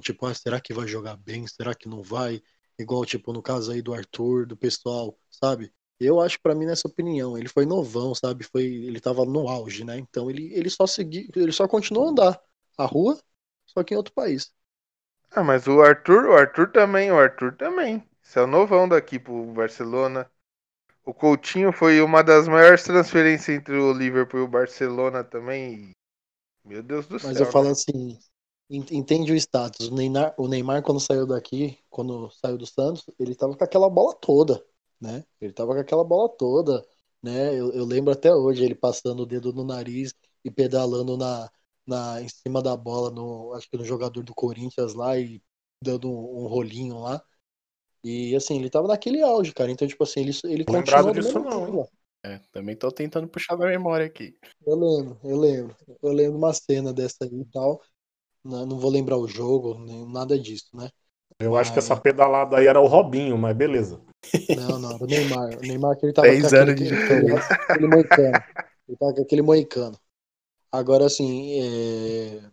tipo, 0.00 0.26
ah, 0.26 0.34
será 0.34 0.60
que 0.60 0.72
vai 0.74 0.86
jogar 0.88 1.16
bem? 1.16 1.46
Será 1.46 1.74
que 1.74 1.88
não 1.88 2.02
vai? 2.02 2.42
Igual, 2.78 3.04
tipo, 3.04 3.32
no 3.32 3.42
caso 3.42 3.72
aí 3.72 3.82
do 3.82 3.94
Arthur, 3.94 4.46
do 4.46 4.56
pessoal, 4.56 5.18
sabe? 5.30 5.72
Eu 6.00 6.20
acho 6.20 6.40
para 6.40 6.54
mim 6.54 6.66
nessa 6.66 6.88
opinião, 6.88 7.38
ele 7.38 7.48
foi 7.48 7.64
novão, 7.66 8.14
sabe? 8.14 8.44
Foi, 8.44 8.64
ele 8.64 9.00
tava 9.00 9.24
no 9.24 9.48
auge, 9.48 9.84
né? 9.84 9.98
Então 9.98 10.30
ele, 10.30 10.52
ele 10.54 10.70
só 10.70 10.86
seguiu, 10.86 11.28
ele 11.36 11.52
só 11.52 11.68
continuou 11.68 12.06
a 12.08 12.10
andar 12.10 12.40
a 12.78 12.84
rua, 12.86 13.18
só 13.66 13.82
que 13.84 13.94
em 13.94 13.96
outro 13.96 14.12
país. 14.14 14.52
Ah, 15.30 15.42
mas 15.44 15.66
o 15.66 15.82
Arthur, 15.82 16.24
o 16.24 16.32
Arthur 16.34 16.72
também, 16.72 17.12
o 17.12 17.18
Arthur 17.18 17.54
também. 17.56 18.02
Esse 18.24 18.38
é 18.38 18.42
o 18.42 18.46
novão 18.46 18.88
daqui 18.88 19.18
pro 19.18 19.52
Barcelona. 19.52 20.30
O 21.04 21.12
Coutinho 21.12 21.72
foi 21.72 22.00
uma 22.00 22.22
das 22.22 22.48
maiores 22.48 22.82
transferências 22.82 23.56
entre 23.56 23.76
o 23.76 23.92
Liverpool 23.92 24.40
e 24.40 24.42
o 24.44 24.48
Barcelona 24.48 25.22
também. 25.22 25.90
Meu 26.64 26.82
Deus 26.82 27.06
do 27.06 27.14
Mas 27.14 27.22
céu. 27.22 27.30
Mas 27.30 27.40
eu 27.40 27.46
falo 27.46 27.66
né? 27.66 27.72
assim, 27.72 28.18
entende 28.70 29.32
o 29.32 29.36
status. 29.36 29.88
O 29.88 29.94
Neymar, 29.94 30.34
o 30.38 30.48
Neymar, 30.48 30.82
quando 30.82 31.00
saiu 31.00 31.26
daqui, 31.26 31.78
quando 31.90 32.30
saiu 32.30 32.56
do 32.56 32.66
Santos, 32.66 33.04
ele 33.18 33.34
tava 33.34 33.54
com 33.54 33.64
aquela 33.64 33.90
bola 33.90 34.14
toda, 34.14 34.64
né? 35.00 35.24
Ele 35.40 35.52
tava 35.52 35.74
com 35.74 35.80
aquela 35.80 36.04
bola 36.04 36.28
toda, 36.38 36.82
né? 37.22 37.54
Eu, 37.54 37.72
eu 37.72 37.84
lembro 37.84 38.12
até 38.12 38.34
hoje 38.34 38.64
ele 38.64 38.74
passando 38.74 39.20
o 39.20 39.26
dedo 39.26 39.52
no 39.52 39.64
nariz 39.64 40.14
e 40.42 40.50
pedalando 40.50 41.18
na, 41.18 41.50
na, 41.86 42.22
em 42.22 42.28
cima 42.28 42.62
da 42.62 42.76
bola, 42.76 43.10
no, 43.10 43.52
acho 43.54 43.68
que 43.70 43.76
no 43.76 43.84
jogador 43.84 44.22
do 44.22 44.34
Corinthians 44.34 44.94
lá 44.94 45.18
e 45.18 45.42
dando 45.82 46.10
um, 46.10 46.44
um 46.44 46.46
rolinho 46.46 46.98
lá. 47.00 47.22
E 48.04 48.36
assim, 48.36 48.58
ele 48.58 48.68
tava 48.68 48.86
naquele 48.86 49.22
auge, 49.22 49.52
cara. 49.54 49.70
Então, 49.70 49.88
tipo 49.88 50.04
assim, 50.04 50.20
ele, 50.20 50.32
ele 50.44 50.64
continua. 50.64 51.12
disso 51.12 51.38
não, 51.40 51.66
hein? 51.66 51.88
É, 52.22 52.40
também 52.52 52.76
tô 52.76 52.90
tentando 52.90 53.26
puxar 53.28 53.56
da 53.56 53.66
memória 53.66 54.06
aqui. 54.06 54.34
Eu 54.66 54.76
lembro, 54.76 55.18
eu 55.24 55.36
lembro. 55.36 55.76
Eu 56.02 56.12
lembro 56.12 56.38
uma 56.38 56.52
cena 56.52 56.92
dessa 56.92 57.16
aí 57.22 57.40
e 57.40 57.44
tal. 57.46 57.80
Não, 58.44 58.66
não 58.66 58.78
vou 58.78 58.90
lembrar 58.90 59.16
o 59.16 59.26
jogo, 59.26 59.78
nem 59.78 60.06
nada 60.10 60.38
disso, 60.38 60.68
né? 60.74 60.90
Eu 61.38 61.52
mas... 61.52 61.62
acho 61.62 61.72
que 61.72 61.78
essa 61.78 61.96
pedalada 61.96 62.58
aí 62.58 62.66
era 62.66 62.80
o 62.80 62.86
Robinho, 62.86 63.36
mas 63.36 63.56
beleza. 63.56 64.00
Não, 64.56 64.78
não, 64.78 64.92
era 64.92 65.04
o 65.04 65.06
Neymar. 65.06 65.58
O 65.58 65.60
Neymar 65.60 65.96
que 65.98 66.06
ele 66.06 66.12
tava 66.12 66.28
com 66.28 66.46
aquele, 66.46 66.74
de 66.74 66.94
aquele, 66.94 67.32
aquele 67.32 67.86
moicano. 67.88 68.44
Ele 68.88 68.98
tava 68.98 69.14
com 69.14 69.22
aquele 69.22 69.42
moicano. 69.42 69.98
Agora, 70.70 71.06
assim, 71.06 71.60
é... 71.60 72.50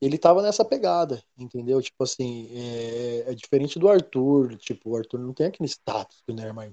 ele 0.00 0.18
tava 0.18 0.42
nessa 0.42 0.64
pegada, 0.64 1.22
entendeu? 1.36 1.80
Tipo 1.82 2.04
assim, 2.04 2.48
é... 2.52 3.30
é, 3.30 3.34
diferente 3.34 3.78
do 3.78 3.88
Arthur. 3.88 4.56
Tipo, 4.58 4.90
o 4.90 4.96
Arthur 4.96 5.18
não 5.20 5.34
tem 5.34 5.46
aquele 5.46 5.68
status 5.68 6.22
que 6.24 6.32
o 6.32 6.34
Neymar 6.34 6.72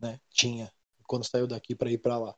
né? 0.00 0.20
tinha 0.30 0.72
quando 1.06 1.24
saiu 1.24 1.46
daqui 1.46 1.74
para 1.74 1.90
ir 1.90 1.98
para 1.98 2.18
lá. 2.18 2.34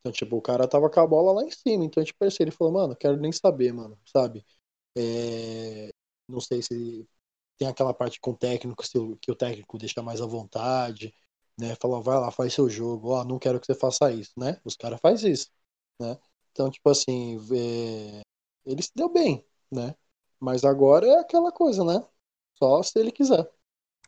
Então, 0.00 0.12
tipo, 0.12 0.36
o 0.36 0.42
cara 0.42 0.68
tava 0.68 0.90
com 0.90 1.00
a 1.00 1.06
bola 1.06 1.32
lá 1.32 1.44
em 1.44 1.50
cima. 1.50 1.84
Então, 1.84 2.02
tipo 2.04 2.24
assim, 2.24 2.42
ele 2.42 2.50
falou, 2.50 2.72
mano, 2.72 2.96
quero 2.96 3.16
nem 3.16 3.32
saber, 3.32 3.72
mano, 3.72 3.98
sabe? 4.06 4.44
É... 4.96 5.90
Não 6.28 6.40
sei 6.40 6.62
se 6.62 7.08
tem 7.58 7.68
aquela 7.68 7.92
parte 7.94 8.20
com 8.20 8.32
o 8.32 8.36
técnico, 8.36 8.82
que 9.20 9.30
o 9.30 9.34
técnico 9.36 9.78
deixa 9.78 10.02
mais 10.02 10.20
à 10.20 10.26
vontade, 10.26 11.14
né? 11.58 11.76
Fala, 11.80 12.00
vai 12.00 12.18
lá, 12.18 12.30
faz 12.30 12.54
seu 12.54 12.68
jogo, 12.70 13.10
ó, 13.10 13.24
não 13.24 13.38
quero 13.38 13.60
que 13.60 13.66
você 13.66 13.74
faça 13.74 14.10
isso, 14.12 14.32
né? 14.38 14.60
Os 14.64 14.76
caras 14.76 15.00
fazem 15.00 15.32
isso, 15.32 15.50
né? 16.00 16.18
Então, 16.52 16.70
tipo 16.70 16.88
assim, 16.90 17.38
é... 17.54 18.22
ele 18.64 18.82
se 18.82 18.92
deu 18.94 19.08
bem, 19.08 19.44
né? 19.70 19.94
Mas 20.38 20.64
agora 20.64 21.06
é 21.06 21.20
aquela 21.20 21.52
coisa, 21.52 21.84
né? 21.84 22.04
Só 22.58 22.82
se 22.82 22.98
ele 22.98 23.12
quiser. 23.12 23.50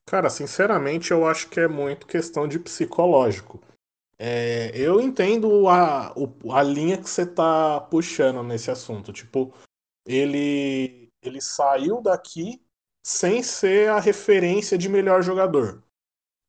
Cara, 0.07 0.29
sinceramente, 0.29 1.11
eu 1.11 1.27
acho 1.27 1.49
que 1.49 1.61
é 1.61 1.69
muito 1.69 2.07
questão 2.07 2.49
de 2.49 2.59
psicológico. 2.59 3.63
É, 4.19 4.71
eu 4.75 5.01
entendo 5.01 5.69
a, 5.69 6.15
a 6.53 6.63
linha 6.63 6.97
que 6.97 7.09
você 7.09 7.27
tá 7.27 7.81
puxando 7.81 8.43
nesse 8.43 8.71
assunto. 8.71 9.13
Tipo, 9.13 9.53
ele, 10.07 11.09
ele 11.23 11.41
saiu 11.41 12.01
daqui 12.01 12.61
sem 13.05 13.43
ser 13.43 13.91
a 13.91 13.99
referência 13.99 14.79
de 14.79 14.89
melhor 14.89 15.23
jogador. 15.23 15.83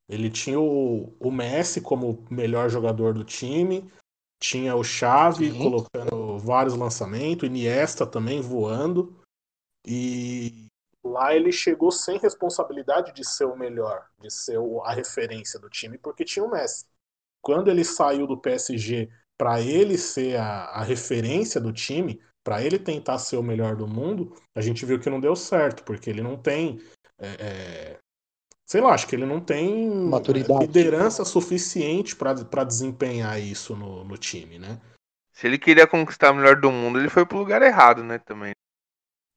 Ele 0.08 0.30
tinha 0.30 0.60
o, 0.60 1.16
o 1.20 1.32
Messi 1.32 1.82
como 1.82 2.24
melhor 2.30 2.70
jogador 2.70 3.14
do 3.14 3.24
time, 3.24 3.90
tinha 4.44 4.76
o 4.76 4.84
Xavi 4.84 5.52
Sim. 5.52 5.58
colocando 5.58 6.38
vários 6.38 6.76
lançamentos, 6.76 7.48
Iniesta 7.48 8.06
também 8.06 8.42
voando. 8.42 9.18
E 9.88 10.68
lá 11.02 11.34
ele 11.34 11.52
chegou 11.52 11.92
sem 11.92 12.18
responsabilidade 12.20 13.14
de 13.14 13.26
ser 13.26 13.46
o 13.46 13.56
melhor, 13.56 14.06
de 14.20 14.30
ser 14.30 14.60
a 14.84 14.92
referência 14.92 15.58
do 15.58 15.70
time, 15.70 15.98
porque 15.98 16.26
tinha 16.26 16.44
o 16.44 16.52
Messi. 16.52 16.86
Quando 17.42 17.70
ele 17.70 17.86
saiu 17.86 18.28
do 18.28 18.38
PSG 18.38 19.10
para 19.38 19.62
ele 19.62 19.98
ser 19.98 20.38
a, 20.38 20.66
a 20.66 20.84
referência 20.84 21.60
do 21.62 21.72
time, 21.72 22.22
para 22.44 22.62
ele 22.62 22.78
tentar 22.78 23.20
ser 23.20 23.38
o 23.38 23.44
melhor 23.44 23.78
do 23.78 23.88
mundo, 23.88 24.36
a 24.54 24.62
gente 24.62 24.86
viu 24.86 25.00
que 25.00 25.10
não 25.10 25.22
deu 25.22 25.38
certo, 25.38 25.84
porque 25.86 26.10
ele 26.10 26.22
não 26.22 26.36
tem 26.36 26.82
é, 27.18 27.28
é 27.40 28.03
sei 28.74 28.82
lá, 28.82 28.96
acho 28.96 29.06
que 29.08 29.16
ele 29.16 29.28
não 29.28 29.40
tem 29.40 29.88
Maturidade. 29.88 30.66
liderança 30.66 31.24
suficiente 31.24 32.16
para 32.16 32.64
desempenhar 32.64 33.40
isso 33.40 33.76
no, 33.76 34.04
no 34.04 34.18
time, 34.18 34.58
né? 34.58 34.82
Se 35.32 35.46
ele 35.46 35.60
queria 35.60 35.86
conquistar 35.86 36.32
o 36.32 36.36
melhor 36.36 36.60
do 36.60 36.72
mundo, 36.72 36.98
ele 36.98 37.08
foi 37.08 37.24
pro 37.24 37.38
lugar 37.38 37.62
errado, 37.62 38.04
né, 38.04 38.18
também. 38.18 38.52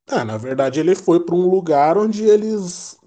Ah, 0.08 0.24
na 0.24 0.38
verdade, 0.38 0.80
ele 0.80 0.94
foi 0.94 1.20
para 1.20 1.34
um 1.34 1.50
lugar 1.50 1.98
onde 1.98 2.24
eles 2.24 2.98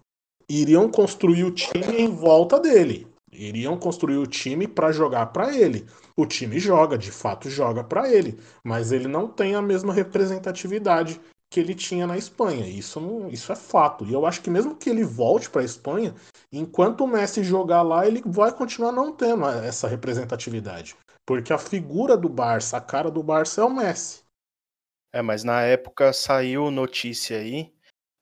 iriam 0.47 0.87
construir 0.91 1.45
o 1.45 1.51
time 1.51 1.97
em 1.97 2.15
volta 2.15 2.59
dele. 2.59 3.07
Iriam 3.31 3.75
construir 3.75 4.17
o 4.17 4.27
time 4.27 4.67
para 4.67 4.91
jogar 4.91 5.27
para 5.27 5.55
ele. 5.57 5.87
O 6.15 6.27
time 6.27 6.59
joga, 6.59 6.95
de 6.95 7.09
fato 7.09 7.49
joga 7.49 7.83
para 7.83 8.07
ele, 8.07 8.39
mas 8.63 8.91
ele 8.91 9.07
não 9.07 9.27
tem 9.27 9.55
a 9.55 9.63
mesma 9.63 9.91
representatividade 9.91 11.19
que 11.49 11.59
ele 11.59 11.73
tinha 11.73 12.05
na 12.05 12.17
Espanha. 12.17 12.67
Isso, 12.67 13.27
isso 13.31 13.51
é 13.51 13.55
fato. 13.55 14.05
E 14.05 14.13
eu 14.13 14.25
acho 14.25 14.41
que 14.41 14.49
mesmo 14.49 14.75
que 14.75 14.89
ele 14.89 15.03
volte 15.03 15.49
para 15.49 15.61
a 15.61 15.65
Espanha, 15.65 16.13
enquanto 16.51 17.03
o 17.03 17.07
Messi 17.07 17.43
jogar 17.43 17.81
lá, 17.81 18.05
ele 18.05 18.21
vai 18.25 18.51
continuar 18.51 18.91
não 18.91 19.11
tendo 19.11 19.47
essa 19.47 19.87
representatividade. 19.87 20.95
Porque 21.25 21.51
a 21.51 21.57
figura 21.57 22.15
do 22.15 22.29
Barça, 22.29 22.77
a 22.77 22.81
cara 22.81 23.09
do 23.09 23.23
Barça 23.23 23.61
é 23.61 23.63
o 23.63 23.73
Messi. 23.73 24.23
É, 25.11 25.21
mas 25.21 25.43
na 25.43 25.61
época 25.63 26.13
saiu 26.13 26.69
notícia 26.69 27.37
aí, 27.39 27.73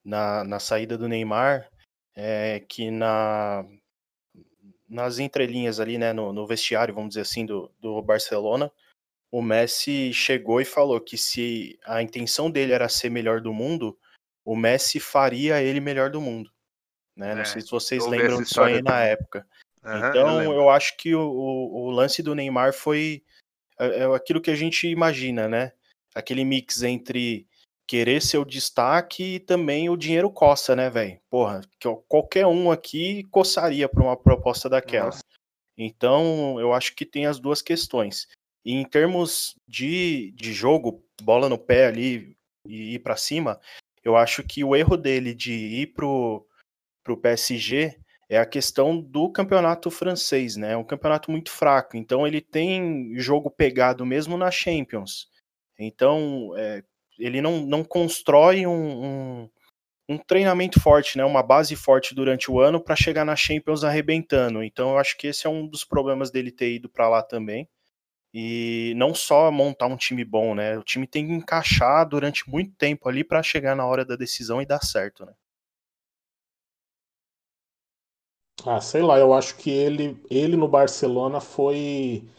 na, 0.04 0.44
na 0.46 0.60
saída 0.60 0.98
do 0.98 1.08
Neymar, 1.08 1.70
é, 2.16 2.62
que 2.62 2.90
na, 2.90 3.66
nas 4.88 5.20
entrelinhas 5.20 5.82
ali, 5.82 5.98
né, 5.98 6.14
no, 6.14 6.32
no 6.32 6.48
vestiário, 6.48 6.96
vamos 6.96 7.10
dizer 7.10 7.22
assim, 7.22 7.46
do, 7.46 7.70
do 7.80 8.02
Barcelona, 8.02 8.72
o 9.32 9.42
Messi 9.42 10.14
chegou 10.14 10.62
e 10.62 10.66
falou 10.66 11.00
que 11.02 11.18
se 11.18 11.78
a 11.86 12.02
intenção 12.02 12.50
dele 12.50 12.74
era 12.74 12.88
ser 12.88 13.10
melhor 13.10 13.42
do 13.42 13.54
mundo, 13.54 13.98
o 14.46 14.56
Messi 14.56 15.00
faria 15.00 15.62
ele 15.62 15.80
melhor 15.80 16.10
do 16.10 16.22
mundo. 16.22 16.50
Né? 17.16 17.32
É, 17.32 17.36
Não 17.36 17.46
sei 17.46 17.62
se 17.62 17.72
vocês 17.72 18.06
lembram 18.06 18.42
disso 18.42 18.62
aí 18.62 18.82
na 18.82 19.02
época. 19.02 19.46
Uhum, 19.84 19.98
então, 19.98 20.44
eu, 20.44 20.54
eu, 20.54 20.70
acho 20.70 20.96
que 20.98 21.14
o, 21.16 21.22
o, 21.22 21.90
lance 21.92 22.22
do 22.22 22.36
Neymar 22.36 22.74
foi 22.74 23.24
é, 23.80 24.00
é 24.00 24.16
aquilo 24.16 24.42
que 24.42 24.52
a 24.52 24.56
gente 24.56 24.88
imagina, 24.88 25.48
né? 25.48 25.72
Aquele 26.14 26.44
mix 26.44 26.84
entre 26.84 27.48
querer 27.88 28.22
ser 28.22 28.38
o 28.38 28.46
destaque 28.46 29.36
e 29.36 29.40
também 29.40 29.90
o 29.90 29.96
dinheiro 29.96 30.30
coça, 30.30 30.76
né, 30.76 30.90
velho? 30.90 31.20
Porra, 31.30 31.62
qualquer 32.08 32.46
um 32.46 32.70
aqui 32.70 33.24
coçaria 33.32 33.88
para 33.88 34.04
uma 34.04 34.18
proposta 34.18 34.68
daquela. 34.68 35.06
Nossa. 35.06 35.24
Então, 35.78 36.60
eu 36.60 36.74
acho 36.74 36.96
que 36.96 37.06
tem 37.06 37.26
as 37.26 37.40
duas 37.40 37.62
questões. 37.62 38.28
E 38.68 38.74
em 38.74 38.84
termos 38.84 39.58
de, 39.66 40.34
de 40.36 40.52
jogo, 40.52 41.02
bola 41.24 41.48
no 41.48 41.58
pé 41.58 41.86
ali 41.86 42.36
e 42.66 42.96
ir 42.96 43.00
para 43.00 43.16
cima, 43.16 43.58
eu 44.04 44.18
acho 44.18 44.44
que 44.44 44.62
o 44.62 44.76
erro 44.76 44.98
dele 44.98 45.34
de 45.34 45.54
ir 45.54 45.94
pro, 45.94 46.46
pro 47.02 47.16
PSG 47.16 47.98
é 48.30 48.38
a 48.38 48.46
questão 48.46 49.00
do 49.00 49.32
campeonato 49.32 49.90
francês, 49.90 50.58
né? 50.58 50.74
É 50.74 50.78
um 50.78 50.84
campeonato 50.84 51.32
muito 51.32 51.50
fraco. 51.50 51.96
Então 51.96 52.28
ele 52.28 52.42
tem 52.42 53.18
jogo 53.18 53.50
pegado 53.50 54.06
mesmo 54.06 54.36
na 54.36 54.52
Champions. 54.52 55.30
Então 55.80 56.52
é, 56.58 56.84
ele 57.18 57.40
não, 57.40 57.62
não 57.62 57.86
constrói 57.86 58.68
um, 58.68 59.06
um, 59.06 59.50
um, 60.10 60.18
treinamento 60.18 60.78
forte, 60.82 61.18
né? 61.18 61.24
Uma 61.24 61.42
base 61.42 61.74
forte 61.74 62.14
durante 62.14 62.52
o 62.52 62.60
ano 62.60 62.84
para 62.84 62.98
chegar 62.98 63.24
na 63.24 63.38
Champions 63.38 63.86
arrebentando. 63.86 64.62
Então 64.62 64.90
eu 64.90 64.98
acho 64.98 65.16
que 65.18 65.28
esse 65.28 65.48
é 65.48 65.50
um 65.50 65.66
dos 65.66 65.86
problemas 65.86 66.30
dele 66.32 66.52
ter 66.52 66.74
ido 66.74 66.90
para 66.90 67.08
lá 67.08 67.24
também. 67.24 67.66
E 68.40 68.94
não 68.96 69.16
só 69.16 69.50
montar 69.50 69.88
um 69.88 69.98
time 69.98 70.24
bom, 70.24 70.54
né? 70.54 70.78
O 70.78 70.84
time 70.84 71.08
tem 71.08 71.26
que 71.26 71.34
encaixar 71.34 72.08
durante 72.08 72.48
muito 72.48 72.72
tempo 72.76 73.10
ali 73.10 73.24
para 73.24 73.42
chegar 73.42 73.76
na 73.76 73.84
hora 73.84 74.06
da 74.06 74.16
decisão 74.16 74.62
e 74.62 74.66
dar 74.66 74.84
certo, 74.84 75.26
né? 75.26 75.34
Ah, 78.64 78.80
sei 78.80 79.02
lá, 79.02 79.18
eu 79.18 79.34
acho 79.34 79.58
que 79.58 79.72
ele, 79.72 80.24
ele 80.30 80.56
no 80.56 80.68
Barcelona 80.68 81.42
foi 81.42 82.30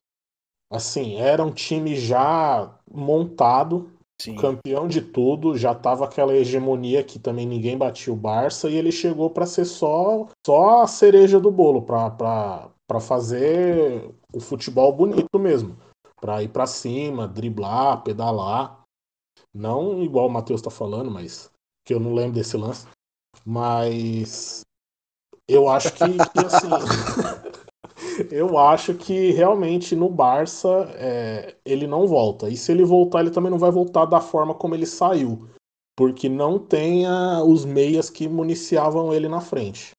assim, 0.71 1.17
era 1.17 1.43
um 1.43 1.51
time 1.51 1.97
já 1.97 2.79
montado, 2.89 3.91
Sim. 4.23 4.37
campeão 4.37 4.87
de 4.87 5.01
tudo, 5.03 5.59
já 5.59 5.75
tava 5.75 6.05
aquela 6.05 6.33
hegemonia 6.33 7.03
que 7.03 7.19
também 7.19 7.45
ninguém 7.45 7.77
batia 7.77 8.13
o 8.13 8.17
Barça 8.17 8.71
e 8.71 8.77
ele 8.77 8.93
chegou 8.93 9.31
para 9.31 9.47
ser 9.47 9.65
só 9.65 10.29
só 10.47 10.83
a 10.83 10.87
cereja 10.87 11.41
do 11.41 11.51
bolo, 11.51 11.83
para 11.83 13.01
fazer 13.01 14.09
o 14.33 14.39
futebol 14.39 14.93
bonito 14.93 15.37
mesmo 15.41 15.88
para 16.21 16.43
ir 16.43 16.49
para 16.49 16.67
cima, 16.67 17.27
driblar, 17.27 18.03
pedalar. 18.03 18.83
Não 19.55 20.03
igual 20.03 20.27
o 20.27 20.31
Matheus 20.31 20.61
está 20.61 20.71
falando, 20.71 21.11
mas 21.11 21.51
que 21.85 21.95
eu 21.95 22.01
não 22.01 22.15
lembro 22.15 22.33
desse 22.35 22.57
lance. 22.57 22.87
Mas 23.45 24.63
eu 25.49 25.69
acho 25.69 25.93
que, 25.93 26.05
que 26.05 26.47
assim. 26.47 26.69
eu 28.31 28.59
acho 28.59 28.95
que 28.95 29.31
realmente 29.31 29.97
no 29.97 30.09
Barça 30.09 30.69
é, 30.95 31.57
ele 31.65 31.87
não 31.87 32.07
volta. 32.07 32.49
E 32.49 32.57
se 32.57 32.73
ele 32.73 32.85
voltar, 32.85 33.21
ele 33.21 33.31
também 33.31 33.51
não 33.51 33.59
vai 33.59 33.71
voltar 33.71 34.05
da 34.05 34.21
forma 34.21 34.55
como 34.55 34.75
ele 34.75 34.87
saiu. 34.87 35.49
Porque 35.97 36.29
não 36.29 36.59
tem 36.59 37.07
os 37.45 37.65
meias 37.65 38.09
que 38.09 38.29
municiavam 38.29 39.13
ele 39.13 39.29
na 39.29 39.41
frente. 39.41 39.93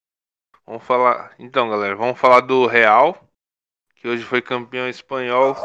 Vamos 0.66 0.84
falar. 0.84 1.34
Então, 1.38 1.70
galera, 1.70 1.96
vamos 1.96 2.18
falar 2.18 2.42
do 2.42 2.66
Real, 2.68 3.18
que 3.96 4.08
hoje 4.08 4.24
foi 4.24 4.42
campeão 4.42 4.88
espanhol 4.88 5.56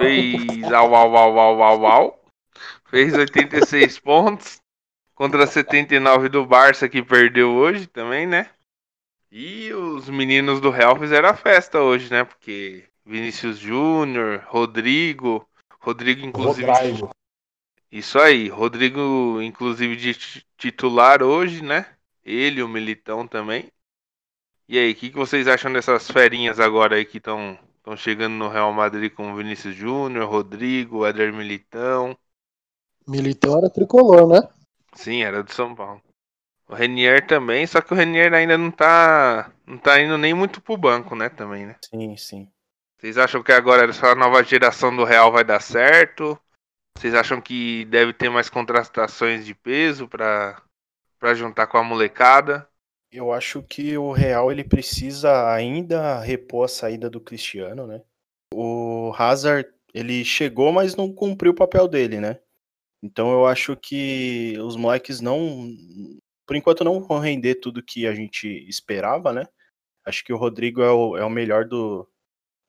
Fez 0.00 0.72
au, 0.72 0.94
au, 0.94 1.16
au, 1.16 1.38
au, 1.38 1.62
au, 1.62 1.86
au. 1.86 2.24
Fez 2.88 3.12
86 3.12 3.98
pontos. 4.00 4.60
Contra 5.14 5.46
79 5.46 6.30
do 6.30 6.46
Barça 6.46 6.88
que 6.88 7.02
perdeu 7.02 7.50
hoje 7.50 7.86
também, 7.86 8.26
né? 8.26 8.48
E 9.30 9.70
os 9.74 10.08
meninos 10.08 10.60
do 10.60 10.70
Real 10.70 10.96
fizeram 10.96 11.28
a 11.28 11.34
festa 11.34 11.80
hoje, 11.80 12.10
né? 12.10 12.24
Porque 12.24 12.84
Vinícius 13.04 13.58
Júnior, 13.58 14.42
Rodrigo, 14.46 15.46
Rodrigo 15.78 16.24
inclusive. 16.24 16.66
Rodrigo. 16.66 17.10
Isso 17.92 18.18
aí, 18.18 18.48
Rodrigo 18.48 19.42
inclusive 19.42 19.96
de 19.96 20.14
titular 20.56 21.22
hoje, 21.22 21.62
né? 21.62 21.84
Ele, 22.24 22.62
o 22.62 22.68
Militão 22.68 23.26
também. 23.26 23.70
E 24.66 24.78
aí, 24.78 24.92
o 24.92 24.94
que, 24.94 25.10
que 25.10 25.16
vocês 25.16 25.46
acham 25.46 25.70
dessas 25.70 26.10
ferinhas 26.10 26.58
agora 26.58 26.96
aí 26.96 27.04
que 27.04 27.18
estão 27.18 27.58
Estão 27.80 27.96
chegando 27.96 28.34
no 28.34 28.50
Real 28.50 28.70
Madrid 28.74 29.10
com 29.10 29.34
Vinícius 29.34 29.74
Júnior, 29.74 30.28
Rodrigo, 30.28 31.06
Éder 31.06 31.32
Militão. 31.32 32.14
Militão 33.08 33.56
era 33.56 33.70
tricolor, 33.70 34.28
né? 34.28 34.46
Sim, 34.92 35.22
era 35.22 35.42
do 35.42 35.50
São 35.50 35.74
Paulo. 35.74 36.02
O 36.68 36.74
Renier 36.74 37.26
também, 37.26 37.66
só 37.66 37.80
que 37.80 37.94
o 37.94 37.96
Renier 37.96 38.34
ainda 38.34 38.58
não 38.58 38.70
tá, 38.70 39.50
não 39.66 39.78
tá 39.78 39.98
indo 39.98 40.18
nem 40.18 40.34
muito 40.34 40.60
pro 40.60 40.76
banco, 40.76 41.16
né, 41.16 41.30
também, 41.30 41.66
né? 41.66 41.76
Sim, 41.82 42.16
sim. 42.18 42.48
Vocês 42.98 43.16
acham 43.16 43.42
que 43.42 43.50
agora 43.50 43.88
essa 43.88 44.14
nova 44.14 44.44
geração 44.44 44.94
do 44.94 45.02
Real 45.02 45.32
vai 45.32 45.42
dar 45.42 45.60
certo? 45.60 46.38
Vocês 46.96 47.14
acham 47.14 47.40
que 47.40 47.86
deve 47.86 48.12
ter 48.12 48.28
mais 48.28 48.50
contratações 48.50 49.46
de 49.46 49.54
peso 49.54 50.06
para 50.06 50.62
para 51.18 51.34
juntar 51.34 51.66
com 51.66 51.76
a 51.78 51.82
molecada? 51.82 52.69
Eu 53.12 53.32
acho 53.32 53.62
que 53.62 53.98
o 53.98 54.12
Real 54.12 54.52
ele 54.52 54.62
precisa 54.62 55.52
ainda 55.52 56.20
repor 56.20 56.64
a 56.64 56.68
saída 56.68 57.10
do 57.10 57.20
Cristiano, 57.20 57.86
né? 57.86 58.02
O 58.54 59.12
Hazard 59.16 59.68
ele 59.92 60.24
chegou, 60.24 60.72
mas 60.72 60.94
não 60.94 61.12
cumpriu 61.12 61.52
o 61.52 61.54
papel 61.54 61.88
dele, 61.88 62.20
né? 62.20 62.40
Então 63.02 63.32
eu 63.32 63.46
acho 63.46 63.76
que 63.76 64.54
os 64.60 64.76
moleques 64.76 65.20
não, 65.20 65.68
por 66.46 66.54
enquanto 66.54 66.84
não 66.84 67.00
vão 67.00 67.18
render 67.18 67.56
tudo 67.56 67.82
que 67.82 68.06
a 68.06 68.14
gente 68.14 68.46
esperava, 68.68 69.32
né? 69.32 69.44
Acho 70.04 70.24
que 70.24 70.32
o 70.32 70.36
Rodrigo 70.36 70.82
é 70.82 70.92
o, 70.92 71.16
é 71.16 71.24
o 71.24 71.30
melhor 71.30 71.64
do, 71.66 72.08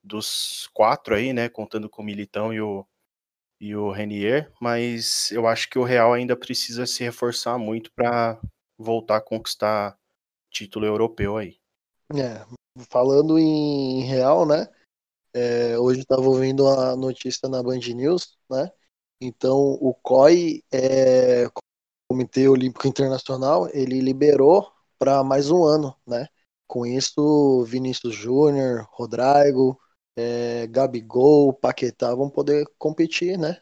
dos 0.02 0.68
quatro 0.72 1.14
aí, 1.14 1.32
né? 1.32 1.48
Contando 1.48 1.88
com 1.88 2.02
o 2.02 2.04
Militão 2.04 2.52
e 2.52 2.60
o, 2.60 2.86
e 3.60 3.76
o 3.76 3.90
Renier, 3.90 4.52
mas 4.60 5.30
eu 5.30 5.46
acho 5.46 5.68
que 5.70 5.78
o 5.78 5.84
Real 5.84 6.12
ainda 6.12 6.36
precisa 6.36 6.86
se 6.86 7.04
reforçar 7.04 7.58
muito 7.58 7.92
para 7.92 8.40
voltar 8.78 9.18
a 9.18 9.20
conquistar 9.20 9.96
título 10.52 10.86
europeu 10.86 11.36
aí. 11.36 11.56
É, 12.14 12.44
falando 12.90 13.38
em 13.38 14.02
Real, 14.02 14.46
né? 14.46 14.68
É, 15.34 15.78
hoje 15.78 16.00
estava 16.00 16.22
ouvindo 16.22 16.68
a 16.68 16.94
notícia 16.94 17.48
na 17.48 17.62
Band 17.62 17.80
News, 17.94 18.36
né? 18.50 18.70
Então 19.20 19.78
o 19.80 19.94
COI, 19.94 20.62
é, 20.70 21.48
Comitê 22.08 22.48
Olímpico 22.48 22.86
Internacional, 22.86 23.68
ele 23.72 24.00
liberou 24.00 24.70
para 24.98 25.24
mais 25.24 25.50
um 25.50 25.64
ano, 25.64 25.96
né? 26.06 26.28
Com 26.66 26.84
isso, 26.84 27.64
Vinícius 27.64 28.14
Júnior, 28.14 28.86
Rodrigo, 28.90 29.80
é, 30.16 30.66
Gabigol, 30.66 31.52
Paquetá 31.54 32.14
vão 32.14 32.28
poder 32.28 32.66
competir, 32.78 33.38
né? 33.38 33.60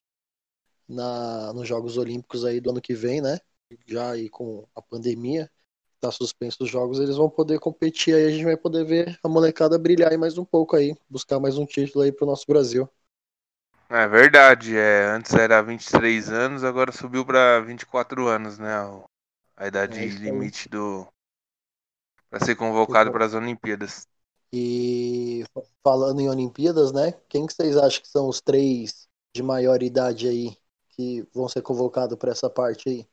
Na, 0.89 1.53
nos 1.53 1.69
Jogos 1.69 1.97
Olímpicos 1.97 2.45
aí 2.45 2.61
do 2.61 2.71
ano 2.71 2.81
que 2.81 2.95
vem, 2.95 3.21
né? 3.21 3.39
Já 3.87 4.11
aí 4.11 4.29
com 4.29 4.67
a 4.75 4.83
pandemia, 4.83 5.49
tá 6.01 6.11
suspenso 6.11 6.65
os 6.65 6.71
jogos, 6.71 6.99
eles 6.99 7.17
vão 7.17 7.29
poder 7.31 7.59
competir 7.59 8.15
aí, 8.15 8.27
a 8.27 8.31
gente 8.31 8.45
vai 8.45 8.57
poder 8.57 8.85
ver 8.85 9.19
a 9.23 9.29
molecada 9.29 9.79
brilhar 9.79 10.11
aí 10.11 10.17
mais 10.19 10.39
um 10.39 10.45
pouco 10.45 10.77
aí, 10.77 10.97
buscar 11.09 11.39
mais 11.39 11.59
um 11.59 11.67
título 11.67 12.05
aí 12.05 12.13
pro 12.13 12.27
nosso 12.27 12.45
Brasil. 12.47 12.89
É 13.89 14.07
verdade, 14.07 14.77
é, 14.77 15.07
antes 15.07 15.35
era 15.35 15.61
23 15.63 16.31
anos, 16.31 16.63
agora 16.63 16.93
subiu 16.93 17.27
para 17.27 17.61
24 17.61 18.29
anos, 18.29 18.59
né? 18.59 18.71
A 19.57 19.67
idade 19.67 20.01
é 20.01 20.07
limite 20.07 20.69
do 20.69 21.07
para 22.31 22.45
ser 22.45 22.55
convocado 22.55 23.11
para 23.11 23.27
as 23.27 23.35
Olimpíadas. 23.35 24.07
E 24.53 25.45
falando 25.83 26.21
em 26.21 26.29
Olimpíadas, 26.29 26.93
né? 26.93 27.13
Quem 27.29 27.47
que 27.47 27.53
vocês 27.53 27.77
acham 27.77 28.03
que 28.03 28.09
são 28.09 28.29
os 28.29 28.41
três 28.41 29.09
de 29.35 29.43
maior 29.43 29.83
idade 29.83 30.29
aí 30.29 30.57
que 30.91 31.27
vão 31.33 31.49
ser 31.49 31.63
convocados 31.63 32.17
para 32.19 32.33
essa 32.33 32.49
parte 32.51 32.89
aí? 32.89 33.09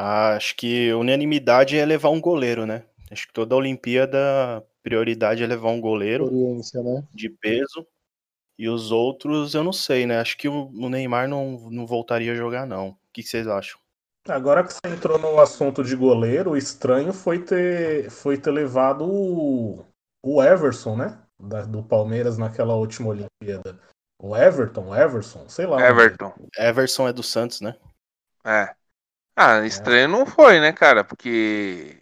Ah, 0.00 0.36
acho 0.36 0.54
que 0.54 0.92
unanimidade 0.92 1.76
é 1.76 1.84
levar 1.84 2.10
um 2.10 2.20
goleiro, 2.20 2.64
né? 2.64 2.84
Acho 3.10 3.26
que 3.26 3.32
toda 3.32 3.56
Olimpíada 3.56 4.64
prioridade 4.80 5.42
é 5.42 5.46
levar 5.46 5.70
um 5.70 5.80
goleiro 5.80 6.26
Experiência, 6.26 6.82
né? 6.84 7.04
de 7.12 7.28
peso. 7.28 7.84
E 8.56 8.68
os 8.68 8.92
outros 8.92 9.56
eu 9.56 9.64
não 9.64 9.72
sei, 9.72 10.06
né? 10.06 10.20
Acho 10.20 10.38
que 10.38 10.48
o 10.48 10.88
Neymar 10.88 11.28
não, 11.28 11.68
não 11.68 11.84
voltaria 11.84 12.30
a 12.30 12.36
jogar, 12.36 12.64
não. 12.64 12.90
O 12.90 12.96
que 13.12 13.24
vocês 13.24 13.48
acham? 13.48 13.80
Agora 14.28 14.62
que 14.62 14.72
você 14.72 14.80
entrou 14.86 15.18
no 15.18 15.40
assunto 15.40 15.82
de 15.82 15.96
goleiro, 15.96 16.52
o 16.52 16.56
estranho 16.56 17.12
foi 17.12 17.40
ter, 17.40 18.08
foi 18.08 18.38
ter 18.38 18.52
levado 18.52 19.04
o, 19.04 19.84
o 20.22 20.40
Everson, 20.40 20.96
né? 20.96 21.20
Da, 21.40 21.62
do 21.62 21.82
Palmeiras 21.82 22.38
naquela 22.38 22.76
última 22.76 23.08
Olimpíada. 23.08 23.76
O 24.16 24.36
Everton, 24.36 24.94
Everson, 24.94 25.48
sei 25.48 25.66
lá. 25.66 25.80
Everton. 25.80 26.32
Everson 26.56 27.08
é 27.08 27.12
do 27.12 27.24
Santos, 27.24 27.60
né? 27.60 27.74
É. 28.44 28.77
Ah, 29.38 29.64
estranho 29.64 30.04
é. 30.04 30.08
não 30.08 30.26
foi, 30.26 30.58
né, 30.60 30.72
cara? 30.72 31.04
Porque 31.04 31.96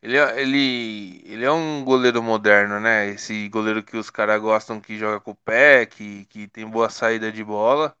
ele, 0.00 0.16
é, 0.16 0.40
ele, 0.40 1.22
ele 1.24 1.44
é 1.44 1.50
um 1.50 1.84
goleiro 1.84 2.22
moderno, 2.22 2.78
né? 2.78 3.08
Esse 3.08 3.48
goleiro 3.48 3.82
que 3.82 3.96
os 3.96 4.08
caras 4.08 4.40
gostam 4.40 4.80
que 4.80 4.96
joga 4.96 5.18
com 5.20 5.32
o 5.32 5.36
pé, 5.44 5.84
que, 5.86 6.26
que 6.26 6.46
tem 6.46 6.66
boa 6.66 6.88
saída 6.88 7.32
de 7.32 7.42
bola. 7.42 7.94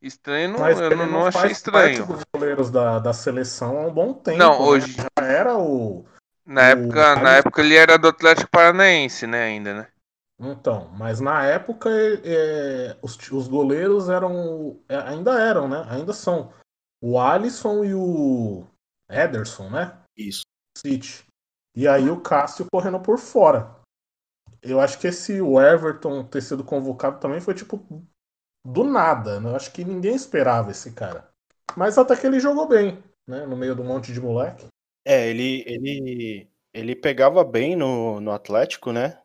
Estranho, 0.00 0.52
não, 0.52 0.60
Mas 0.60 0.78
eu 0.78 0.96
não, 0.96 1.06
não 1.06 1.26
achei 1.26 1.50
estranho. 1.50 2.06
Parte 2.06 2.12
dos 2.12 2.24
goleiros 2.32 2.70
da, 2.70 2.98
da 2.98 3.12
seleção 3.12 3.78
há 3.78 3.86
um 3.86 3.92
bom 3.92 4.12
tempo. 4.14 4.38
Não, 4.38 4.52
né? 4.52 4.64
hoje. 4.66 4.92
Já 4.92 5.26
era 5.26 5.56
o 5.56 6.04
na 6.46 6.62
época, 6.62 7.16
na 7.16 7.32
época 7.38 7.60
ele 7.60 7.74
era 7.74 7.98
do 7.98 8.06
Atlético 8.06 8.48
Paranaense, 8.48 9.26
né, 9.26 9.42
ainda, 9.42 9.74
né? 9.74 9.88
Então, 10.38 10.90
mas 10.96 11.18
na 11.18 11.44
época 11.44 11.90
é, 11.90 12.96
os, 13.02 13.18
os 13.32 13.48
goleiros 13.48 14.08
eram. 14.08 14.78
É, 14.88 14.96
ainda 14.96 15.40
eram, 15.40 15.66
né? 15.66 15.84
Ainda 15.88 16.12
são. 16.12 16.52
O 17.00 17.18
Alisson 17.18 17.84
e 17.84 17.94
o 17.94 18.66
Ederson, 19.08 19.70
né? 19.70 19.98
Isso. 20.16 20.42
City. 20.76 21.24
E 21.74 21.86
aí 21.86 22.08
o 22.08 22.20
Cássio 22.20 22.66
correndo 22.72 23.00
por 23.00 23.18
fora. 23.18 23.74
Eu 24.62 24.80
acho 24.80 24.98
que 24.98 25.06
esse 25.06 25.40
o 25.40 25.60
Everton 25.60 26.24
ter 26.24 26.42
sido 26.42 26.64
convocado 26.64 27.20
também 27.20 27.40
foi 27.40 27.54
tipo 27.54 27.78
do 28.64 28.84
nada. 28.84 29.40
Né? 29.40 29.50
Eu 29.50 29.56
acho 29.56 29.72
que 29.72 29.84
ninguém 29.84 30.14
esperava 30.14 30.70
esse 30.70 30.92
cara. 30.92 31.28
Mas 31.76 31.98
até 31.98 32.16
que 32.16 32.26
ele 32.26 32.40
jogou 32.40 32.66
bem, 32.66 33.02
né? 33.26 33.44
No 33.46 33.56
meio 33.56 33.74
do 33.74 33.84
monte 33.84 34.12
de 34.12 34.20
moleque. 34.20 34.66
É, 35.04 35.28
ele, 35.28 35.62
ele, 35.66 36.50
ele 36.72 36.96
pegava 36.96 37.44
bem 37.44 37.76
no, 37.76 38.20
no 38.20 38.32
Atlético, 38.32 38.92
né? 38.92 39.20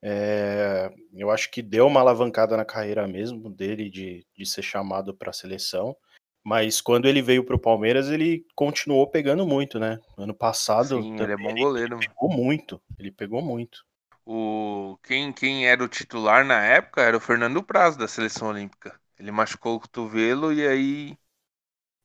É, 0.00 0.94
eu 1.12 1.30
acho 1.30 1.50
que 1.50 1.62
deu 1.62 1.86
uma 1.86 2.00
alavancada 2.00 2.56
na 2.56 2.64
carreira 2.64 3.08
mesmo 3.08 3.50
dele 3.50 3.90
de, 3.90 4.26
de 4.36 4.46
ser 4.46 4.62
chamado 4.62 5.14
para 5.14 5.30
a 5.30 5.32
seleção. 5.32 5.96
Mas 6.44 6.82
quando 6.82 7.06
ele 7.06 7.22
veio 7.22 7.42
para 7.42 7.56
o 7.56 7.58
Palmeiras, 7.58 8.10
ele 8.10 8.44
continuou 8.54 9.06
pegando 9.08 9.46
muito, 9.46 9.78
né? 9.78 9.98
Ano 10.18 10.34
passado. 10.34 11.02
Sim, 11.02 11.18
ele 11.18 11.32
é 11.32 11.36
bom 11.36 11.54
goleiro. 11.54 11.96
Ele 11.96 12.06
pegou 12.06 12.30
muito. 12.30 12.82
Ele 12.98 13.10
pegou 13.10 13.40
muito. 13.40 13.84
O, 14.26 14.98
quem, 15.02 15.32
quem 15.32 15.66
era 15.66 15.82
o 15.82 15.88
titular 15.88 16.44
na 16.44 16.62
época 16.62 17.00
era 17.00 17.16
o 17.16 17.20
Fernando 17.20 17.62
Praz, 17.62 17.96
da 17.96 18.06
seleção 18.06 18.48
olímpica. 18.48 18.94
Ele 19.18 19.30
machucou 19.30 19.76
o 19.76 19.80
cotovelo 19.80 20.52
e 20.52 20.66
aí 20.66 21.18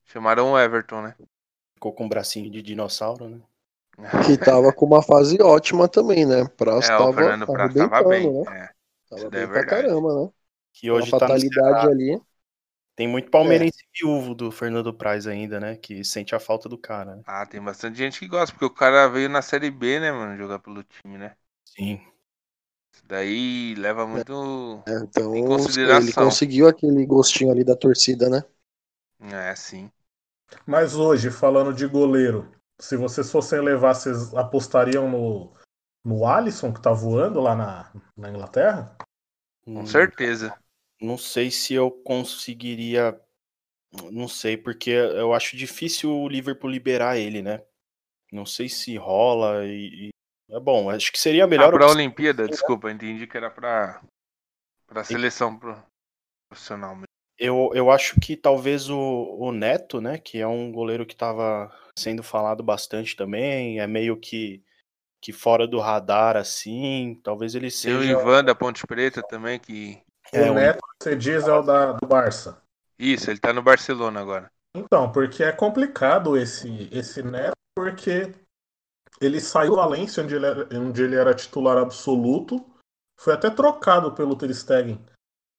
chamaram 0.06 0.54
o 0.54 0.60
Everton, 0.60 1.02
né? 1.02 1.16
Ficou 1.74 1.92
com 1.92 2.06
um 2.06 2.10
bracinho 2.10 2.50
de 2.50 2.62
dinossauro, 2.62 3.28
né? 3.28 3.42
Que 4.26 4.38
tava 4.38 4.72
com 4.72 4.86
uma 4.86 5.02
fase 5.02 5.42
ótima 5.42 5.88
também, 5.88 6.26
né? 6.26 6.48
Prazo 6.56 6.86
é, 6.92 6.98
tava, 6.98 7.10
o 7.10 7.14
Fernando 7.14 7.46
Prazo 7.46 7.76
tava 7.76 8.10
bem. 8.10 8.32
Né? 8.32 8.44
É, 8.50 8.70
tava 9.10 9.30
bem 9.30 9.42
é 9.42 9.48
pra 9.48 9.66
caramba, 9.66 10.24
né? 10.24 10.30
Que 10.74 10.90
hoje 10.90 11.12
uma 11.12 11.20
fatalidade 11.20 11.86
tá 11.86 11.90
ali. 11.90 12.22
Tem 13.00 13.08
muito 13.08 13.32
palmeirense 13.32 13.80
é. 13.82 13.98
viúvo 13.98 14.36
do 14.36 14.52
Fernando 14.52 14.94
Praz 14.94 15.26
ainda, 15.26 15.58
né? 15.58 15.78
Que 15.78 16.04
sente 16.04 16.36
a 16.36 16.40
falta 16.40 16.68
do 16.68 16.78
cara. 16.78 17.16
Né? 17.16 17.24
Ah, 17.26 17.46
tem 17.46 17.62
bastante 17.62 17.98
gente 17.98 18.20
que 18.20 18.28
gosta, 18.28 18.52
porque 18.52 18.66
o 18.66 18.70
cara 18.70 19.08
veio 19.08 19.30
na 19.30 19.42
Série 19.42 19.72
B, 19.72 20.02
né, 20.02 20.12
mano? 20.12 20.36
Jogar 20.36 20.60
pelo 20.60 20.84
time, 20.84 21.18
né? 21.18 21.34
Sim. 21.64 22.02
Isso 22.94 23.02
daí 23.06 23.74
leva 23.76 24.06
muito 24.06 24.84
é, 24.86 24.96
então, 24.98 25.34
em 25.34 25.46
consideração. 25.46 26.04
Ele 26.04 26.14
conseguiu 26.14 26.68
aquele 26.68 27.06
gostinho 27.06 27.50
ali 27.54 27.64
da 27.64 27.74
torcida, 27.74 28.30
né? 28.30 28.44
É, 29.32 29.56
sim. 29.56 29.90
Mas 30.66 30.94
hoje, 30.94 31.32
falando 31.32 31.74
de 31.74 31.88
goleiro, 31.88 32.52
se 32.82 32.98
vocês 32.98 33.32
fossem 33.32 33.62
levar, 33.62 33.94
vocês 33.94 34.34
apostariam 34.34 35.10
no, 35.10 35.54
no 36.04 36.26
Alisson 36.26 36.74
que 36.74 36.82
tá 36.82 36.92
voando 36.92 37.40
lá 37.40 37.56
na, 37.56 37.94
na 38.18 38.30
Inglaterra? 38.30 38.94
Com 39.64 39.86
certeza. 39.86 40.54
Não 41.02 41.18
sei 41.18 41.50
se 41.50 41.74
eu 41.74 41.92
conseguiria. 41.92 43.20
Não 44.12 44.28
sei, 44.28 44.56
porque 44.56 44.92
eu 44.92 45.34
acho 45.34 45.58
difícil 45.58 46.12
o 46.12 46.28
Liverpool 46.28 46.70
liberar 46.70 47.18
ele, 47.18 47.42
né? 47.42 47.64
Não 48.32 48.46
sei 48.46 48.70
se 48.70 48.96
rola 48.98 49.66
e. 49.66 50.10
É 50.52 50.60
bom, 50.60 50.90
acho 50.90 51.12
que 51.12 51.20
seria 51.20 51.46
melhor. 51.48 51.74
Ah, 51.74 51.78
pra 51.78 51.88
Olimpíada, 51.88 52.48
desculpa, 52.48 52.92
entendi 52.92 53.28
que 53.28 53.38
era 53.38 53.52
pra, 53.52 54.02
pra 54.88 55.04
seleção 55.04 55.60
profissional 56.50 56.96
mesmo. 56.96 57.06
Eu, 57.38 57.72
eu 57.74 57.90
acho 57.90 58.20
que 58.20 58.36
talvez 58.36 58.90
o, 58.90 58.98
o 59.00 59.52
Neto, 59.52 60.02
né, 60.02 60.18
que 60.18 60.40
é 60.40 60.48
um 60.48 60.72
goleiro 60.72 61.06
que 61.06 61.14
estava 61.14 61.72
sendo 61.98 62.22
falado 62.22 62.62
bastante 62.62 63.16
também, 63.16 63.80
é 63.80 63.88
meio 63.88 64.18
que, 64.18 64.62
que 65.22 65.32
fora 65.32 65.66
do 65.66 65.80
radar, 65.80 66.36
assim, 66.36 67.18
talvez 67.24 67.56
ele 67.56 67.72
seja... 67.72 68.04
E 68.04 68.14
o 68.14 68.20
Ivan 68.20 68.44
da 68.44 68.54
Ponte 68.54 68.86
Preta 68.86 69.22
também, 69.24 69.58
que... 69.58 70.02
É, 70.32 70.50
o 70.50 70.54
Neto, 70.54 70.80
você 71.02 71.16
diz, 71.16 71.48
é 71.48 71.54
o 71.54 71.62
da, 71.62 71.94
do 71.94 72.08
Barça. 72.08 72.62
Isso, 72.98 73.30
ele 73.32 73.40
tá 73.40 73.54
no 73.54 73.62
Barcelona 73.62 74.20
agora. 74.20 74.52
Então, 74.76 75.12
porque 75.12 75.44
é 75.44 75.52
complicado 75.52 76.38
esse, 76.38 76.90
esse 76.92 77.24
Neto, 77.24 77.56
porque 77.76 78.34
ele 79.22 79.40
saiu 79.42 79.72
do 79.72 79.76
Valência, 79.78 80.24
onde 80.24 80.36
ele, 80.36 80.46
era, 80.46 80.70
onde 80.78 81.04
ele 81.04 81.16
era 81.16 81.34
titular 81.34 81.78
absoluto, 81.78 82.66
foi 83.20 83.34
até 83.34 83.50
trocado 83.50 84.14
pelo 84.14 84.36
Ter 84.36 84.54
Stegen. 84.54 85.04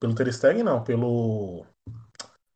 Pelo 0.01 0.15
Ter 0.15 0.33
Stegen, 0.33 0.63
não, 0.63 0.83
pelo. 0.83 1.67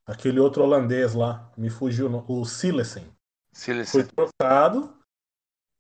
Aquele 0.07 0.39
outro 0.39 0.63
holandês 0.63 1.15
lá, 1.15 1.51
me 1.57 1.71
fugiu, 1.71 2.11
o 2.29 2.45
Silesen. 2.45 3.11
Silesen. 3.53 3.91
Foi 3.91 4.05
trocado 4.05 4.95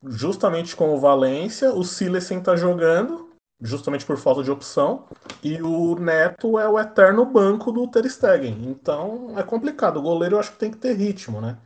justamente 0.02 0.74
com 0.74 0.94
o 0.94 1.00
Valência. 1.00 1.72
O 1.72 1.84
Silesen 1.84 2.42
tá 2.42 2.56
jogando 2.56 3.23
justamente 3.60 4.04
por 4.04 4.16
falta 4.16 4.42
de 4.42 4.50
opção. 4.50 5.06
E 5.42 5.60
o 5.62 5.96
Neto 5.96 6.58
é 6.58 6.68
o 6.68 6.78
eterno 6.78 7.24
banco 7.24 7.72
do 7.72 7.88
Ter 7.88 8.08
Stegen. 8.08 8.68
Então 8.68 9.38
é 9.38 9.42
complicado. 9.42 9.98
O 9.98 10.02
goleiro 10.02 10.36
eu 10.36 10.40
acho 10.40 10.52
que 10.52 10.58
tem 10.58 10.70
que 10.70 10.78
ter 10.78 10.94
ritmo, 10.94 11.40
né? 11.40 11.58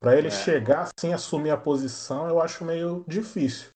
Para 0.00 0.16
ele 0.16 0.28
é. 0.28 0.30
chegar 0.30 0.88
assim, 0.96 1.12
assumir 1.12 1.50
a 1.50 1.56
posição, 1.56 2.28
eu 2.28 2.40
acho 2.40 2.64
meio 2.64 3.04
difícil. 3.08 3.70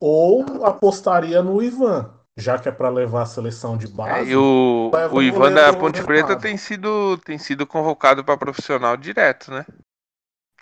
Ou 0.00 0.64
apostaria 0.64 1.42
no 1.42 1.62
Ivan, 1.62 2.10
já 2.36 2.58
que 2.58 2.68
é 2.68 2.72
para 2.72 2.88
levar 2.88 3.22
a 3.22 3.26
seleção 3.26 3.76
de 3.76 3.86
base. 3.86 4.30
É, 4.30 4.32
e 4.32 4.36
o, 4.36 4.90
o 5.12 5.22
Ivan 5.22 5.52
da 5.52 5.72
Ponte 5.72 6.02
Preta 6.02 6.36
tem 6.36 6.56
sido, 6.56 7.18
tem 7.18 7.38
sido 7.38 7.66
convocado 7.66 8.24
para 8.24 8.36
profissional 8.36 8.96
direto, 8.96 9.50
né? 9.50 9.66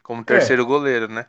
Como 0.02 0.24
terceiro 0.24 0.62
é. 0.62 0.66
goleiro, 0.66 1.08
né? 1.08 1.26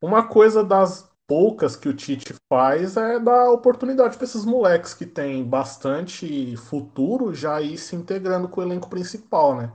Uma 0.00 0.28
coisa 0.28 0.62
das 0.62 1.07
poucas 1.28 1.76
que 1.76 1.88
o 1.88 1.94
Tite 1.94 2.34
faz 2.50 2.96
é 2.96 3.20
dar 3.20 3.50
oportunidade 3.50 4.16
para 4.16 4.24
esses 4.24 4.46
moleques 4.46 4.94
que 4.94 5.04
têm 5.04 5.44
bastante 5.44 6.56
futuro 6.56 7.34
já 7.34 7.60
ir 7.60 7.76
se 7.76 7.94
integrando 7.94 8.48
com 8.48 8.62
o 8.62 8.64
elenco 8.64 8.88
principal, 8.88 9.54
né? 9.54 9.70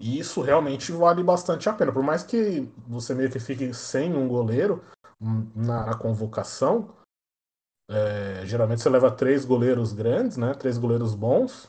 E 0.00 0.18
isso 0.18 0.40
realmente 0.40 0.90
vale 0.90 1.22
bastante 1.22 1.68
a 1.68 1.72
pena. 1.72 1.92
Por 1.92 2.02
mais 2.02 2.24
que 2.24 2.68
você 2.88 3.14
meio 3.14 3.30
que 3.30 3.38
fique 3.38 3.72
sem 3.72 4.14
um 4.14 4.26
goleiro 4.26 4.82
na, 5.54 5.96
convocação, 5.96 6.88
é, 7.88 8.44
geralmente 8.44 8.82
você 8.82 8.88
leva 8.88 9.10
três 9.10 9.44
goleiros 9.44 9.92
grandes, 9.92 10.36
né? 10.36 10.54
Três 10.54 10.76
goleiros 10.76 11.14
bons. 11.14 11.66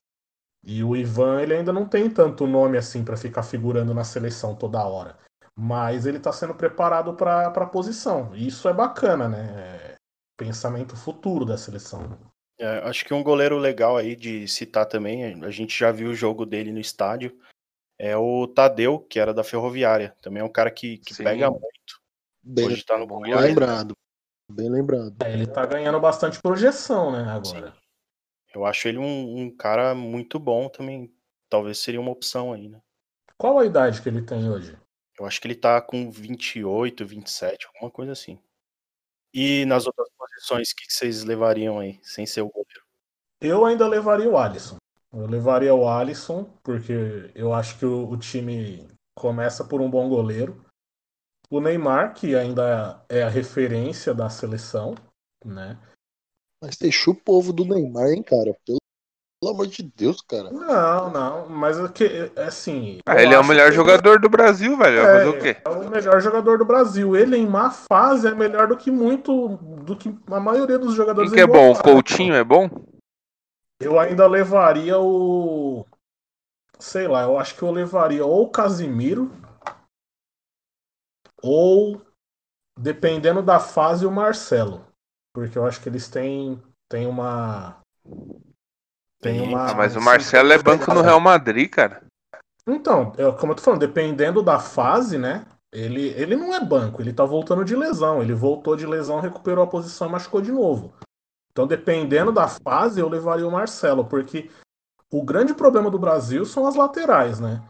E 0.63 0.83
o 0.83 0.95
Ivan 0.95 1.41
ele 1.41 1.53
ainda 1.53 1.73
não 1.73 1.87
tem 1.87 2.09
tanto 2.09 2.47
nome 2.47 2.77
assim 2.77 3.03
para 3.03 3.17
ficar 3.17 3.43
figurando 3.43 3.93
na 3.93 4.03
seleção 4.03 4.55
toda 4.55 4.83
hora 4.83 5.17
mas 5.57 6.05
ele 6.05 6.17
está 6.17 6.31
sendo 6.31 6.55
preparado 6.55 7.13
para 7.13 7.47
a 7.47 7.65
posição. 7.65 8.35
E 8.35 8.47
isso 8.47 8.67
é 8.67 8.73
bacana, 8.73 9.27
né? 9.27 9.53
É 9.57 9.95
pensamento 10.37 10.95
futuro 10.95 11.45
da 11.45 11.57
seleção. 11.57 12.17
É, 12.59 12.79
acho 12.79 13.05
que 13.05 13.13
um 13.13 13.23
goleiro 13.23 13.57
legal 13.57 13.97
aí 13.97 14.15
de 14.15 14.47
citar 14.47 14.85
também, 14.85 15.43
a 15.43 15.49
gente 15.51 15.77
já 15.77 15.91
viu 15.91 16.09
o 16.09 16.15
jogo 16.15 16.45
dele 16.45 16.71
no 16.71 16.79
estádio, 16.79 17.37
é 17.97 18.17
o 18.17 18.47
Tadeu, 18.47 18.99
que 18.99 19.19
era 19.19 19.33
da 19.33 19.43
Ferroviária. 19.43 20.15
Também 20.21 20.41
é 20.41 20.43
um 20.43 20.51
cara 20.51 20.71
que, 20.71 20.97
que 20.97 21.15
pega 21.15 21.49
muito. 21.49 22.01
Bem, 22.43 22.65
Hoje 22.65 22.83
tá 22.83 22.97
no 22.97 23.05
bem 23.05 23.35
lembrado. 23.35 23.95
Bem 24.51 24.69
lembrado. 24.69 25.15
É, 25.23 25.31
ele 25.31 25.45
tá 25.45 25.65
ganhando 25.65 25.99
bastante 25.99 26.41
projeção, 26.41 27.11
né, 27.11 27.29
agora. 27.29 27.71
Sim. 27.71 27.77
Eu 28.53 28.65
acho 28.65 28.87
ele 28.87 28.97
um, 28.97 29.43
um, 29.43 29.55
cara 29.55 29.93
muito 29.93 30.39
bom 30.39 30.67
também. 30.67 31.13
Talvez 31.49 31.77
seria 31.77 32.01
uma 32.01 32.11
opção 32.11 32.51
aí, 32.51 32.67
né? 32.67 32.81
Qual 33.37 33.59
a 33.59 33.65
idade 33.65 34.01
que 34.01 34.09
ele 34.09 34.21
tem 34.21 34.49
hoje? 34.49 34.77
Eu 35.19 35.25
acho 35.25 35.39
que 35.39 35.47
ele 35.47 35.55
tá 35.55 35.81
com 35.81 36.09
28, 36.09 37.05
27, 37.05 37.67
alguma 37.67 37.91
coisa 37.91 38.11
assim. 38.11 38.39
E 39.33 39.65
nas 39.65 39.85
outras 39.85 40.09
posições, 40.17 40.71
o 40.71 40.75
que 40.75 40.91
vocês 40.91 41.23
levariam 41.23 41.79
aí, 41.79 41.99
sem 42.03 42.25
ser 42.25 42.41
o 42.41 42.49
goleiro? 42.49 42.83
Eu 43.39 43.65
ainda 43.65 43.87
levaria 43.87 44.29
o 44.29 44.37
Alisson. 44.37 44.77
Eu 45.13 45.25
levaria 45.25 45.73
o 45.73 45.87
Alisson, 45.87 46.45
porque 46.63 47.31
eu 47.35 47.53
acho 47.53 47.77
que 47.77 47.85
o, 47.85 48.09
o 48.09 48.17
time 48.17 48.87
começa 49.15 49.63
por 49.63 49.81
um 49.81 49.89
bom 49.89 50.09
goleiro. 50.09 50.65
O 51.49 51.59
Neymar, 51.59 52.13
que 52.13 52.35
ainda 52.35 53.05
é 53.09 53.23
a 53.23 53.29
referência 53.29 54.13
da 54.13 54.29
seleção, 54.29 54.95
né? 55.43 55.77
Mas 56.61 56.77
deixa 56.77 57.09
o 57.09 57.15
povo 57.15 57.51
do 57.51 57.65
Neymar, 57.65 58.11
hein, 58.11 58.23
cara? 58.23 58.55
Pelo 58.65 58.80
pelo 59.41 59.53
amor 59.53 59.65
de 59.65 59.81
Deus, 59.81 60.21
cara. 60.21 60.51
Não, 60.51 61.09
não, 61.09 61.49
mas 61.49 61.79
é 61.79 61.87
que, 61.89 62.31
é 62.35 62.43
assim. 62.43 62.99
Ah, 63.03 63.19
ele 63.19 63.33
é 63.33 63.39
o 63.39 63.43
melhor 63.43 63.71
jogador 63.71 64.11
ele... 64.11 64.19
do 64.19 64.29
Brasil, 64.29 64.77
velho. 64.77 64.99
É, 64.99 65.27
o 65.27 65.39
quê? 65.39 65.57
É 65.65 65.69
o 65.69 65.89
melhor 65.89 66.21
jogador 66.21 66.59
do 66.59 66.65
Brasil. 66.65 67.15
Ele 67.17 67.35
em 67.35 67.47
má 67.47 67.71
fase 67.71 68.27
é 68.27 68.35
melhor 68.35 68.67
do 68.67 68.77
que 68.77 68.91
muito. 68.91 69.57
do 69.57 69.97
que 69.97 70.15
a 70.27 70.39
maioria 70.39 70.77
dos 70.77 70.93
jogadores. 70.93 71.31
Quem 71.31 71.37
que 71.37 71.43
é 71.43 71.47
bom? 71.47 71.71
O 71.71 71.81
Coutinho 71.81 72.35
é 72.35 72.43
bom? 72.43 72.69
Eu 73.79 73.99
ainda 73.99 74.27
levaria 74.27 74.99
o. 74.99 75.87
Sei 76.77 77.07
lá, 77.07 77.23
eu 77.23 77.39
acho 77.39 77.55
que 77.55 77.63
eu 77.63 77.71
levaria 77.71 78.23
ou 78.23 78.43
o 78.43 78.51
Casimiro. 78.51 79.31
Ou, 81.41 81.99
dependendo 82.79 83.41
da 83.41 83.59
fase, 83.59 84.05
o 84.05 84.11
Marcelo. 84.11 84.85
Porque 85.33 85.57
eu 85.57 85.65
acho 85.65 85.81
que 85.81 85.89
eles 85.89 86.07
têm, 86.07 86.61
têm 86.87 87.07
uma 87.07 87.81
tem 89.21 89.39
uma. 89.39 89.69
Ah, 89.69 89.75
mas 89.75 89.95
o 89.95 90.01
Marcelo 90.01 90.51
é 90.51 90.57
banco 90.57 90.91
no 90.93 91.01
Real 91.01 91.19
Madrid, 91.19 91.69
cara. 91.69 92.01
Então, 92.67 93.13
eu, 93.17 93.33
como 93.33 93.51
eu 93.51 93.55
tô 93.55 93.61
falando, 93.61 93.79
dependendo 93.79 94.41
da 94.41 94.59
fase, 94.59 95.17
né? 95.17 95.45
Ele, 95.71 96.09
ele 96.09 96.35
não 96.35 96.53
é 96.53 96.59
banco, 96.59 97.01
ele 97.01 97.13
tá 97.13 97.23
voltando 97.23 97.63
de 97.63 97.75
lesão. 97.75 98.21
Ele 98.21 98.33
voltou 98.33 98.75
de 98.75 98.85
lesão, 98.85 99.19
recuperou 99.19 99.63
a 99.63 99.67
posição 99.67 100.07
e 100.07 100.11
machucou 100.11 100.41
de 100.41 100.51
novo. 100.51 100.93
Então, 101.51 101.67
dependendo 101.67 102.31
da 102.31 102.47
fase, 102.47 102.99
eu 102.99 103.07
levaria 103.07 103.47
o 103.47 103.51
Marcelo, 103.51 104.05
porque 104.05 104.49
o 105.11 105.23
grande 105.23 105.53
problema 105.53 105.89
do 105.89 105.99
Brasil 105.99 106.45
são 106.45 106.65
as 106.65 106.75
laterais, 106.75 107.39
né? 107.39 107.61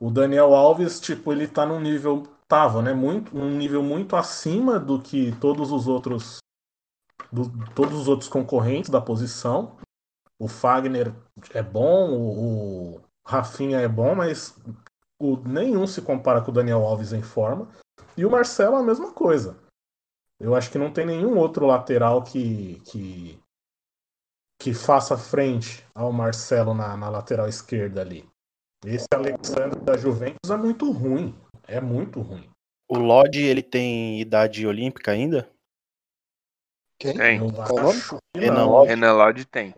O 0.00 0.10
Daniel 0.10 0.54
Alves, 0.54 1.00
tipo, 1.00 1.32
ele 1.32 1.46
tá 1.46 1.66
num 1.66 1.80
nível. 1.80 2.24
Tava, 2.46 2.82
né? 2.82 2.92
Muito, 2.92 3.34
num 3.34 3.50
nível 3.50 3.82
muito 3.82 4.16
acima 4.16 4.78
do 4.78 5.00
que 5.00 5.32
todos 5.40 5.72
os 5.72 5.88
outros. 5.88 6.38
Do, 7.32 7.50
todos 7.74 7.98
os 7.98 8.08
outros 8.08 8.28
concorrentes 8.28 8.90
da 8.90 9.00
posição. 9.00 9.76
O 10.38 10.48
Fagner 10.48 11.14
é 11.52 11.62
bom, 11.62 12.10
o, 12.10 12.96
o 12.96 13.00
Rafinha 13.26 13.80
é 13.80 13.88
bom, 13.88 14.14
mas 14.14 14.58
o, 15.18 15.36
nenhum 15.36 15.86
se 15.86 16.02
compara 16.02 16.40
com 16.42 16.50
o 16.50 16.54
Daniel 16.54 16.84
Alves 16.84 17.12
em 17.12 17.22
forma. 17.22 17.68
E 18.16 18.24
o 18.24 18.30
Marcelo 18.30 18.76
é 18.76 18.80
a 18.80 18.84
mesma 18.84 19.12
coisa. 19.12 19.56
Eu 20.38 20.54
acho 20.54 20.70
que 20.70 20.78
não 20.78 20.92
tem 20.92 21.06
nenhum 21.06 21.38
outro 21.38 21.66
lateral 21.66 22.22
que, 22.22 22.80
que, 22.84 23.38
que 24.60 24.74
faça 24.74 25.16
frente 25.16 25.86
ao 25.94 26.12
Marcelo 26.12 26.74
na, 26.74 26.96
na 26.96 27.08
lateral 27.08 27.48
esquerda 27.48 28.00
ali. 28.00 28.28
Esse 28.84 29.06
Alexandre 29.14 29.80
da 29.80 29.96
Juventus 29.96 30.50
é 30.50 30.56
muito 30.56 30.90
ruim. 30.90 31.34
É 31.66 31.80
muito 31.80 32.20
ruim. 32.20 32.48
O 32.88 32.98
Lodge, 32.98 33.42
ele 33.42 33.62
tem 33.62 34.20
idade 34.20 34.66
olímpica 34.66 35.12
ainda? 35.12 35.48
Quem? 36.98 37.16
Tem. 37.16 37.40
Renan 38.36 38.66
Lodge. 38.66 38.88
Renan 38.88 39.12
Lodge 39.14 39.44
tem. 39.46 39.74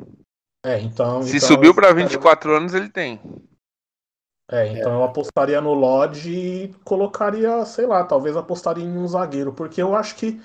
É, 0.67 0.81
então. 0.81 1.23
Se 1.23 1.37
então 1.37 1.49
subiu 1.49 1.73
para 1.73 1.93
24 1.93 2.57
anos, 2.57 2.75
ele 2.75 2.89
tem. 2.89 3.21
É, 4.51 4.67
então 4.73 4.93
é. 4.93 4.95
eu 4.97 5.05
apostaria 5.05 5.61
no 5.61 5.73
Lodge 5.73 6.31
e 6.31 6.75
colocaria, 6.85 7.65
sei 7.65 7.87
lá, 7.87 8.03
talvez 8.03 8.37
apostaria 8.37 8.85
em 8.85 8.99
um 8.99 9.07
zagueiro, 9.07 9.53
porque 9.53 9.81
eu 9.81 9.95
acho 9.95 10.17
que 10.17 10.41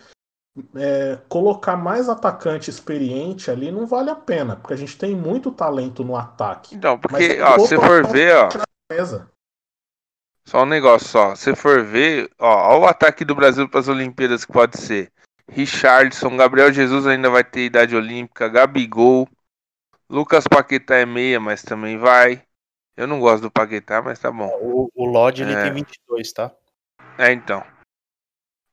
é, 0.75 1.17
colocar 1.27 1.75
mais 1.75 2.07
atacante 2.07 2.69
experiente 2.69 3.49
ali 3.49 3.71
não 3.71 3.87
vale 3.87 4.11
a 4.11 4.15
pena, 4.15 4.55
porque 4.55 4.75
a 4.75 4.77
gente 4.77 4.95
tem 4.95 5.15
muito 5.15 5.51
talento 5.51 6.03
no 6.03 6.15
ataque. 6.15 6.75
Então, 6.75 6.99
porque, 6.99 7.41
ó, 7.41 7.57
se 7.59 7.75
for 7.75 8.05
ver, 8.05 8.35
ó. 8.35 8.49
Só 10.45 10.63
um 10.63 10.67
negócio 10.67 11.07
só. 11.07 11.35
Se 11.35 11.55
for 11.55 11.83
ver, 11.83 12.29
ó, 12.37 12.75
ó 12.75 12.79
o 12.81 12.85
ataque 12.85 13.25
do 13.25 13.33
Brasil 13.33 13.67
para 13.67 13.79
as 13.79 13.87
Olimpíadas 13.87 14.45
que 14.45 14.53
pode 14.53 14.77
ser. 14.79 15.11
Richardson, 15.49 16.37
Gabriel 16.37 16.71
Jesus 16.71 17.07
ainda 17.07 17.29
vai 17.29 17.43
ter 17.43 17.65
idade 17.65 17.95
olímpica, 17.95 18.47
Gabigol, 18.47 19.27
Lucas 20.11 20.43
Paquetá 20.45 20.95
é 20.95 21.05
meia, 21.05 21.39
mas 21.39 21.63
também 21.63 21.97
vai. 21.97 22.43
Eu 22.97 23.07
não 23.07 23.21
gosto 23.21 23.43
do 23.43 23.51
Paquetá, 23.51 24.01
mas 24.01 24.19
tá 24.19 24.29
bom. 24.29 24.49
O, 24.61 24.91
o 24.93 25.05
Lodge 25.05 25.43
ele 25.43 25.53
é. 25.53 25.63
tem 25.63 25.73
22, 25.73 26.33
tá? 26.33 26.53
É, 27.17 27.31
então. 27.31 27.63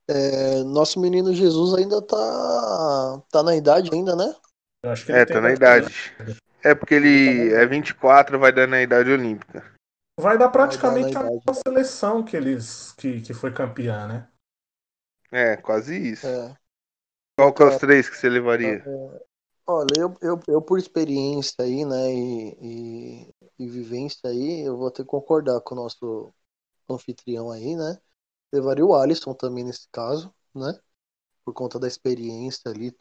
É, 0.08 0.64
nosso 0.64 0.98
menino 0.98 1.32
Jesus 1.32 1.74
ainda 1.74 2.02
tá, 2.02 3.22
tá 3.30 3.42
na 3.44 3.54
idade 3.54 3.88
ainda, 3.92 4.16
né? 4.16 4.34
Eu 4.82 4.90
acho 4.90 5.06
que 5.06 5.12
é, 5.12 5.24
tá 5.24 5.40
na 5.40 5.52
idade. 5.52 6.12
É 6.60 6.74
porque 6.74 6.94
ele 6.94 7.54
é 7.54 7.64
24, 7.64 8.36
vai 8.36 8.50
dar 8.50 8.66
na 8.66 8.82
idade 8.82 9.08
olímpica. 9.08 9.64
Vai 10.18 10.36
dar 10.36 10.48
praticamente 10.48 11.14
vai 11.14 11.22
dar 11.22 11.28
a 11.28 11.30
mesma 11.30 11.54
seleção 11.54 12.24
que 12.24 12.36
eles 12.36 12.92
que, 12.98 13.20
que 13.20 13.32
foi 13.32 13.52
campeã, 13.52 14.08
né? 14.08 14.28
É, 15.30 15.56
quase 15.56 15.96
isso. 15.96 16.26
É. 16.26 16.52
Qual 17.38 17.52
que 17.54 17.62
é 17.62 17.66
os 17.66 17.74
é. 17.74 17.78
três 17.78 18.10
que 18.10 18.16
você 18.16 18.28
levaria? 18.28 18.82
Olha, 19.70 19.94
eu, 20.00 20.14
eu, 20.22 20.40
eu 20.48 20.62
por 20.62 20.78
experiência 20.78 21.54
aí, 21.60 21.84
né, 21.84 22.10
e, 22.14 23.26
e, 23.28 23.34
e, 23.58 23.68
vivência 23.68 24.18
aí, 24.30 24.60
eu 24.66 24.76
vou 24.78 24.90
ter 24.90 25.02
que 25.04 25.08
concordar 25.10 25.60
com 25.60 25.74
o 25.74 25.78
nosso 25.78 26.32
anfitrião 26.88 27.50
aí, 27.52 27.76
né? 27.76 28.00
Levaria 28.52 28.86
o 28.86 28.94
Alisson 28.94 29.34
também 29.34 29.64
nesse 29.64 29.88
caso, 29.92 30.34
né? 30.54 30.78
Por 31.44 31.54
conta 31.54 31.78
da 31.80 31.88
experiência 31.88 32.70
ali 32.70 32.88
e 32.88 32.96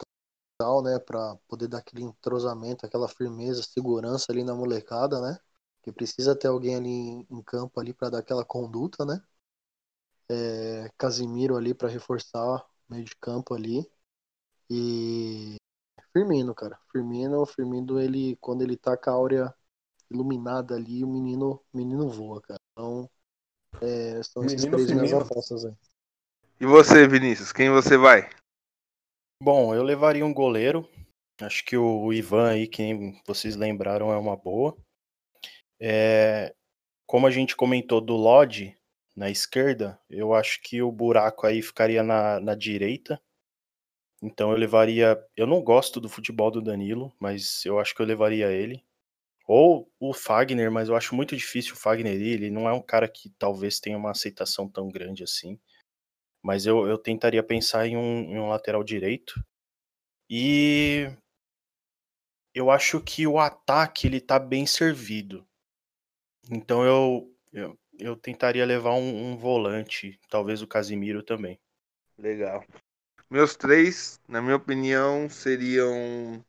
tal, 0.58 0.82
né? 0.82 0.98
Pra 1.00 1.36
poder 1.48 1.68
dar 1.68 1.78
aquele 1.78 2.04
entrosamento, 2.04 2.86
aquela 2.86 3.08
firmeza, 3.08 3.62
segurança 3.62 4.32
ali 4.32 4.44
na 4.44 4.54
molecada, 4.54 5.20
né? 5.20 5.38
Que 5.82 5.92
precisa 5.92 6.36
ter 6.36 6.48
alguém 6.48 6.76
ali 6.76 6.88
em, 6.90 7.26
em 7.30 7.42
campo 7.42 7.80
ali 7.80 7.94
para 7.94 8.10
dar 8.10 8.18
aquela 8.20 8.44
conduta, 8.44 9.04
né? 9.06 9.22
É, 10.30 10.90
Casimiro 10.98 11.56
ali 11.56 11.74
para 11.74 11.88
reforçar 11.88 12.42
o 12.44 12.64
meio 12.88 13.04
de 13.04 13.14
campo 13.16 13.54
ali. 13.54 13.88
E 14.70 15.56
Firmino, 16.18 16.52
cara. 16.52 16.76
Firmino, 16.90 17.46
Firmino, 17.46 18.00
ele, 18.00 18.36
quando 18.40 18.62
ele 18.62 18.76
tá 18.76 18.96
com 18.96 19.08
a 19.08 19.12
áurea 19.12 19.54
iluminada 20.10 20.74
ali, 20.74 21.04
o 21.04 21.08
menino, 21.08 21.62
menino 21.72 22.08
voa, 22.08 22.42
cara. 22.42 22.58
Então, 22.72 23.08
é, 23.80 24.20
são 24.24 24.44
esses 24.44 24.64
três 24.64 24.90
minhas 24.90 25.12
apostas 25.12 25.64
aí. 25.64 25.74
E 26.60 26.66
você, 26.66 27.06
Vinícius, 27.06 27.52
quem 27.52 27.70
você 27.70 27.96
vai? 27.96 28.28
Bom, 29.40 29.72
eu 29.72 29.84
levaria 29.84 30.26
um 30.26 30.34
goleiro. 30.34 30.88
Acho 31.40 31.64
que 31.64 31.76
o 31.76 32.12
Ivan 32.12 32.50
aí, 32.50 32.66
que 32.66 32.82
vocês 33.24 33.54
lembraram, 33.54 34.10
é 34.10 34.18
uma 34.18 34.36
boa. 34.36 34.76
É, 35.80 36.52
como 37.06 37.28
a 37.28 37.30
gente 37.30 37.54
comentou 37.54 38.00
do 38.00 38.16
Lodge 38.16 38.76
na 39.14 39.30
esquerda, 39.30 40.00
eu 40.10 40.34
acho 40.34 40.60
que 40.62 40.82
o 40.82 40.90
buraco 40.90 41.46
aí 41.46 41.62
ficaria 41.62 42.02
na, 42.02 42.40
na 42.40 42.56
direita. 42.56 43.22
Então 44.22 44.50
eu 44.50 44.56
levaria. 44.56 45.22
Eu 45.36 45.46
não 45.46 45.62
gosto 45.62 46.00
do 46.00 46.08
futebol 46.08 46.50
do 46.50 46.60
Danilo, 46.60 47.12
mas 47.20 47.64
eu 47.64 47.78
acho 47.78 47.94
que 47.94 48.02
eu 48.02 48.06
levaria 48.06 48.50
ele. 48.50 48.84
Ou 49.46 49.90
o 49.98 50.12
Fagner, 50.12 50.70
mas 50.70 50.88
eu 50.88 50.96
acho 50.96 51.14
muito 51.14 51.36
difícil 51.36 51.74
o 51.74 51.76
Fagner 51.76 52.20
ir. 52.20 52.34
Ele 52.34 52.50
não 52.50 52.68
é 52.68 52.72
um 52.72 52.82
cara 52.82 53.08
que 53.08 53.30
talvez 53.38 53.80
tenha 53.80 53.96
uma 53.96 54.10
aceitação 54.10 54.68
tão 54.68 54.88
grande 54.90 55.22
assim. 55.22 55.58
Mas 56.42 56.66
eu, 56.66 56.86
eu 56.86 56.98
tentaria 56.98 57.42
pensar 57.42 57.86
em 57.86 57.96
um, 57.96 58.20
em 58.30 58.38
um 58.38 58.48
lateral 58.48 58.84
direito. 58.84 59.42
E 60.28 61.10
eu 62.54 62.70
acho 62.70 63.00
que 63.00 63.26
o 63.26 63.38
ataque 63.38 64.06
ele 64.06 64.20
tá 64.20 64.38
bem 64.38 64.66
servido. 64.66 65.46
Então 66.50 66.84
eu, 66.84 67.34
eu, 67.52 67.78
eu 67.98 68.16
tentaria 68.16 68.66
levar 68.66 68.94
um, 68.94 69.32
um 69.32 69.36
volante, 69.36 70.18
talvez 70.28 70.60
o 70.60 70.66
Casimiro 70.66 71.22
também. 71.22 71.58
Legal. 72.18 72.64
Meus 73.30 73.56
três, 73.56 74.20
na 74.28 74.42
minha 74.42 74.56
opinião, 74.56 75.30
seriam 75.30 76.44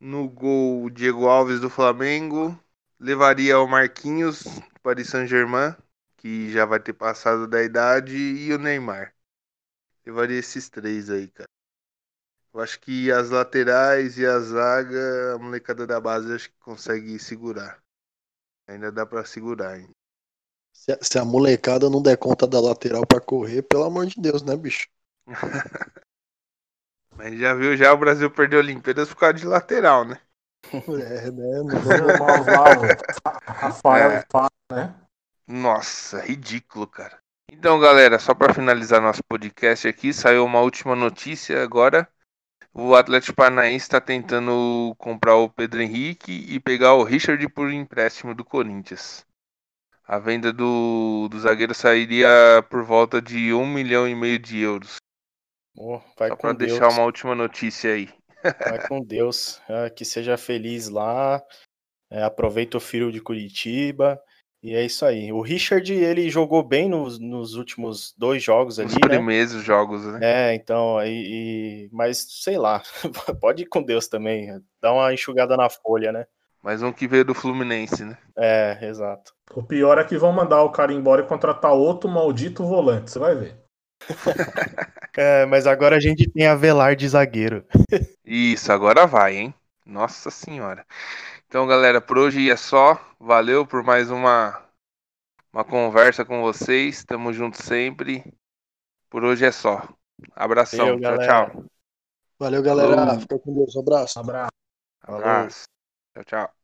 no 0.00 0.28
gol 0.28 0.90
Diego 0.90 1.26
Alves 1.28 1.60
do 1.60 1.70
Flamengo. 1.70 2.58
Levaria 2.98 3.58
o 3.60 3.66
Marquinhos, 3.66 4.44
Paris 4.82 5.08
Saint-Germain, 5.08 5.74
que 6.16 6.50
já 6.52 6.64
vai 6.66 6.80
ter 6.80 6.92
passado 6.92 7.46
da 7.48 7.62
idade, 7.62 8.14
e 8.16 8.52
o 8.52 8.58
Neymar. 8.58 9.14
Levaria 10.04 10.38
esses 10.38 10.68
três 10.68 11.10
aí, 11.10 11.28
cara. 11.28 11.48
Eu 12.52 12.60
acho 12.60 12.80
que 12.80 13.10
as 13.10 13.30
laterais 13.30 14.18
e 14.18 14.26
a 14.26 14.38
zaga, 14.40 15.34
a 15.34 15.38
molecada 15.38 15.86
da 15.86 16.00
base 16.00 16.32
acho 16.32 16.50
que 16.50 16.58
consegue 16.58 17.18
segurar. 17.18 17.82
Ainda 18.66 18.92
dá 18.92 19.06
para 19.06 19.24
segurar. 19.24 19.80
Se, 20.72 20.98
se, 21.00 21.18
a 21.18 21.24
molecada 21.24 21.88
não 21.88 22.02
der 22.02 22.16
conta 22.16 22.46
da 22.46 22.60
lateral 22.60 23.06
para 23.06 23.20
correr, 23.20 23.62
pelo 23.62 23.84
amor 23.84 24.06
de 24.06 24.20
Deus, 24.20 24.42
né, 24.42 24.56
bicho? 24.56 24.88
Mas 27.16 27.38
já 27.38 27.54
viu, 27.54 27.76
já 27.76 27.92
o 27.92 27.98
Brasil 27.98 28.30
perdeu 28.30 28.58
Olimpíadas 28.60 29.08
por 29.08 29.16
causa 29.16 29.34
de 29.34 29.46
lateral, 29.46 30.04
né? 30.04 30.18
É, 30.72 31.30
né? 31.30 31.62
Rafael 33.46 34.10
é. 34.10 34.24
né? 34.72 34.94
Nossa, 35.46 36.20
ridículo, 36.20 36.86
cara. 36.86 37.18
Então, 37.50 37.80
galera, 37.80 38.18
só 38.18 38.34
para 38.34 38.54
finalizar 38.54 39.00
nosso 39.00 39.22
podcast 39.24 39.88
aqui, 39.88 40.12
saiu 40.12 40.44
uma 40.44 40.60
última 40.60 40.94
notícia 40.94 41.62
agora. 41.62 42.08
O 42.72 42.94
Atlético 42.94 43.34
Paranaense 43.34 43.84
está 43.84 44.00
tentando 44.00 44.94
comprar 44.96 45.34
o 45.34 45.50
Pedro 45.50 45.82
Henrique 45.82 46.30
e 46.48 46.60
pegar 46.60 46.94
o 46.94 47.02
Richard 47.02 47.46
por 47.48 47.72
empréstimo 47.72 48.34
do 48.34 48.44
Corinthians. 48.44 49.26
A 50.06 50.18
venda 50.18 50.52
do, 50.52 51.28
do 51.28 51.40
zagueiro 51.40 51.74
sairia 51.74 52.28
por 52.70 52.84
volta 52.84 53.20
de 53.20 53.52
um 53.52 53.66
milhão 53.66 54.08
e 54.08 54.14
meio 54.14 54.38
de 54.38 54.60
euros. 54.60 54.96
Oh, 55.82 55.98
vai 56.18 56.28
Só 56.28 56.36
para 56.36 56.52
deixar 56.52 56.90
uma 56.90 57.04
última 57.04 57.34
notícia 57.34 57.94
aí. 57.94 58.10
Vai 58.42 58.86
com 58.86 59.00
Deus. 59.02 59.62
É, 59.66 59.88
que 59.88 60.04
seja 60.04 60.36
feliz 60.36 60.90
lá. 60.90 61.42
É, 62.10 62.22
aproveita 62.22 62.76
o 62.76 62.80
filho 62.80 63.10
de 63.10 63.18
Curitiba. 63.18 64.20
E 64.62 64.74
é 64.74 64.84
isso 64.84 65.06
aí. 65.06 65.32
O 65.32 65.40
Richard, 65.40 65.90
ele 65.90 66.28
jogou 66.28 66.62
bem 66.62 66.86
nos, 66.86 67.18
nos 67.18 67.54
últimos 67.54 68.14
dois 68.18 68.42
jogos 68.42 68.78
ali, 68.78 68.88
Os 68.88 68.94
né? 68.96 69.08
primeiros 69.08 69.54
né? 69.54 69.62
jogos, 69.62 70.04
né? 70.04 70.18
É, 70.22 70.54
então, 70.54 70.98
aí, 70.98 71.88
mas 71.90 72.26
sei 72.42 72.58
lá, 72.58 72.82
pode 73.40 73.62
ir 73.62 73.66
com 73.66 73.82
Deus 73.82 74.06
também. 74.06 74.60
Dá 74.82 74.92
uma 74.92 75.14
enxugada 75.14 75.56
na 75.56 75.70
folha, 75.70 76.12
né? 76.12 76.26
Mais 76.62 76.82
um 76.82 76.92
que 76.92 77.08
veio 77.08 77.24
do 77.24 77.32
Fluminense, 77.32 78.04
né? 78.04 78.18
É, 78.36 78.78
exato. 78.82 79.32
O 79.54 79.62
pior 79.62 79.96
é 79.96 80.04
que 80.04 80.18
vão 80.18 80.30
mandar 80.30 80.62
o 80.62 80.70
cara 80.70 80.92
embora 80.92 81.22
e 81.22 81.26
contratar 81.26 81.72
outro 81.72 82.10
maldito 82.10 82.66
volante, 82.66 83.10
você 83.10 83.18
vai 83.18 83.34
ver. 83.34 83.56
é, 85.16 85.46
mas 85.46 85.66
agora 85.66 85.96
a 85.96 86.00
gente 86.00 86.28
tem 86.30 86.46
a 86.46 86.54
Velar 86.54 86.94
de 86.96 87.08
zagueiro. 87.08 87.64
Isso, 88.24 88.72
agora 88.72 89.06
vai, 89.06 89.36
hein? 89.36 89.54
Nossa 89.84 90.30
senhora. 90.30 90.86
Então, 91.46 91.66
galera, 91.66 92.00
por 92.00 92.16
hoje 92.16 92.50
é 92.50 92.56
só. 92.56 93.00
Valeu 93.18 93.66
por 93.66 93.82
mais 93.82 94.10
uma, 94.10 94.62
uma 95.52 95.64
conversa 95.64 96.24
com 96.24 96.40
vocês. 96.42 97.04
Tamo 97.04 97.32
junto 97.32 97.60
sempre. 97.60 98.24
Por 99.08 99.24
hoje 99.24 99.44
é 99.44 99.50
só. 99.50 99.88
Abração. 100.36 100.98
Valeu, 100.98 101.00
tchau, 101.00 101.18
tchau. 101.18 101.64
Valeu, 102.38 102.62
galera. 102.62 103.18
Fica 103.18 103.38
com 103.38 103.52
Deus. 103.52 103.74
Um 103.74 103.80
abraço. 103.80 104.18
abraço. 104.20 104.50
Abraço. 105.02 105.64
Tchau, 106.14 106.24
tchau. 106.24 106.59